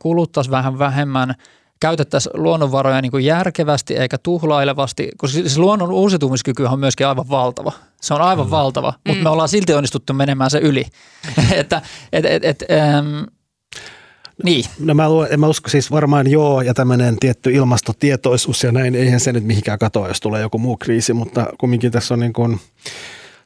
kuluttaisi 0.00 0.50
vähän 0.50 0.78
vähemmän, 0.78 1.34
käytettäisiin 1.80 2.42
luonnonvaroja 2.42 3.02
niin 3.02 3.10
kuin 3.10 3.24
järkevästi 3.24 3.96
eikä 3.96 4.18
tuhlailevasti, 4.18 5.10
koska 5.16 5.34
siis 5.34 5.58
luonnon 5.58 5.92
uusitumiskyky 5.92 6.64
on 6.64 6.80
myöskin 6.80 7.06
aivan 7.06 7.28
valtava. 7.30 7.72
Se 8.00 8.14
on 8.14 8.22
aivan 8.22 8.46
mm. 8.46 8.50
valtava, 8.50 8.92
mutta 9.06 9.18
mm. 9.18 9.22
me 9.22 9.30
ollaan 9.30 9.48
silti 9.48 9.74
onnistuttu 9.74 10.12
menemään 10.12 10.50
se 10.50 10.58
yli. 10.58 10.86
että 11.52 11.82
et, 12.12 12.24
et, 12.24 12.44
et, 12.44 12.64
ähm, 12.70 13.24
niin. 14.44 14.64
No 14.78 14.94
mä, 14.94 15.04
mä 15.36 15.46
usko 15.46 15.68
siis 15.68 15.90
varmaan 15.90 16.30
joo 16.30 16.60
ja 16.60 16.74
tämmöinen 16.74 17.16
tietty 17.20 17.52
ilmastotietoisuus 17.52 18.64
ja 18.64 18.72
näin, 18.72 18.94
eihän 18.94 19.20
se 19.20 19.32
nyt 19.32 19.44
mihinkään 19.44 19.78
katoa, 19.78 20.08
jos 20.08 20.20
tulee 20.20 20.40
joku 20.40 20.58
muu 20.58 20.76
kriisi, 20.76 21.12
mutta 21.12 21.46
kumminkin 21.58 21.92
tässä 21.92 22.14
on 22.14 22.20
niin 22.20 22.32
kuin, 22.32 22.60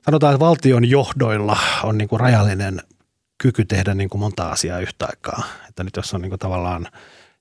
sanotaan, 0.04 0.34
että 0.34 0.44
valtion 0.44 0.90
johdoilla 0.90 1.58
on 1.82 1.98
niin 1.98 2.08
kuin 2.08 2.20
rajallinen 2.20 2.82
kyky 3.38 3.64
tehdä 3.64 3.94
niin 3.94 4.10
kuin 4.10 4.20
monta 4.20 4.48
asiaa 4.48 4.80
yhtä 4.80 5.06
aikaa. 5.06 5.42
Että 5.68 5.84
nyt 5.84 5.96
jos 5.96 6.14
on 6.14 6.22
niin 6.22 6.30
kuin 6.30 6.38
tavallaan, 6.38 6.88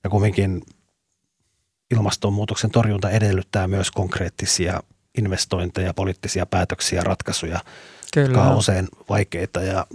ja 0.04 0.10
kumminkin 0.10 0.62
ilmastonmuutoksen 1.90 2.70
torjunta 2.70 3.10
edellyttää 3.10 3.68
myös 3.68 3.90
konkreettisia 3.90 4.82
investointeja, 5.18 5.94
poliittisia 5.94 6.46
päätöksiä, 6.46 7.04
ratkaisuja, 7.04 7.60
Kyllä. 8.14 8.26
jotka 8.26 8.42
on 8.42 8.56
usein 8.56 8.88
vaikeita 9.08 9.62
ja 9.62 9.86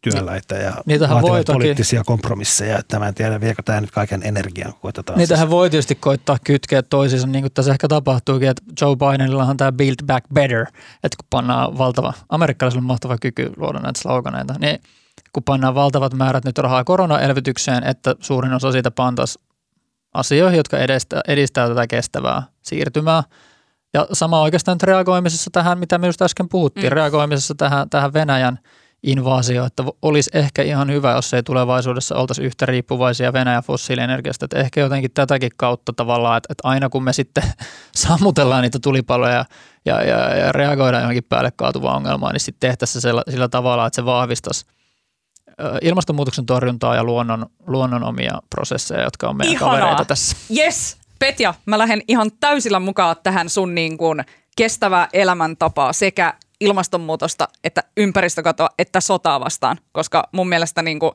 työläitä 0.00 0.54
ja 0.54 0.72
Niitähän 0.86 1.22
voi 1.22 1.44
poliittisia 1.44 2.00
toki, 2.00 2.06
kompromisseja. 2.06 2.78
Että 2.78 2.98
mä 2.98 3.08
en 3.08 3.14
tiedä, 3.14 3.40
viekö 3.40 3.62
tämä 3.62 3.80
nyt 3.80 3.90
kaiken 3.90 4.22
energian, 4.24 4.72
kun 4.72 4.80
koitetaan. 4.80 5.18
Niitähän 5.18 5.46
siis. 5.46 5.50
voi 5.50 5.70
tietysti 5.70 5.94
koittaa 5.94 6.36
kytkeä 6.44 6.82
toisiinsa, 6.82 7.26
niin 7.26 7.42
kuin 7.42 7.52
tässä 7.52 7.72
ehkä 7.72 7.88
tapahtuukin, 7.88 8.48
että 8.48 8.62
Joe 8.80 8.96
Bidenillahan 8.96 9.56
tämä 9.56 9.72
Build 9.72 10.06
Back 10.06 10.26
Better, 10.34 10.66
että 11.04 11.16
kun 11.16 11.26
pannaan 11.30 11.78
valtava, 11.78 12.12
amerikkalaisilla 12.28 12.80
on 12.80 12.86
mahtava 12.86 13.18
kyky 13.18 13.52
luoda 13.56 13.78
näitä 13.78 14.00
sloganeita, 14.00 14.54
niin 14.58 14.80
kun 15.32 15.42
pannaan 15.42 15.74
valtavat 15.74 16.14
määrät 16.14 16.44
nyt 16.44 16.58
rahaa 16.58 16.84
koronaelvytykseen, 16.84 17.84
että 17.84 18.14
suurin 18.20 18.52
osa 18.52 18.72
siitä 18.72 18.90
pantaisi 18.90 19.38
asioihin, 20.14 20.56
jotka 20.56 20.78
edistää, 20.78 21.20
edistää 21.28 21.68
tätä 21.68 21.86
kestävää 21.86 22.42
siirtymää. 22.62 23.22
Ja 23.94 24.06
sama 24.12 24.40
oikeastaan 24.40 24.74
nyt 24.74 24.82
reagoimisessa 24.82 25.50
tähän, 25.52 25.78
mitä 25.78 25.98
me 25.98 26.06
just 26.06 26.22
äsken 26.22 26.48
puhuttiin, 26.48 26.86
mm. 26.86 26.92
reagoimisessa 26.92 27.54
tähän, 27.54 27.90
tähän 27.90 28.12
Venäjän– 28.12 28.58
invaasio, 29.02 29.64
että 29.64 29.84
olisi 30.02 30.30
ehkä 30.34 30.62
ihan 30.62 30.90
hyvä, 30.90 31.12
jos 31.12 31.34
ei 31.34 31.42
tulevaisuudessa 31.42 32.16
oltaisi 32.16 32.42
yhtä 32.42 32.66
riippuvaisia 32.66 33.32
Venäjän 33.32 33.62
fossiilienergiasta, 33.62 34.44
että 34.44 34.58
ehkä 34.58 34.80
jotenkin 34.80 35.10
tätäkin 35.10 35.50
kautta 35.56 35.92
tavallaan, 35.92 36.36
että, 36.36 36.48
että 36.50 36.68
aina 36.68 36.88
kun 36.88 37.04
me 37.04 37.12
sitten 37.12 37.44
sammutellaan 37.94 38.62
niitä 38.62 38.78
tulipaloja 38.78 39.44
ja, 39.84 40.02
ja, 40.02 40.36
ja 40.36 40.52
reagoidaan 40.52 41.02
johonkin 41.02 41.24
päälle 41.24 41.52
kaatuvaan 41.56 41.96
ongelmaan, 41.96 42.32
niin 42.32 42.40
sitten 42.40 42.70
tehtäisiin 42.70 43.02
sillä, 43.02 43.22
sillä 43.30 43.48
tavalla, 43.48 43.86
että 43.86 43.96
se 43.96 44.04
vahvistaisi 44.04 44.66
ilmastonmuutoksen 45.82 46.46
torjuntaa 46.46 46.96
ja 46.96 47.04
luonnon, 47.04 47.46
luonnon 47.66 48.04
omia 48.04 48.32
prosesseja, 48.50 49.02
jotka 49.02 49.28
on 49.28 49.36
meidän 49.36 49.54
Ihanaa. 49.54 49.76
kavereita 49.76 50.04
tässä. 50.04 50.36
Yes, 50.56 50.96
Petja, 51.18 51.54
mä 51.66 51.78
lähden 51.78 52.02
ihan 52.08 52.30
täysillä 52.40 52.80
mukaan 52.80 53.16
tähän 53.22 53.48
sun 53.48 53.74
niin 53.74 53.98
kuin 53.98 54.24
kestävää 54.56 55.08
elämäntapaa 55.12 55.92
sekä 55.92 56.34
ilmastonmuutosta, 56.60 57.48
että 57.64 57.82
ympäristökatoa, 57.96 58.68
että 58.78 59.00
sotaa 59.00 59.40
vastaan, 59.40 59.78
koska 59.92 60.28
mun 60.32 60.48
mielestä 60.48 60.82
niin 60.82 60.98
kuin 60.98 61.12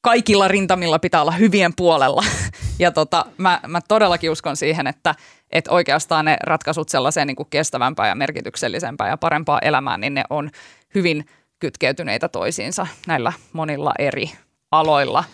kaikilla 0.00 0.48
rintamilla 0.48 0.98
pitää 0.98 1.20
olla 1.20 1.32
hyvien 1.32 1.72
puolella. 1.76 2.24
Ja 2.78 2.90
tota, 2.90 3.26
mä, 3.38 3.60
mä 3.66 3.80
todellakin 3.88 4.30
uskon 4.30 4.56
siihen, 4.56 4.86
että, 4.86 5.14
että 5.52 5.70
oikeastaan 5.70 6.24
ne 6.24 6.36
ratkaisut 6.42 6.88
sellaiseen 6.88 7.26
niin 7.26 7.36
kuin 7.36 7.50
kestävämpään 7.50 8.08
ja 8.08 8.14
merkityksellisempään 8.14 9.10
ja 9.10 9.16
parempaan 9.16 9.64
elämään, 9.64 10.00
niin 10.00 10.14
ne 10.14 10.24
on 10.30 10.50
hyvin 10.94 11.26
kytkeytyneitä 11.58 12.28
toisiinsa 12.28 12.86
näillä 13.06 13.32
monilla 13.52 13.92
eri 13.98 14.30
aloilla. 14.70 15.24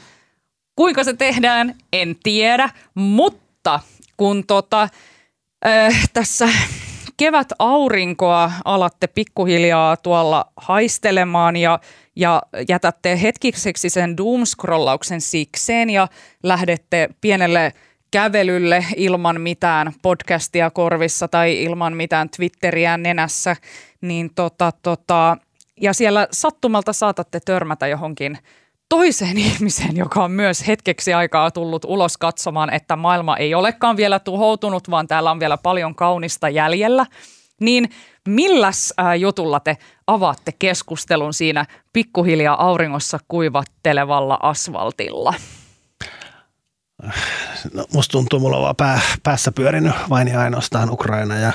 Kuinka 0.76 1.04
se 1.04 1.12
tehdään, 1.12 1.74
en 1.92 2.16
tiedä, 2.22 2.70
mutta 2.94 3.80
kun 4.16 4.46
tota, 4.46 4.88
äh, 5.66 6.08
tässä 6.12 6.48
kevät 7.20 7.48
aurinkoa 7.58 8.52
alatte 8.64 9.06
pikkuhiljaa 9.06 9.96
tuolla 9.96 10.44
haistelemaan 10.56 11.56
ja, 11.56 11.80
ja 12.16 12.42
jätätte 12.68 13.22
hetkiseksi 13.22 13.90
sen 13.90 14.16
doomscrollauksen 14.16 15.20
sikseen 15.20 15.90
ja 15.90 16.08
lähdette 16.42 17.08
pienelle 17.20 17.72
kävelylle 18.10 18.84
ilman 18.96 19.40
mitään 19.40 19.92
podcastia 20.02 20.70
korvissa 20.70 21.28
tai 21.28 21.62
ilman 21.62 21.96
mitään 21.96 22.30
Twitteriä 22.30 22.96
nenässä, 22.96 23.56
niin 24.00 24.30
tota, 24.34 24.72
tota, 24.82 25.36
ja 25.80 25.92
siellä 25.92 26.28
sattumalta 26.32 26.92
saatatte 26.92 27.40
törmätä 27.40 27.86
johonkin 27.86 28.38
toiseen 28.90 29.38
ihmiseen, 29.48 29.96
joka 29.96 30.24
on 30.24 30.30
myös 30.30 30.66
hetkeksi 30.66 31.14
aikaa 31.14 31.50
tullut 31.50 31.84
ulos 31.84 32.18
katsomaan, 32.18 32.72
että 32.72 32.96
maailma 32.96 33.36
ei 33.36 33.54
olekaan 33.54 33.96
vielä 33.96 34.18
tuhoutunut, 34.18 34.90
vaan 34.90 35.08
täällä 35.08 35.30
on 35.30 35.40
vielä 35.40 35.56
paljon 35.56 35.94
kaunista 35.94 36.48
jäljellä, 36.48 37.06
niin 37.60 37.90
milläs 38.28 38.94
jutulla 39.18 39.60
te 39.60 39.76
avaatte 40.06 40.52
keskustelun 40.58 41.34
siinä 41.34 41.66
pikkuhiljaa 41.92 42.66
auringossa 42.66 43.18
kuivattelevalla 43.28 44.38
asfaltilla? 44.42 45.34
No, 47.72 47.84
musta 47.94 48.12
tuntuu, 48.12 48.40
mulla 48.40 48.56
on 48.56 48.62
vaan 48.62 48.76
pää, 48.76 49.00
päässä 49.22 49.52
pyörinyt 49.52 49.92
vain 50.10 50.28
ja 50.28 50.40
ainoastaan 50.40 50.90
Ukraina 50.90 51.38
ja 51.38 51.52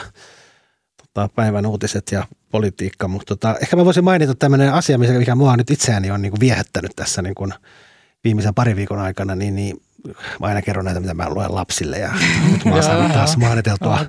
tota, 1.16 1.30
päivän 1.36 1.66
uutiset 1.66 2.11
ja 2.11 2.28
politiikka, 2.51 3.07
mutta 3.07 3.36
tota, 3.36 3.55
ehkä 3.61 3.76
mä 3.76 3.86
voisin 3.86 4.03
mainita 4.03 4.36
tämmöinen 4.36 4.74
asia, 4.74 4.97
mikä 4.97 5.36
mua 5.36 5.57
nyt 5.57 5.72
itseäni 5.72 6.11
on 6.11 6.22
niin 6.22 6.32
kuin 6.32 6.39
viehättänyt 6.39 6.91
tässä 6.95 7.22
niin 7.22 7.36
kuin 7.36 7.53
viimeisen 8.24 8.53
parin 8.53 8.76
viikon 8.76 8.99
aikana, 8.99 9.36
niin, 9.36 9.55
niin 9.55 9.82
mä 10.39 10.47
aina 10.47 10.61
kerron 10.61 10.86
näitä, 10.86 10.99
mitä 10.99 11.13
mä 11.13 11.30
luen 11.30 11.55
lapsille 11.55 11.99
ja 11.99 12.11
nyt 12.51 12.66
mä 12.66 12.74
oon 12.74 12.84
saanut 12.84 13.13
taas 13.13 13.38
maaniteltua 13.38 13.99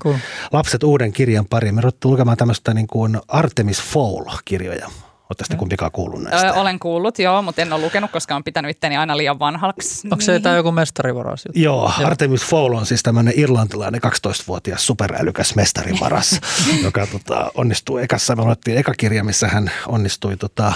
lapset 0.52 0.82
uuden 0.82 1.12
kirjan 1.12 1.46
pariin. 1.46 1.74
Me 1.74 1.80
ruvettiin 1.80 2.12
lukemaan 2.12 2.36
tämmöistä 2.36 2.74
niin 2.74 2.86
kuin 2.86 3.18
Artemis 3.28 3.82
Fowl-kirjoja. 3.82 4.90
Oletteko 5.30 5.44
sitten 5.44 5.58
kumpikaan 5.58 5.92
kuullut 5.92 6.22
näistä? 6.22 6.46
Öö, 6.46 6.52
olen 6.52 6.78
kuullut, 6.78 7.18
joo, 7.18 7.42
mutta 7.42 7.62
en 7.62 7.72
ole 7.72 7.84
lukenut, 7.84 8.10
koska 8.10 8.34
olen 8.34 8.44
pitänyt 8.44 8.70
itteni 8.70 8.96
aina 8.96 9.16
liian 9.16 9.38
vanhaksi. 9.38 10.08
Onko 10.10 10.20
se 10.20 10.40
tämä 10.40 10.56
joku 10.56 10.72
mestarivaras? 10.72 11.44
Joo, 11.54 11.92
joo, 11.98 12.06
Artemis 12.06 12.44
Fowl 12.44 12.74
on 12.74 12.86
siis 12.86 13.02
tämmöinen 13.02 13.34
irlantilainen 13.36 14.00
12-vuotias 14.06 14.86
superälykäs 14.86 15.54
mestarivaras, 15.54 16.40
joka 16.84 17.06
tota, 17.06 17.50
onnistuu 17.54 17.98
ekassa. 17.98 18.36
Me 18.36 18.44
luettiin 18.44 18.76
eka 18.78 18.94
kirja, 18.96 19.24
missä 19.24 19.48
hän 19.48 19.70
onnistui 19.86 20.36
tota, 20.36 20.72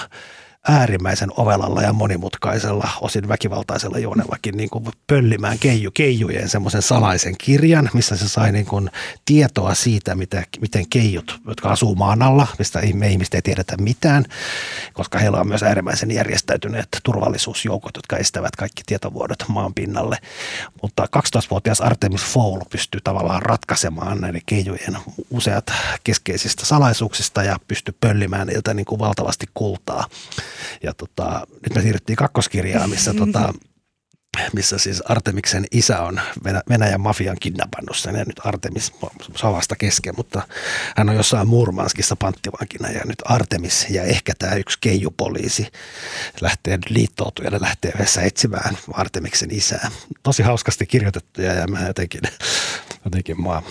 äärimmäisen 0.68 1.30
ovelalla 1.36 1.82
ja 1.82 1.92
monimutkaisella, 1.92 2.88
osin 3.00 3.28
väkivaltaisella 3.28 3.98
juonellakin 3.98 4.56
niin 4.56 4.70
kuin 4.70 4.84
pöllimään 5.06 5.58
keiju, 5.58 5.90
keijujen 5.90 6.48
semmoisen 6.48 6.82
salaisen 6.82 7.34
kirjan, 7.38 7.90
missä 7.94 8.16
se 8.16 8.28
sai 8.28 8.52
niin 8.52 8.66
kuin 8.66 8.90
tietoa 9.24 9.74
siitä, 9.74 10.14
mitä, 10.14 10.44
miten 10.60 10.88
keijut, 10.88 11.40
jotka 11.46 11.68
asuu 11.68 11.94
maan 11.94 12.22
alla, 12.22 12.46
mistä 12.58 12.80
me 12.94 13.08
ihmiset 13.08 13.34
ei 13.34 13.42
tiedetä 13.42 13.76
mitään, 13.76 14.24
koska 14.92 15.18
heillä 15.18 15.40
on 15.40 15.48
myös 15.48 15.62
äärimmäisen 15.62 16.10
järjestäytyneet 16.10 16.88
turvallisuusjoukot, 17.02 17.96
jotka 17.96 18.16
estävät 18.16 18.56
kaikki 18.56 18.82
tietovuodot 18.86 19.44
maan 19.48 19.74
pinnalle. 19.74 20.18
Mutta 20.82 21.08
12-vuotias 21.16 21.80
Artemis 21.80 22.24
Fowl 22.24 22.60
pystyy 22.70 23.00
tavallaan 23.00 23.42
ratkaisemaan 23.42 24.20
näiden 24.20 24.42
keijujen 24.46 24.98
useat 25.30 25.72
keskeisistä 26.04 26.66
salaisuuksista 26.66 27.42
ja 27.42 27.56
pystyy 27.68 27.94
pöllimään 28.00 28.46
niiltä 28.46 28.74
niin 28.74 28.86
kuin 28.86 28.98
valtavasti 28.98 29.46
kultaa. 29.54 30.04
Ja 30.82 30.94
tota, 30.94 31.46
nyt 31.52 31.74
me 31.74 31.82
siirryttiin 31.82 32.16
kakkoskirjaan, 32.16 32.90
missä 32.90 33.14
tota, 33.14 33.54
missä 34.52 34.78
siis 34.78 35.02
Artemiksen 35.08 35.64
isä 35.70 36.02
on 36.02 36.20
Venäjän 36.68 37.00
mafian 37.00 37.36
kidnappannut 37.40 37.96
sen 37.96 38.14
ja 38.14 38.24
nyt 38.24 38.40
Artemis 38.44 38.92
savasta 39.36 39.76
kesken, 39.76 40.14
mutta 40.16 40.42
hän 40.96 41.08
on 41.08 41.16
jossain 41.16 41.48
Murmanskissa 41.48 42.16
panttivankina 42.16 42.90
ja 42.90 43.00
nyt 43.04 43.18
Artemis 43.24 43.86
ja 43.90 44.02
ehkä 44.02 44.32
tämä 44.38 44.54
yksi 44.54 44.78
keijupoliisi 44.80 45.66
lähtee 46.40 46.78
liittoutujalle 46.88 47.60
lähtee 47.60 47.92
yhdessä 47.94 48.22
etsimään 48.22 48.78
Artemiksen 48.92 49.50
isää. 49.54 49.90
Tosi 50.22 50.42
hauskasti 50.42 50.86
kirjoitettuja 50.86 51.52
ja 51.52 51.66
mä 51.66 51.86
jotenkin, 51.86 52.20
jotenkin 53.04 53.40
mua 53.40 53.62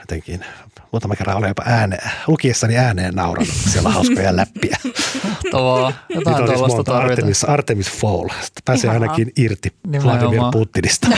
jotenkin 0.00 0.44
muutama 0.92 1.16
kerran 1.16 1.36
olen 1.36 1.48
jopa 1.48 1.62
ääneen, 1.66 2.10
lukiessani 2.26 2.76
ääneen 2.76 3.14
naurannut, 3.14 3.54
siellä 3.54 3.88
on 3.88 3.94
hauskoja 3.94 4.36
läppiä. 4.36 4.76
Mahtavaa. 5.24 5.92
Jotain 6.08 6.36
Nyt 6.36 6.48
olisi 6.48 6.76
monta 6.76 6.98
Artemis, 6.98 7.44
Artemis 7.44 7.90
Fall. 7.90 8.28
Sitten 8.28 8.62
pääsee 8.64 8.90
Ihanaa. 8.90 9.10
ainakin 9.10 9.32
irti 9.36 9.72
Nimenomaan. 9.86 10.20
Vladimir 10.20 10.42
Putinista. 10.52 11.08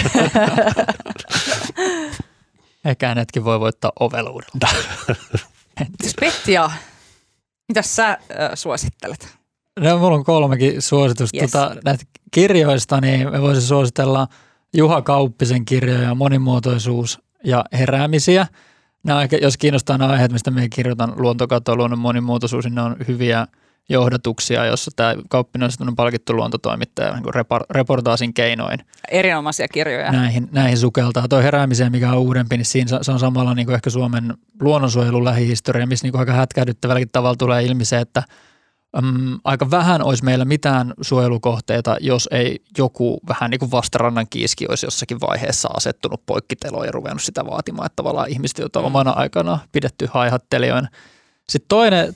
Ehkä 2.84 3.08
hänetkin 3.08 3.44
voi 3.44 3.60
voittaa 3.60 3.92
oveluudella. 4.00 4.68
Petja, 6.20 6.70
mitä 7.68 7.82
sä 7.82 8.08
äh, 8.08 8.18
suosittelet? 8.54 9.28
No, 9.80 9.98
mulla 9.98 10.16
on 10.16 10.24
kolmekin 10.24 10.82
suositusta. 10.82 11.36
Yes. 11.36 11.50
Tota, 11.50 11.76
näitä 11.84 12.04
kirjoista 12.30 13.00
niin 13.00 13.32
me 13.32 13.42
voisin 13.42 13.62
suositella 13.62 14.28
Juha 14.76 15.02
Kauppisen 15.02 15.64
kirjoja 15.64 16.14
Monimuotoisuus 16.14 17.20
ja 17.44 17.64
heräämisiä– 17.72 18.46
nämä 19.04 19.22
ehkä, 19.22 19.36
jos 19.36 19.56
kiinnostaa 19.56 19.98
nämä 19.98 20.12
aiheet, 20.12 20.32
mistä 20.32 20.50
me 20.50 20.68
kirjoitan 20.68 21.12
luontokato, 21.16 21.76
luonnon 21.76 21.98
monimuotoisuus, 21.98 22.64
niin 22.64 22.74
ne 22.74 22.82
on 22.82 22.96
hyviä 23.08 23.46
johdatuksia, 23.88 24.66
jossa 24.66 24.90
tämä 24.96 25.14
Kauppinen 25.28 25.70
on 25.80 25.96
palkittu 25.96 26.32
luontotoimittaja 26.36 27.12
niin 27.12 27.24
reportaasin 27.70 28.34
keinoin. 28.34 28.78
Erinomaisia 29.10 29.68
kirjoja. 29.68 30.12
Näihin, 30.12 30.48
näihin 30.52 30.78
sukeltaa. 30.78 31.28
Tuo 31.28 31.40
heräämiseen, 31.40 31.92
mikä 31.92 32.12
on 32.12 32.18
uudempi, 32.18 32.56
niin 32.56 32.64
siinä 32.64 32.98
se 33.02 33.12
on 33.12 33.18
samalla 33.18 33.54
niin 33.54 33.66
kuin 33.66 33.74
ehkä 33.74 33.90
Suomen 33.90 34.34
luonnonsuojelun 34.60 35.24
lähihistoria, 35.24 35.86
missä 35.86 36.04
niin 36.04 36.12
kuin 36.12 36.20
aika 36.20 36.32
hätkähdyttävälläkin 36.32 37.08
tavalla 37.12 37.36
tulee 37.36 37.64
ilmi 37.64 37.84
se, 37.84 37.98
että– 37.98 38.22
äm, 38.98 39.38
aika 39.44 39.70
vähän 39.70 40.02
olisi 40.02 40.24
meillä 40.24 40.44
mitään 40.44 40.94
suojelukohteita, 41.00 41.96
jos 42.00 42.28
ei 42.32 42.62
joku 42.78 43.20
vähän 43.28 43.50
niin 43.50 43.58
kuin 43.58 43.70
vastarannan 43.70 44.26
kiiski 44.30 44.66
olisi 44.68 44.86
jossakin 44.86 45.20
vaiheessa 45.20 45.68
asettunut 45.76 46.26
poikkiteloon 46.26 46.86
ja 46.86 46.92
ruvennut 46.92 47.22
sitä 47.22 47.46
vaatimaan, 47.46 47.86
että 47.86 47.96
tavallaan 47.96 48.28
ihmiset, 48.28 48.58
joita 48.58 48.78
on 48.78 48.84
omana 48.84 49.10
aikana 49.10 49.58
pidetty 49.72 50.08
haihattelijoina. 50.10 50.88
Sitten 51.48 51.68
toinen, 51.68 52.14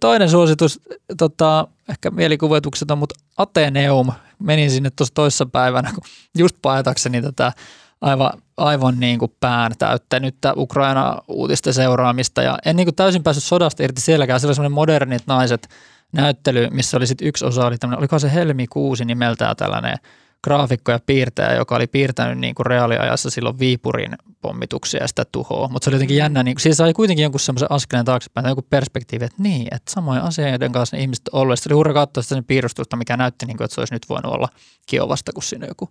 toinen 0.00 0.30
suositus, 0.30 0.80
tota, 1.18 1.68
ehkä 1.88 2.10
mielikuvitukset 2.10 2.90
on, 2.90 2.98
mutta 2.98 3.20
Ateneum, 3.36 4.12
menin 4.38 4.70
sinne 4.70 4.90
tuossa 5.14 5.46
päivänä, 5.46 5.92
just 6.38 6.56
paetakseni 6.62 7.22
tätä 7.22 7.52
aivan, 8.00 8.32
aivan 8.56 9.00
niin 9.00 9.18
kuin 9.18 9.34
pään 9.40 9.72
täyttänyttä 9.78 10.52
Ukraina-uutisten 10.56 11.74
seuraamista 11.74 12.42
ja 12.42 12.58
en 12.64 12.76
niin 12.76 12.86
kuin 12.86 12.94
täysin 12.94 13.22
päässyt 13.22 13.44
sodasta 13.44 13.82
irti 13.82 14.00
sielläkään. 14.00 14.40
Siellä 14.40 14.54
semmoinen 14.54 14.72
modernit 14.72 15.22
naiset– 15.26 15.68
näyttely, 16.12 16.68
missä 16.70 16.96
oli 16.96 17.06
sitten 17.06 17.28
yksi 17.28 17.44
osa, 17.44 17.66
oli 17.66 17.78
tämmöinen, 17.78 17.98
oliko 17.98 18.18
se 18.18 18.34
Helmi 18.34 18.66
Kuusi 18.66 19.04
nimeltään 19.04 19.56
tällainen 19.56 19.96
graafikko 20.44 20.92
ja 20.92 21.00
piirtäjä, 21.06 21.54
joka 21.54 21.76
oli 21.76 21.86
piirtänyt 21.86 22.38
niin 22.38 22.54
kuin 22.54 22.66
reaaliajassa 22.66 23.30
silloin 23.30 23.58
Viipurin 23.58 24.16
pommituksia 24.40 25.00
ja 25.00 25.08
sitä 25.08 25.24
tuhoa. 25.32 25.68
Mutta 25.68 25.84
se 25.84 25.90
oli 25.90 25.94
jotenkin 25.94 26.16
jännä, 26.16 26.42
niin 26.42 26.60
siis 26.60 26.76
sai 26.76 26.92
kuitenkin 26.92 27.22
jonkun 27.22 27.40
semmoisen 27.40 27.72
askeleen 27.72 28.04
taaksepäin, 28.04 28.48
joku 28.48 28.62
perspektiivi, 28.62 29.24
että 29.24 29.42
niin, 29.42 29.68
että 29.70 29.92
samoin 29.92 30.20
asioiden 30.20 30.72
kanssa 30.72 30.96
ne 30.96 31.02
ihmiset 31.02 31.28
olleet. 31.32 31.60
Se 31.60 31.68
oli 31.68 31.74
hurra 31.74 31.94
katsoa 31.94 32.22
sitä 32.22 32.34
sen 32.34 32.44
piirustusta, 32.44 32.96
mikä 32.96 33.16
näytti, 33.16 33.46
niin 33.46 33.56
kuin, 33.56 33.64
että 33.64 33.74
se 33.74 33.80
olisi 33.80 33.94
nyt 33.94 34.08
voinut 34.08 34.34
olla 34.34 34.48
Kiovasta, 34.86 35.32
kun 35.32 35.42
siinä 35.42 35.66
joku 35.66 35.90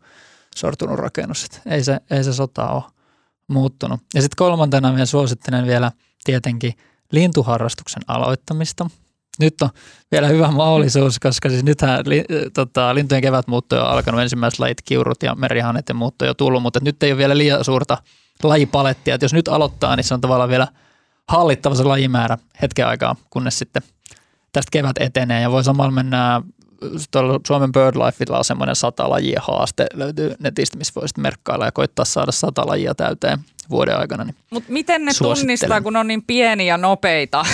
sortunut 0.56 1.00
rakennus. 1.00 1.44
Että 1.44 1.62
ei 1.66 1.84
se, 1.84 2.00
ei 2.12 2.24
se 2.24 2.34
sota 2.34 2.70
ole 2.70 2.84
muuttunut. 3.48 4.00
Ja 4.14 4.22
sitten 4.22 4.38
kolmantena 4.38 4.94
vielä 4.94 5.06
suosittelen 5.06 5.66
vielä 5.68 5.92
tietenkin 6.24 6.74
lintuharrastuksen 7.12 8.04
aloittamista 8.08 8.90
nyt 9.40 9.62
on 9.62 9.70
vielä 10.12 10.28
hyvä 10.28 10.52
mahdollisuus, 10.52 11.20
koska 11.20 11.50
siis 11.50 11.64
nythän 11.64 12.04
li, 12.06 12.26
tota, 12.54 12.96
lintujen 12.96 13.22
kevätmuutto 13.22 13.82
on 13.82 13.88
alkanut, 13.88 14.22
ensimmäiset 14.22 14.60
lajit, 14.60 14.82
kiurut 14.82 15.24
ja 15.24 15.36
merihanet 15.36 15.90
ja 15.90 15.96
muutto 15.96 16.26
jo 16.26 16.34
tullut, 16.34 16.62
mutta 16.62 16.80
nyt 16.84 17.04
ei 17.04 17.12
ole 17.12 17.18
vielä 17.18 17.38
liian 17.38 17.64
suurta 17.64 17.98
lajipalettia, 18.44 19.16
että 19.16 19.26
jos 19.26 19.34
nyt 19.34 19.48
aloittaa, 19.48 19.96
niin 19.96 20.04
se 20.04 20.14
on 20.14 20.22
tavallaan 20.22 20.50
vielä 20.50 20.68
hallittava 21.28 21.76
se 21.76 21.84
lajimäärä 21.84 22.38
hetken 22.62 22.88
aikaa, 22.88 23.16
kunnes 23.30 23.60
sitten 23.60 23.82
tästä 24.52 24.70
kevät 24.72 24.98
etenee. 25.00 25.42
Ja 25.42 25.52
voi 25.52 25.64
samalla 25.64 25.92
mennä 25.92 26.42
tuolla 27.12 27.40
Suomen 27.48 27.72
BirdLifeilla 27.72 28.38
on 28.38 28.44
semmoinen 28.44 28.76
sata 28.76 29.10
lajia 29.10 29.42
haaste, 29.44 29.88
löytyy 29.94 30.36
netistä, 30.40 30.78
missä 30.78 31.02
voisit 31.02 31.18
merkkailla 31.18 31.66
ja 31.66 31.72
koittaa 31.72 32.06
saada 32.06 32.32
sata 32.32 32.68
lajia 32.68 32.96
täyteen 32.96 33.40
vuoden 33.70 33.98
aikana. 33.98 34.24
Niin 34.24 34.36
Mutta 34.52 34.72
miten 34.72 35.06
ne 35.06 35.12
tunnistaa, 35.22 35.82
kun 35.82 35.96
on 35.96 36.08
niin 36.08 36.24
pieniä 36.24 36.66
ja 36.66 36.78
nopeita? 36.78 37.46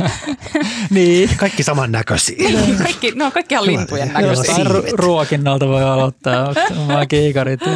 niin. 0.90 1.30
Kaikki 1.36 1.62
samannäköisiä. 1.62 2.36
Niin, 2.38 2.76
kaikki, 2.78 3.12
no 3.14 3.30
kaikki 3.30 3.54
ihan 3.54 3.66
lintujen 3.66 4.12
näköisiä. 4.12 4.54
Ru- 4.54 4.92
ruokinnalta 4.92 5.68
voi 5.68 5.84
aloittaa, 5.84 6.54
omaa 6.78 7.06
kiikarit. 7.16 7.60
Ja, 7.66 7.72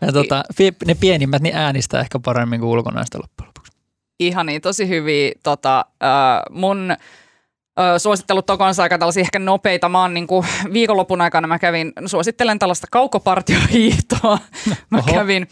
ja 0.00 0.12
tota, 0.12 0.44
ne 0.86 0.94
pienimmät 0.94 1.42
niin 1.42 1.56
äänistää 1.56 2.00
ehkä 2.00 2.18
paremmin 2.18 2.60
kuin 2.60 2.70
ulkonaista 2.70 3.18
loppujen 3.18 3.48
lopuksi. 3.48 3.72
Ihan 4.20 4.46
niin, 4.46 4.62
tosi 4.62 4.88
hyviä. 4.88 5.32
Tota, 5.42 5.78
äh, 5.78 6.42
mun 6.50 6.96
suosittelut 7.98 8.46
tokonsa 8.46 8.82
aika 8.82 8.98
tällaisia 8.98 9.20
ehkä 9.20 9.38
nopeita. 9.38 9.88
Mä 9.88 10.00
oon 10.00 10.14
niin 10.14 10.26
kuin 10.26 10.46
viikonlopun 10.72 11.20
aikana 11.20 11.48
mä 11.48 11.58
kävin, 11.58 11.92
suosittelen 12.06 12.58
tällaista 12.58 12.86
kaukopartiohiihtoa. 12.90 14.38
Mä 14.90 14.98
Oho. 14.98 15.12
kävin 15.12 15.48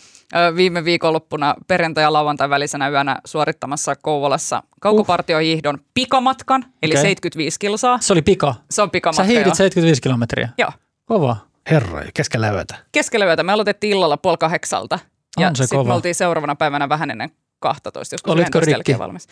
viime 0.56 0.84
viikonloppuna 0.84 1.54
perjantai- 1.68 2.04
ja 2.04 2.12
lauantai 2.12 2.50
välisenä 2.50 2.88
yönä 2.88 3.20
suorittamassa 3.24 3.96
Kouvolassa 3.96 4.62
kaukopartiohiihdon 4.80 5.78
pikamatkan, 5.94 6.64
eli 6.82 6.92
okay. 6.92 7.02
75 7.02 7.58
kilsaa. 7.58 7.98
Se 8.00 8.12
oli 8.12 8.22
pika? 8.22 8.54
Se 8.70 8.82
on 8.82 8.90
pikamatka, 8.90 9.22
Sä 9.22 9.28
hiidit 9.28 9.54
75 9.54 10.02
kilometriä? 10.02 10.48
Joo. 10.58 10.70
Kova. 11.04 11.36
Herra, 11.70 12.02
keskellä 12.14 12.50
yötä. 12.50 12.74
Keskellä 12.92 13.26
yötä. 13.26 13.42
Me 13.42 13.52
aloitettiin 13.52 13.96
illalla 13.96 14.16
puoli 14.16 14.36
kahdeksalta. 14.36 14.98
Ja 15.40 15.50
sitten 15.54 15.86
me 15.86 15.92
oltiin 15.94 16.14
seuraavana 16.14 16.54
päivänä 16.54 16.88
vähän 16.88 17.10
ennen 17.10 17.30
12, 17.58 18.14
joskus 18.14 18.32
Olitko 18.32 18.60
rikki? 18.60 18.98
valmis. 18.98 19.26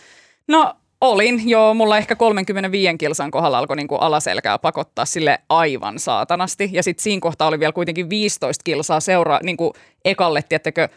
No 0.48 0.76
Olin, 1.00 1.48
joo. 1.48 1.74
Mulla 1.74 1.98
ehkä 1.98 2.16
35 2.16 2.98
kilsan 2.98 3.30
kohdalla 3.30 3.58
alkoi 3.58 3.76
niin 3.76 3.88
kuin 3.88 4.00
alaselkää 4.00 4.58
pakottaa 4.58 5.04
sille 5.04 5.38
aivan 5.48 5.98
saatanasti. 5.98 6.70
Ja 6.72 6.82
sitten 6.82 7.02
siinä 7.02 7.20
kohtaa 7.20 7.48
oli 7.48 7.60
vielä 7.60 7.72
kuitenkin 7.72 8.10
15 8.10 8.62
kilsaa 8.64 9.00
seuraa 9.00 9.40
niin 9.42 9.56
kuin 9.56 9.72
ekalle, 10.04 10.42
tiettäkö, 10.48 10.88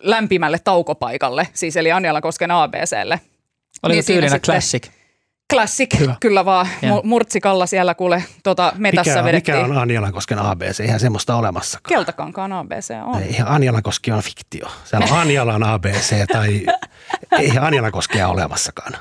lämpimälle 0.00 0.58
taukopaikalle, 0.58 1.48
siis 1.54 1.76
eli 1.76 1.92
Anjalan-kosken 1.92 2.50
ABClle. 2.50 3.20
Oliko 3.82 3.94
niin 3.94 4.04
tyylinen 4.04 4.40
classic? 4.40 4.88
Classic, 5.50 5.98
Hyvä. 5.98 6.16
kyllä 6.20 6.44
vaan. 6.44 6.68
Ja. 6.82 7.00
Murtsikalla 7.04 7.66
siellä 7.66 7.94
kuule 7.94 8.24
tuota, 8.44 8.72
metässä 8.76 9.12
mikä, 9.12 9.24
vedettiin. 9.24 9.56
Mikä 9.56 9.66
on 9.66 9.78
Anjalankosken 9.78 10.38
ABC? 10.38 10.80
Eihän 10.80 11.00
semmoista 11.00 11.36
olemassakaan. 11.36 11.88
Keltakankaan 11.88 12.52
ABC 12.52 12.94
on. 13.04 13.22
Ei, 13.22 13.36
Anjalankoski 13.44 14.12
on 14.12 14.22
fiktio. 14.22 14.68
Siellä 14.84 15.06
on 15.10 15.18
Anjalan 15.18 15.62
ABC 15.62 16.26
tai 16.32 16.66
ei 17.38 17.52
Anjalankoskea 17.60 18.28
olemassakaan. 18.28 18.92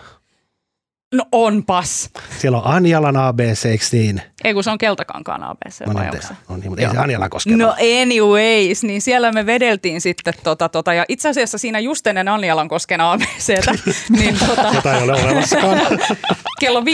No 1.16 1.26
onpas. 1.32 2.10
Siellä 2.38 2.58
on 2.58 2.74
Anjalan 2.74 3.18
ABC, 3.18 3.66
eikö 3.66 3.86
niin? 3.92 4.22
Ei 4.44 4.54
kun 4.54 4.64
se 4.64 4.72
on 4.72 4.78
Keltakankaan 4.78 5.44
ABC. 5.44 5.80
No 5.86 5.94
niin, 5.94 6.12
no 6.50 6.58
niin 6.58 6.70
mutta 6.70 6.86
ei 6.86 6.92
se 6.92 6.98
Anjala 6.98 7.30
koske. 7.30 7.56
No 7.56 7.76
anyways, 8.02 8.84
niin 8.84 9.02
siellä 9.02 9.32
me 9.32 9.46
vedeltiin 9.46 10.02
sitten 10.02 10.34
tota, 10.44 10.70
tota, 10.70 10.94
ja 10.94 11.06
itse 11.08 11.30
asiassa 11.30 11.58
siinä 11.58 11.80
just 11.80 12.08
ennen 12.08 12.28
Anjalan 12.28 12.68
kosken 12.68 13.02
ABCtä. 13.02 13.72
niin, 14.20 14.40
tota, 14.40 14.72
Jota 14.76 14.94
ei 14.94 15.04
ole 15.04 15.14
olemassakaan. 15.14 15.80
kello 16.62 16.82
5.40, 16.82 16.86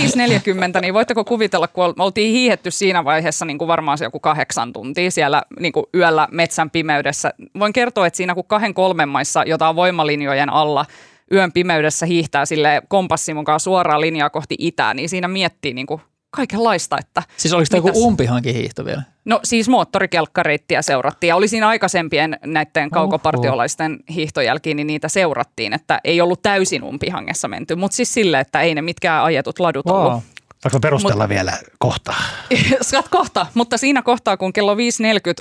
niin 0.81 0.93
voitteko 0.93 1.23
kuvitella, 1.23 1.67
kun 1.67 1.93
oltiin 1.99 2.31
hiihetty 2.31 2.71
siinä 2.71 3.05
vaiheessa 3.05 3.45
niin 3.45 3.57
kuin 3.57 3.67
varmaan 3.67 3.97
se 3.97 4.05
joku 4.05 4.19
kahdeksan 4.19 4.73
tuntia 4.73 5.11
siellä 5.11 5.43
niin 5.59 5.73
kuin 5.73 5.85
yöllä 5.95 6.27
metsän 6.31 6.69
pimeydessä. 6.69 7.33
Voin 7.59 7.73
kertoa, 7.73 8.07
että 8.07 8.17
siinä 8.17 8.35
kun 8.35 8.45
kahden 8.47 8.73
kolmen 8.73 9.09
maissa 9.09 9.43
jotain 9.43 9.75
voimalinjojen 9.75 10.49
alla– 10.49 10.85
yön 11.31 11.51
pimeydessä 11.51 12.05
hiihtää 12.05 12.45
sille 12.45 12.81
kompassin 12.87 13.35
mukaan 13.35 13.59
suoraan 13.59 14.01
linjaa 14.01 14.29
kohti 14.29 14.55
itää, 14.59 14.93
niin 14.93 15.09
siinä 15.09 15.27
miettii 15.27 15.73
niin 15.73 15.87
kuin 15.87 16.01
kaikenlaista. 16.35 16.97
Että 16.99 17.23
siis 17.37 17.53
oliko 17.53 17.67
tämä 17.69 17.87
joku 17.87 18.05
umpihankin 18.05 18.55
hiihto 18.55 18.85
vielä? 18.85 19.01
No 19.25 19.39
siis 19.43 19.69
moottorikelkkareittiä 19.69 20.81
seurattiin 20.81 21.27
ja 21.27 21.35
oli 21.35 21.47
siinä 21.47 21.67
aikaisempien 21.67 22.39
näiden 22.45 22.89
kaukopartiolaisten 22.89 23.99
hiihtojälkiin, 24.15 24.77
niin 24.77 24.87
niitä 24.87 25.07
seurattiin, 25.07 25.73
että 25.73 25.99
ei 26.03 26.21
ollut 26.21 26.41
täysin 26.41 26.83
umpihangessa 26.83 27.47
menty, 27.47 27.75
mutta 27.75 27.95
siis 27.95 28.13
sille, 28.13 28.39
että 28.39 28.61
ei 28.61 28.75
ne 28.75 28.81
mitkään 28.81 29.23
ajetut 29.23 29.59
ladut 29.59 29.85
wow. 29.85 29.95
ollut. 29.95 30.23
Saanko 30.65 30.79
perustella 30.79 31.23
Mut, 31.23 31.29
vielä 31.29 31.53
kohta? 31.79 32.13
Saat 32.81 33.09
kohta, 33.09 33.45
mutta 33.53 33.77
siinä 33.77 34.01
kohtaa, 34.01 34.37
kun 34.37 34.53
kello 34.53 34.75
5.40 34.75 34.79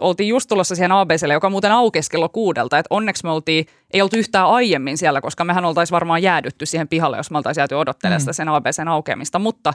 oltiin 0.00 0.28
just 0.28 0.48
tulossa 0.48 0.74
siihen 0.74 0.92
ABClle, 0.92 1.32
joka 1.32 1.50
muuten 1.50 1.72
aukesi 1.72 2.10
kello 2.10 2.28
kuudelta, 2.28 2.78
että 2.78 2.86
onneksi 2.94 3.24
me 3.24 3.30
oltiin, 3.30 3.66
ei 3.92 4.02
oltu 4.02 4.16
yhtään 4.16 4.46
aiemmin 4.46 4.98
siellä, 4.98 5.20
koska 5.20 5.44
mehän 5.44 5.64
oltaisiin 5.64 5.92
varmaan 5.92 6.22
jäädytty 6.22 6.66
siihen 6.66 6.88
pihalle, 6.88 7.16
jos 7.16 7.30
me 7.30 7.38
oltaisiin 7.38 7.62
jääty 7.62 7.74
odottelemaan 7.74 8.22
mm. 8.26 8.32
sen 8.32 8.48
ABCn 8.48 8.88
aukeamista, 8.88 9.38
mutta 9.38 9.72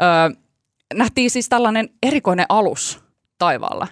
ö, 0.00 0.04
nähtiin 0.94 1.30
siis 1.30 1.48
tällainen 1.48 1.88
erikoinen 2.02 2.46
alus 2.48 3.00
taivaalla. 3.38 3.86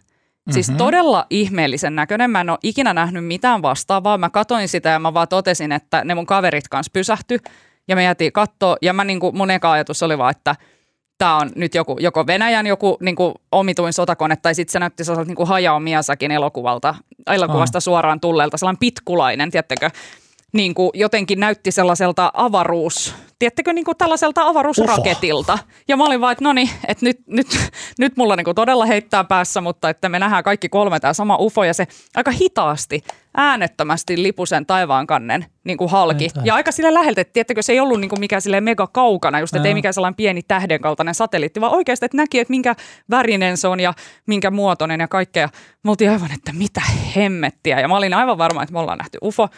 Siis 0.50 0.68
mm-hmm. 0.68 0.78
todella 0.78 1.26
ihmeellisen 1.30 1.96
näköinen. 1.96 2.30
Mä 2.30 2.40
en 2.40 2.50
ole 2.50 2.58
ikinä 2.62 2.94
nähnyt 2.94 3.26
mitään 3.26 3.62
vastaavaa. 3.62 4.18
Mä 4.18 4.30
katoin 4.30 4.68
sitä 4.68 4.88
ja 4.88 4.98
mä 4.98 5.14
vaan 5.14 5.28
totesin, 5.28 5.72
että 5.72 6.04
ne 6.04 6.14
mun 6.14 6.26
kaverit 6.26 6.68
kanssa 6.68 6.90
pysähty 6.92 7.38
ja 7.88 7.96
me 7.96 8.04
jätiin 8.04 8.32
kattoa. 8.32 8.76
Ja 8.82 8.92
mä 8.92 9.04
niin 9.04 9.20
kuin, 9.20 9.36
mun 9.36 9.50
eka 9.50 9.72
ajatus 9.72 10.02
oli 10.02 10.18
vaan, 10.18 10.30
että– 10.30 10.56
tämä 11.24 11.36
on 11.36 11.50
nyt 11.56 11.74
joku, 11.74 11.96
joko 12.00 12.26
Venäjän 12.26 12.66
joku 12.66 12.96
niin 13.00 13.16
kuin 13.16 13.34
omituin 13.52 13.92
sotakone, 13.92 14.36
tai 14.36 14.54
sitten 14.54 14.72
se 14.72 14.78
näytti 14.78 15.04
sellaiselta 15.04 15.28
niin 15.28 15.36
kuin 15.36 15.48
Hayao 15.48 15.80
Miyazakin 15.80 16.30
elokuvalta, 16.30 16.94
elokuvasta 17.26 17.78
oh. 17.78 17.82
suoraan 17.82 18.20
tulleelta, 18.20 18.56
sellainen 18.56 18.78
pitkulainen, 18.78 19.50
tiedättekö, 19.50 19.90
niin 20.54 20.74
kuin 20.74 20.90
jotenkin 20.94 21.40
näytti 21.40 21.70
sellaiselta 21.70 22.30
avaruus, 22.34 23.14
tiedättekö, 23.38 23.72
niin 23.72 23.84
kuin 23.84 23.96
tällaiselta 23.96 24.42
avaruusraketilta. 24.42 25.52
Ufo. 25.52 25.64
Ja 25.88 25.96
mä 25.96 26.04
olin 26.04 26.20
vaan, 26.20 26.32
että 26.32 26.44
no 26.44 26.52
niin, 26.52 26.70
että 26.88 27.06
nyt, 27.06 27.18
nyt, 27.26 27.46
nyt 27.98 28.16
mulla 28.16 28.36
niin 28.36 28.44
kuin 28.44 28.54
todella 28.54 28.86
heittää 28.86 29.24
päässä, 29.24 29.60
mutta 29.60 29.88
että 29.88 30.08
me 30.08 30.18
nähdään 30.18 30.44
kaikki 30.44 30.68
kolme 30.68 31.00
tämä 31.00 31.12
sama 31.12 31.36
ufo, 31.40 31.64
ja 31.64 31.74
se 31.74 31.86
aika 32.16 32.30
hitaasti, 32.30 33.04
äänettömästi 33.36 34.22
lipusen 34.22 34.66
taivaan 34.66 35.06
kannen 35.06 35.46
niin 35.64 35.78
kuin 35.78 35.90
halki. 35.90 36.28
Ja 36.44 36.54
aika 36.54 36.72
sille 36.72 36.94
läheltä, 36.94 37.20
että 37.20 37.32
tiedättekö, 37.32 37.62
se 37.62 37.72
ei 37.72 37.80
ollut 37.80 38.00
niin 38.00 38.08
kuin 38.08 38.20
mikään 38.20 38.42
sille 38.42 38.60
mega 38.60 38.86
kaukana, 38.86 39.40
just, 39.40 39.56
että 39.56 39.68
ei 39.68 39.74
mikään 39.74 39.94
sellainen 39.94 40.16
pieni 40.16 40.42
tähden 40.42 40.80
kaltainen 40.80 41.14
satelliitti, 41.14 41.60
vaan 41.60 41.74
oikeasti, 41.74 42.06
että 42.06 42.16
näki, 42.16 42.40
että 42.40 42.52
minkä 42.52 42.74
värinen 43.10 43.56
se 43.56 43.68
on 43.68 43.80
ja 43.80 43.94
minkä 44.26 44.50
muotoinen 44.50 45.00
ja 45.00 45.08
kaikkea. 45.08 45.48
Me 45.82 45.90
oltiin 45.90 46.10
aivan, 46.10 46.32
että 46.32 46.52
mitä 46.52 46.82
hemmettiä. 47.16 47.80
Ja 47.80 47.88
mä 47.88 47.96
olin 47.96 48.14
aivan 48.14 48.38
varma, 48.38 48.62
että 48.62 48.72
me 48.72 48.78
ollaan 48.78 48.98
nähty 48.98 49.18
ufo. 49.22 49.48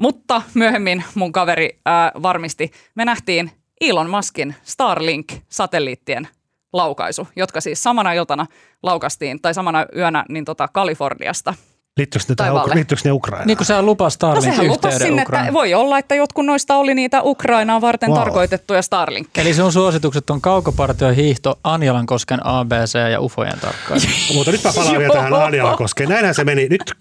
Mutta 0.00 0.42
myöhemmin 0.54 1.04
mun 1.14 1.32
kaveri 1.32 1.80
ää, 1.86 2.12
varmisti, 2.22 2.70
me 2.94 3.04
nähtiin 3.04 3.50
Elon 3.80 4.10
Muskin 4.10 4.54
Starlink-satelliittien 4.62 6.28
laukaisu, 6.72 7.28
jotka 7.36 7.60
siis 7.60 7.82
samana 7.82 8.12
iltana 8.12 8.46
laukastiin, 8.82 9.42
tai 9.42 9.54
samana 9.54 9.86
yönä 9.96 10.24
niin 10.28 10.44
tota 10.44 10.68
Kaliforniasta– 10.68 11.54
Liittyykö 11.98 12.24
ne, 12.28 12.34
taivaalle. 12.34 12.74
liittyykö 12.74 13.02
ne 13.04 13.12
Ukrainaan? 13.12 13.46
Niin 13.46 13.56
kuin 13.56 13.66
sehän 13.66 13.86
lupasi 13.86 14.14
Starlink 14.14 14.56
no 14.56 14.64
lupasi 14.64 14.98
sinne, 14.98 15.22
että 15.22 15.52
voi 15.52 15.74
olla, 15.74 15.98
että 15.98 16.14
jotkut 16.14 16.46
noista 16.46 16.76
oli 16.76 16.94
niitä 16.94 17.22
Ukrainaan 17.22 17.80
varten 17.80 18.10
wow. 18.10 18.18
tarkoitettuja 18.18 18.82
Starlink. 18.82 19.38
Eli 19.38 19.54
sun 19.54 19.72
suositukset 19.72 20.30
on 20.30 20.40
kaukopartio, 20.40 21.08
hiihto, 21.08 21.58
Anjalankosken 21.64 22.46
ABC 22.46 22.94
ja 23.12 23.20
UFOjen 23.20 23.60
tarkkailu. 23.60 24.00
Mutta 24.34 24.52
nyt 24.52 24.64
mä 24.64 24.72
palaan 24.74 24.98
vielä 24.98 25.12
tähän 25.12 25.32
Anjalankoskeen. 25.32 26.08
Näinhän 26.08 26.34
se 26.34 26.44
meni. 26.44 26.68
Nyt, 26.68 26.94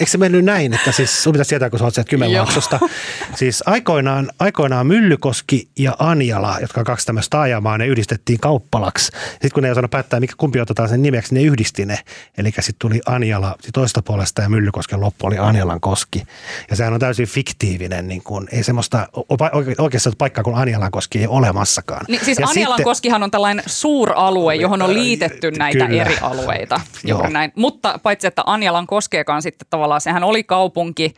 eikö 0.00 0.10
se 0.10 0.18
mennyt 0.18 0.44
näin, 0.44 0.74
että 0.74 0.92
siis 0.92 1.22
sun 1.22 1.32
pitäisi 1.32 1.48
tietää, 1.48 1.70
kun 1.70 1.78
sä 1.78 1.84
oot 1.84 1.94
sieltä 1.94 2.10
Kymenlaaksosta. 2.10 2.80
siis 3.34 3.62
aikoinaan, 3.66 4.30
aikoinaan 4.38 4.86
Myllykoski 4.86 5.68
ja 5.78 5.96
Anjala, 5.98 6.56
jotka 6.60 6.80
on 6.80 6.84
kaksi 6.84 7.06
tämmöistä 7.06 7.30
taajamaa, 7.30 7.78
ne 7.78 7.86
yhdistettiin 7.86 8.40
kauppalaksi. 8.40 9.04
Sitten 9.30 9.50
kun 9.54 9.62
ne 9.62 9.68
ei 9.68 9.72
osannut 9.72 9.90
päättää, 9.90 10.20
mikä 10.20 10.34
kumpi 10.36 10.60
otetaan 10.60 10.88
sen 10.88 11.02
nimeksi, 11.02 11.34
ne 11.34 11.42
yhdisti 11.42 11.86
ne. 11.86 11.98
Eli 12.38 12.48
sitten 12.48 12.74
tuli 12.78 13.00
Anjala 13.06 13.56
toista 13.72 14.02
puolesta 14.02 14.35
Ja 14.42 14.48
Myllykosken 14.48 15.00
loppu 15.00 15.26
oli 15.26 15.38
Anjalan 15.38 15.80
koski. 15.80 16.22
Ja 16.70 16.76
sehän 16.76 16.92
on 16.92 17.00
täysin 17.00 17.26
fiktiivinen, 17.26 18.08
niin 18.08 18.22
kuin, 18.22 18.48
ei 18.52 18.62
semmoista 18.62 19.08
oikeastaan 19.78 20.16
paikkaa 20.18 20.44
kuin 20.44 20.56
Anjalan 20.56 20.90
koski 20.90 21.18
ei 21.18 21.26
olemassakaan. 21.26 22.04
Niin, 22.08 22.24
siis 22.24 22.38
Anjalan 22.38 22.82
koskihan 22.82 23.22
on 23.22 23.30
tällainen 23.30 23.64
suuralue, 23.66 24.54
johon 24.54 24.82
on 24.82 24.94
liitetty 24.94 25.50
näitä 25.50 25.86
Kyllä. 25.86 26.02
eri 26.02 26.16
alueita. 26.20 26.80
Juuri 27.04 27.32
näin. 27.32 27.52
Mutta 27.56 27.98
paitsi, 28.02 28.26
että 28.26 28.42
Anjalan 28.46 28.86
koskeekaan 28.86 29.42
sitten 29.42 29.66
tavallaan, 29.70 30.00
sehän 30.00 30.24
oli 30.24 30.44
kaupunki, 30.44 31.14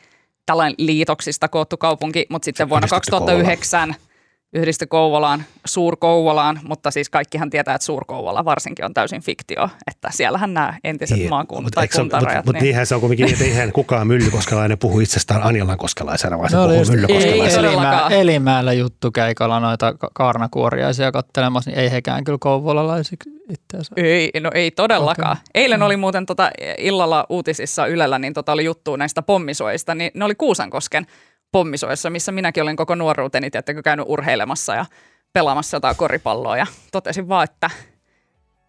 tällainen 0.46 0.74
liitoksista 0.78 1.48
koottu 1.48 1.76
kaupunki, 1.76 2.26
mutta 2.28 2.44
sitten 2.44 2.66
se 2.66 2.70
vuonna 2.70 2.88
2009 2.88 3.88
Kouvola 3.88 4.07
yhdisty 4.52 4.86
Kouvolaan, 4.86 5.44
Suur-Kouvolaan, 5.64 6.60
mutta 6.64 6.90
siis 6.90 7.10
kaikkihan 7.10 7.50
tietää, 7.50 7.74
että 7.74 7.84
Suur-Kouvola 7.84 8.44
varsinkin 8.44 8.84
on 8.84 8.94
täysin 8.94 9.22
fiktio, 9.22 9.68
että 9.86 10.08
siellähän 10.12 10.54
nämä 10.54 10.74
entiset 10.84 11.18
niin, 11.18 11.30
maakunnat 11.30 11.72
tai 11.74 11.88
kuntarajat. 11.88 12.36
Mutta 12.36 12.48
mut, 12.48 12.54
niin. 12.54 12.62
niinhän 12.62 12.86
se 12.86 12.94
on 12.94 13.00
kuitenkin, 13.00 13.32
että 13.32 13.44
eihän 13.44 13.72
kukaan 13.72 14.06
myllykoskelainen 14.06 14.78
puhu 14.78 15.00
itsestään 15.00 15.42
Anjalankoskelaisena, 15.42 16.38
vaan 16.38 16.50
se 16.50 16.56
no, 16.56 16.68
puhuu 16.68 16.84
myllykoskelaisena. 16.90 17.68
Ei 17.68 17.74
elimää, 17.74 18.08
Elimäällä 18.08 18.70
keikalla 19.14 19.60
noita 19.60 19.94
kaarnakuoriaisia 20.14 21.12
kattelemassa, 21.12 21.70
niin 21.70 21.80
ei 21.80 21.90
hekään 21.90 22.24
kyllä 22.24 22.38
kouvolalaisiksi 22.40 23.30
itseänsä. 23.50 23.92
Ei, 23.96 24.30
no 24.40 24.50
ei 24.54 24.70
todellakaan. 24.70 25.32
Okay. 25.32 25.42
Eilen 25.54 25.82
oli 25.82 25.96
muuten 25.96 26.26
tota, 26.26 26.50
illalla 26.78 27.26
uutisissa 27.28 27.86
Ylellä, 27.86 28.18
niin 28.18 28.34
tota 28.34 28.52
oli 28.52 28.64
juttu 28.64 28.96
näistä 28.96 29.22
pommisuojista, 29.22 29.94
niin 29.94 30.10
ne 30.14 30.24
oli 30.24 30.34
Kuusankosken 30.34 31.06
pommisoessa, 31.52 32.10
missä 32.10 32.32
minäkin 32.32 32.62
olen 32.62 32.76
koko 32.76 32.94
nuoruuteni, 32.94 33.50
tiedättekö, 33.50 33.82
käynyt 33.82 34.06
urheilemassa 34.08 34.74
ja 34.74 34.86
pelaamassa 35.32 35.76
jotain 35.76 35.96
koripalloa 35.96 36.56
ja 36.56 36.66
totesin 36.92 37.28
vaan, 37.28 37.44
että 37.44 37.70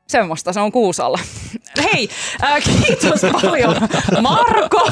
semmoista 0.10 0.54
se 0.54 0.60
on 0.60 0.72
Kuusalla. 0.72 1.20
Hei, 1.84 2.10
äh, 2.44 2.64
kiitos 2.88 3.22
paljon 3.42 3.76
Marko. 4.22 4.92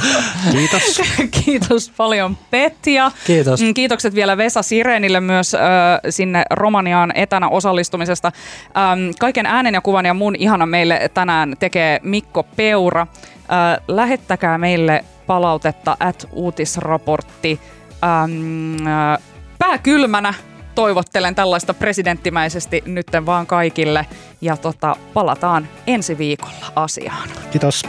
Kiitos. 0.52 1.02
kiitos 1.46 1.92
paljon 1.98 2.38
Petja. 2.52 3.12
Kiitos. 3.26 3.62
Mm, 3.62 3.74
Kiitokset 3.74 4.16
vielä 4.16 4.38
Vesa 4.38 4.62
Sirenille 4.62 5.20
myös 5.20 5.56
äh, 5.56 5.62
sinne 6.10 6.44
Romaniaan 6.50 7.12
etänä 7.16 7.50
osallistumisesta. 7.50 8.32
Ähm, 8.78 9.00
kaiken 9.20 9.46
äänen 9.46 9.74
ja 9.74 9.82
kuvan 9.82 10.06
ja 10.06 10.14
mun 10.14 10.36
ihana 10.36 10.66
meille 10.66 11.10
tänään 11.14 11.56
tekee 11.60 12.00
Mikko 12.04 12.44
Peura. 12.44 13.02
Äh, 13.02 13.84
lähettäkää 13.88 14.58
meille 14.58 15.06
palautetta 15.28 15.98
at 16.00 16.28
uutisraportti. 16.32 17.60
Ähm, 18.04 18.88
äh, 18.88 19.20
pääkylmänä 19.60 20.34
toivottelen 20.76 21.36
tällaista 21.36 21.74
presidenttimäisesti 21.74 22.84
nytten 22.86 23.26
vaan 23.26 23.48
kaikille. 23.48 24.06
Ja 24.42 24.58
tota, 24.58 24.96
palataan 25.14 25.68
ensi 25.88 26.18
viikolla 26.18 26.72
asiaan. 26.76 27.30
Kiitos. 27.52 27.84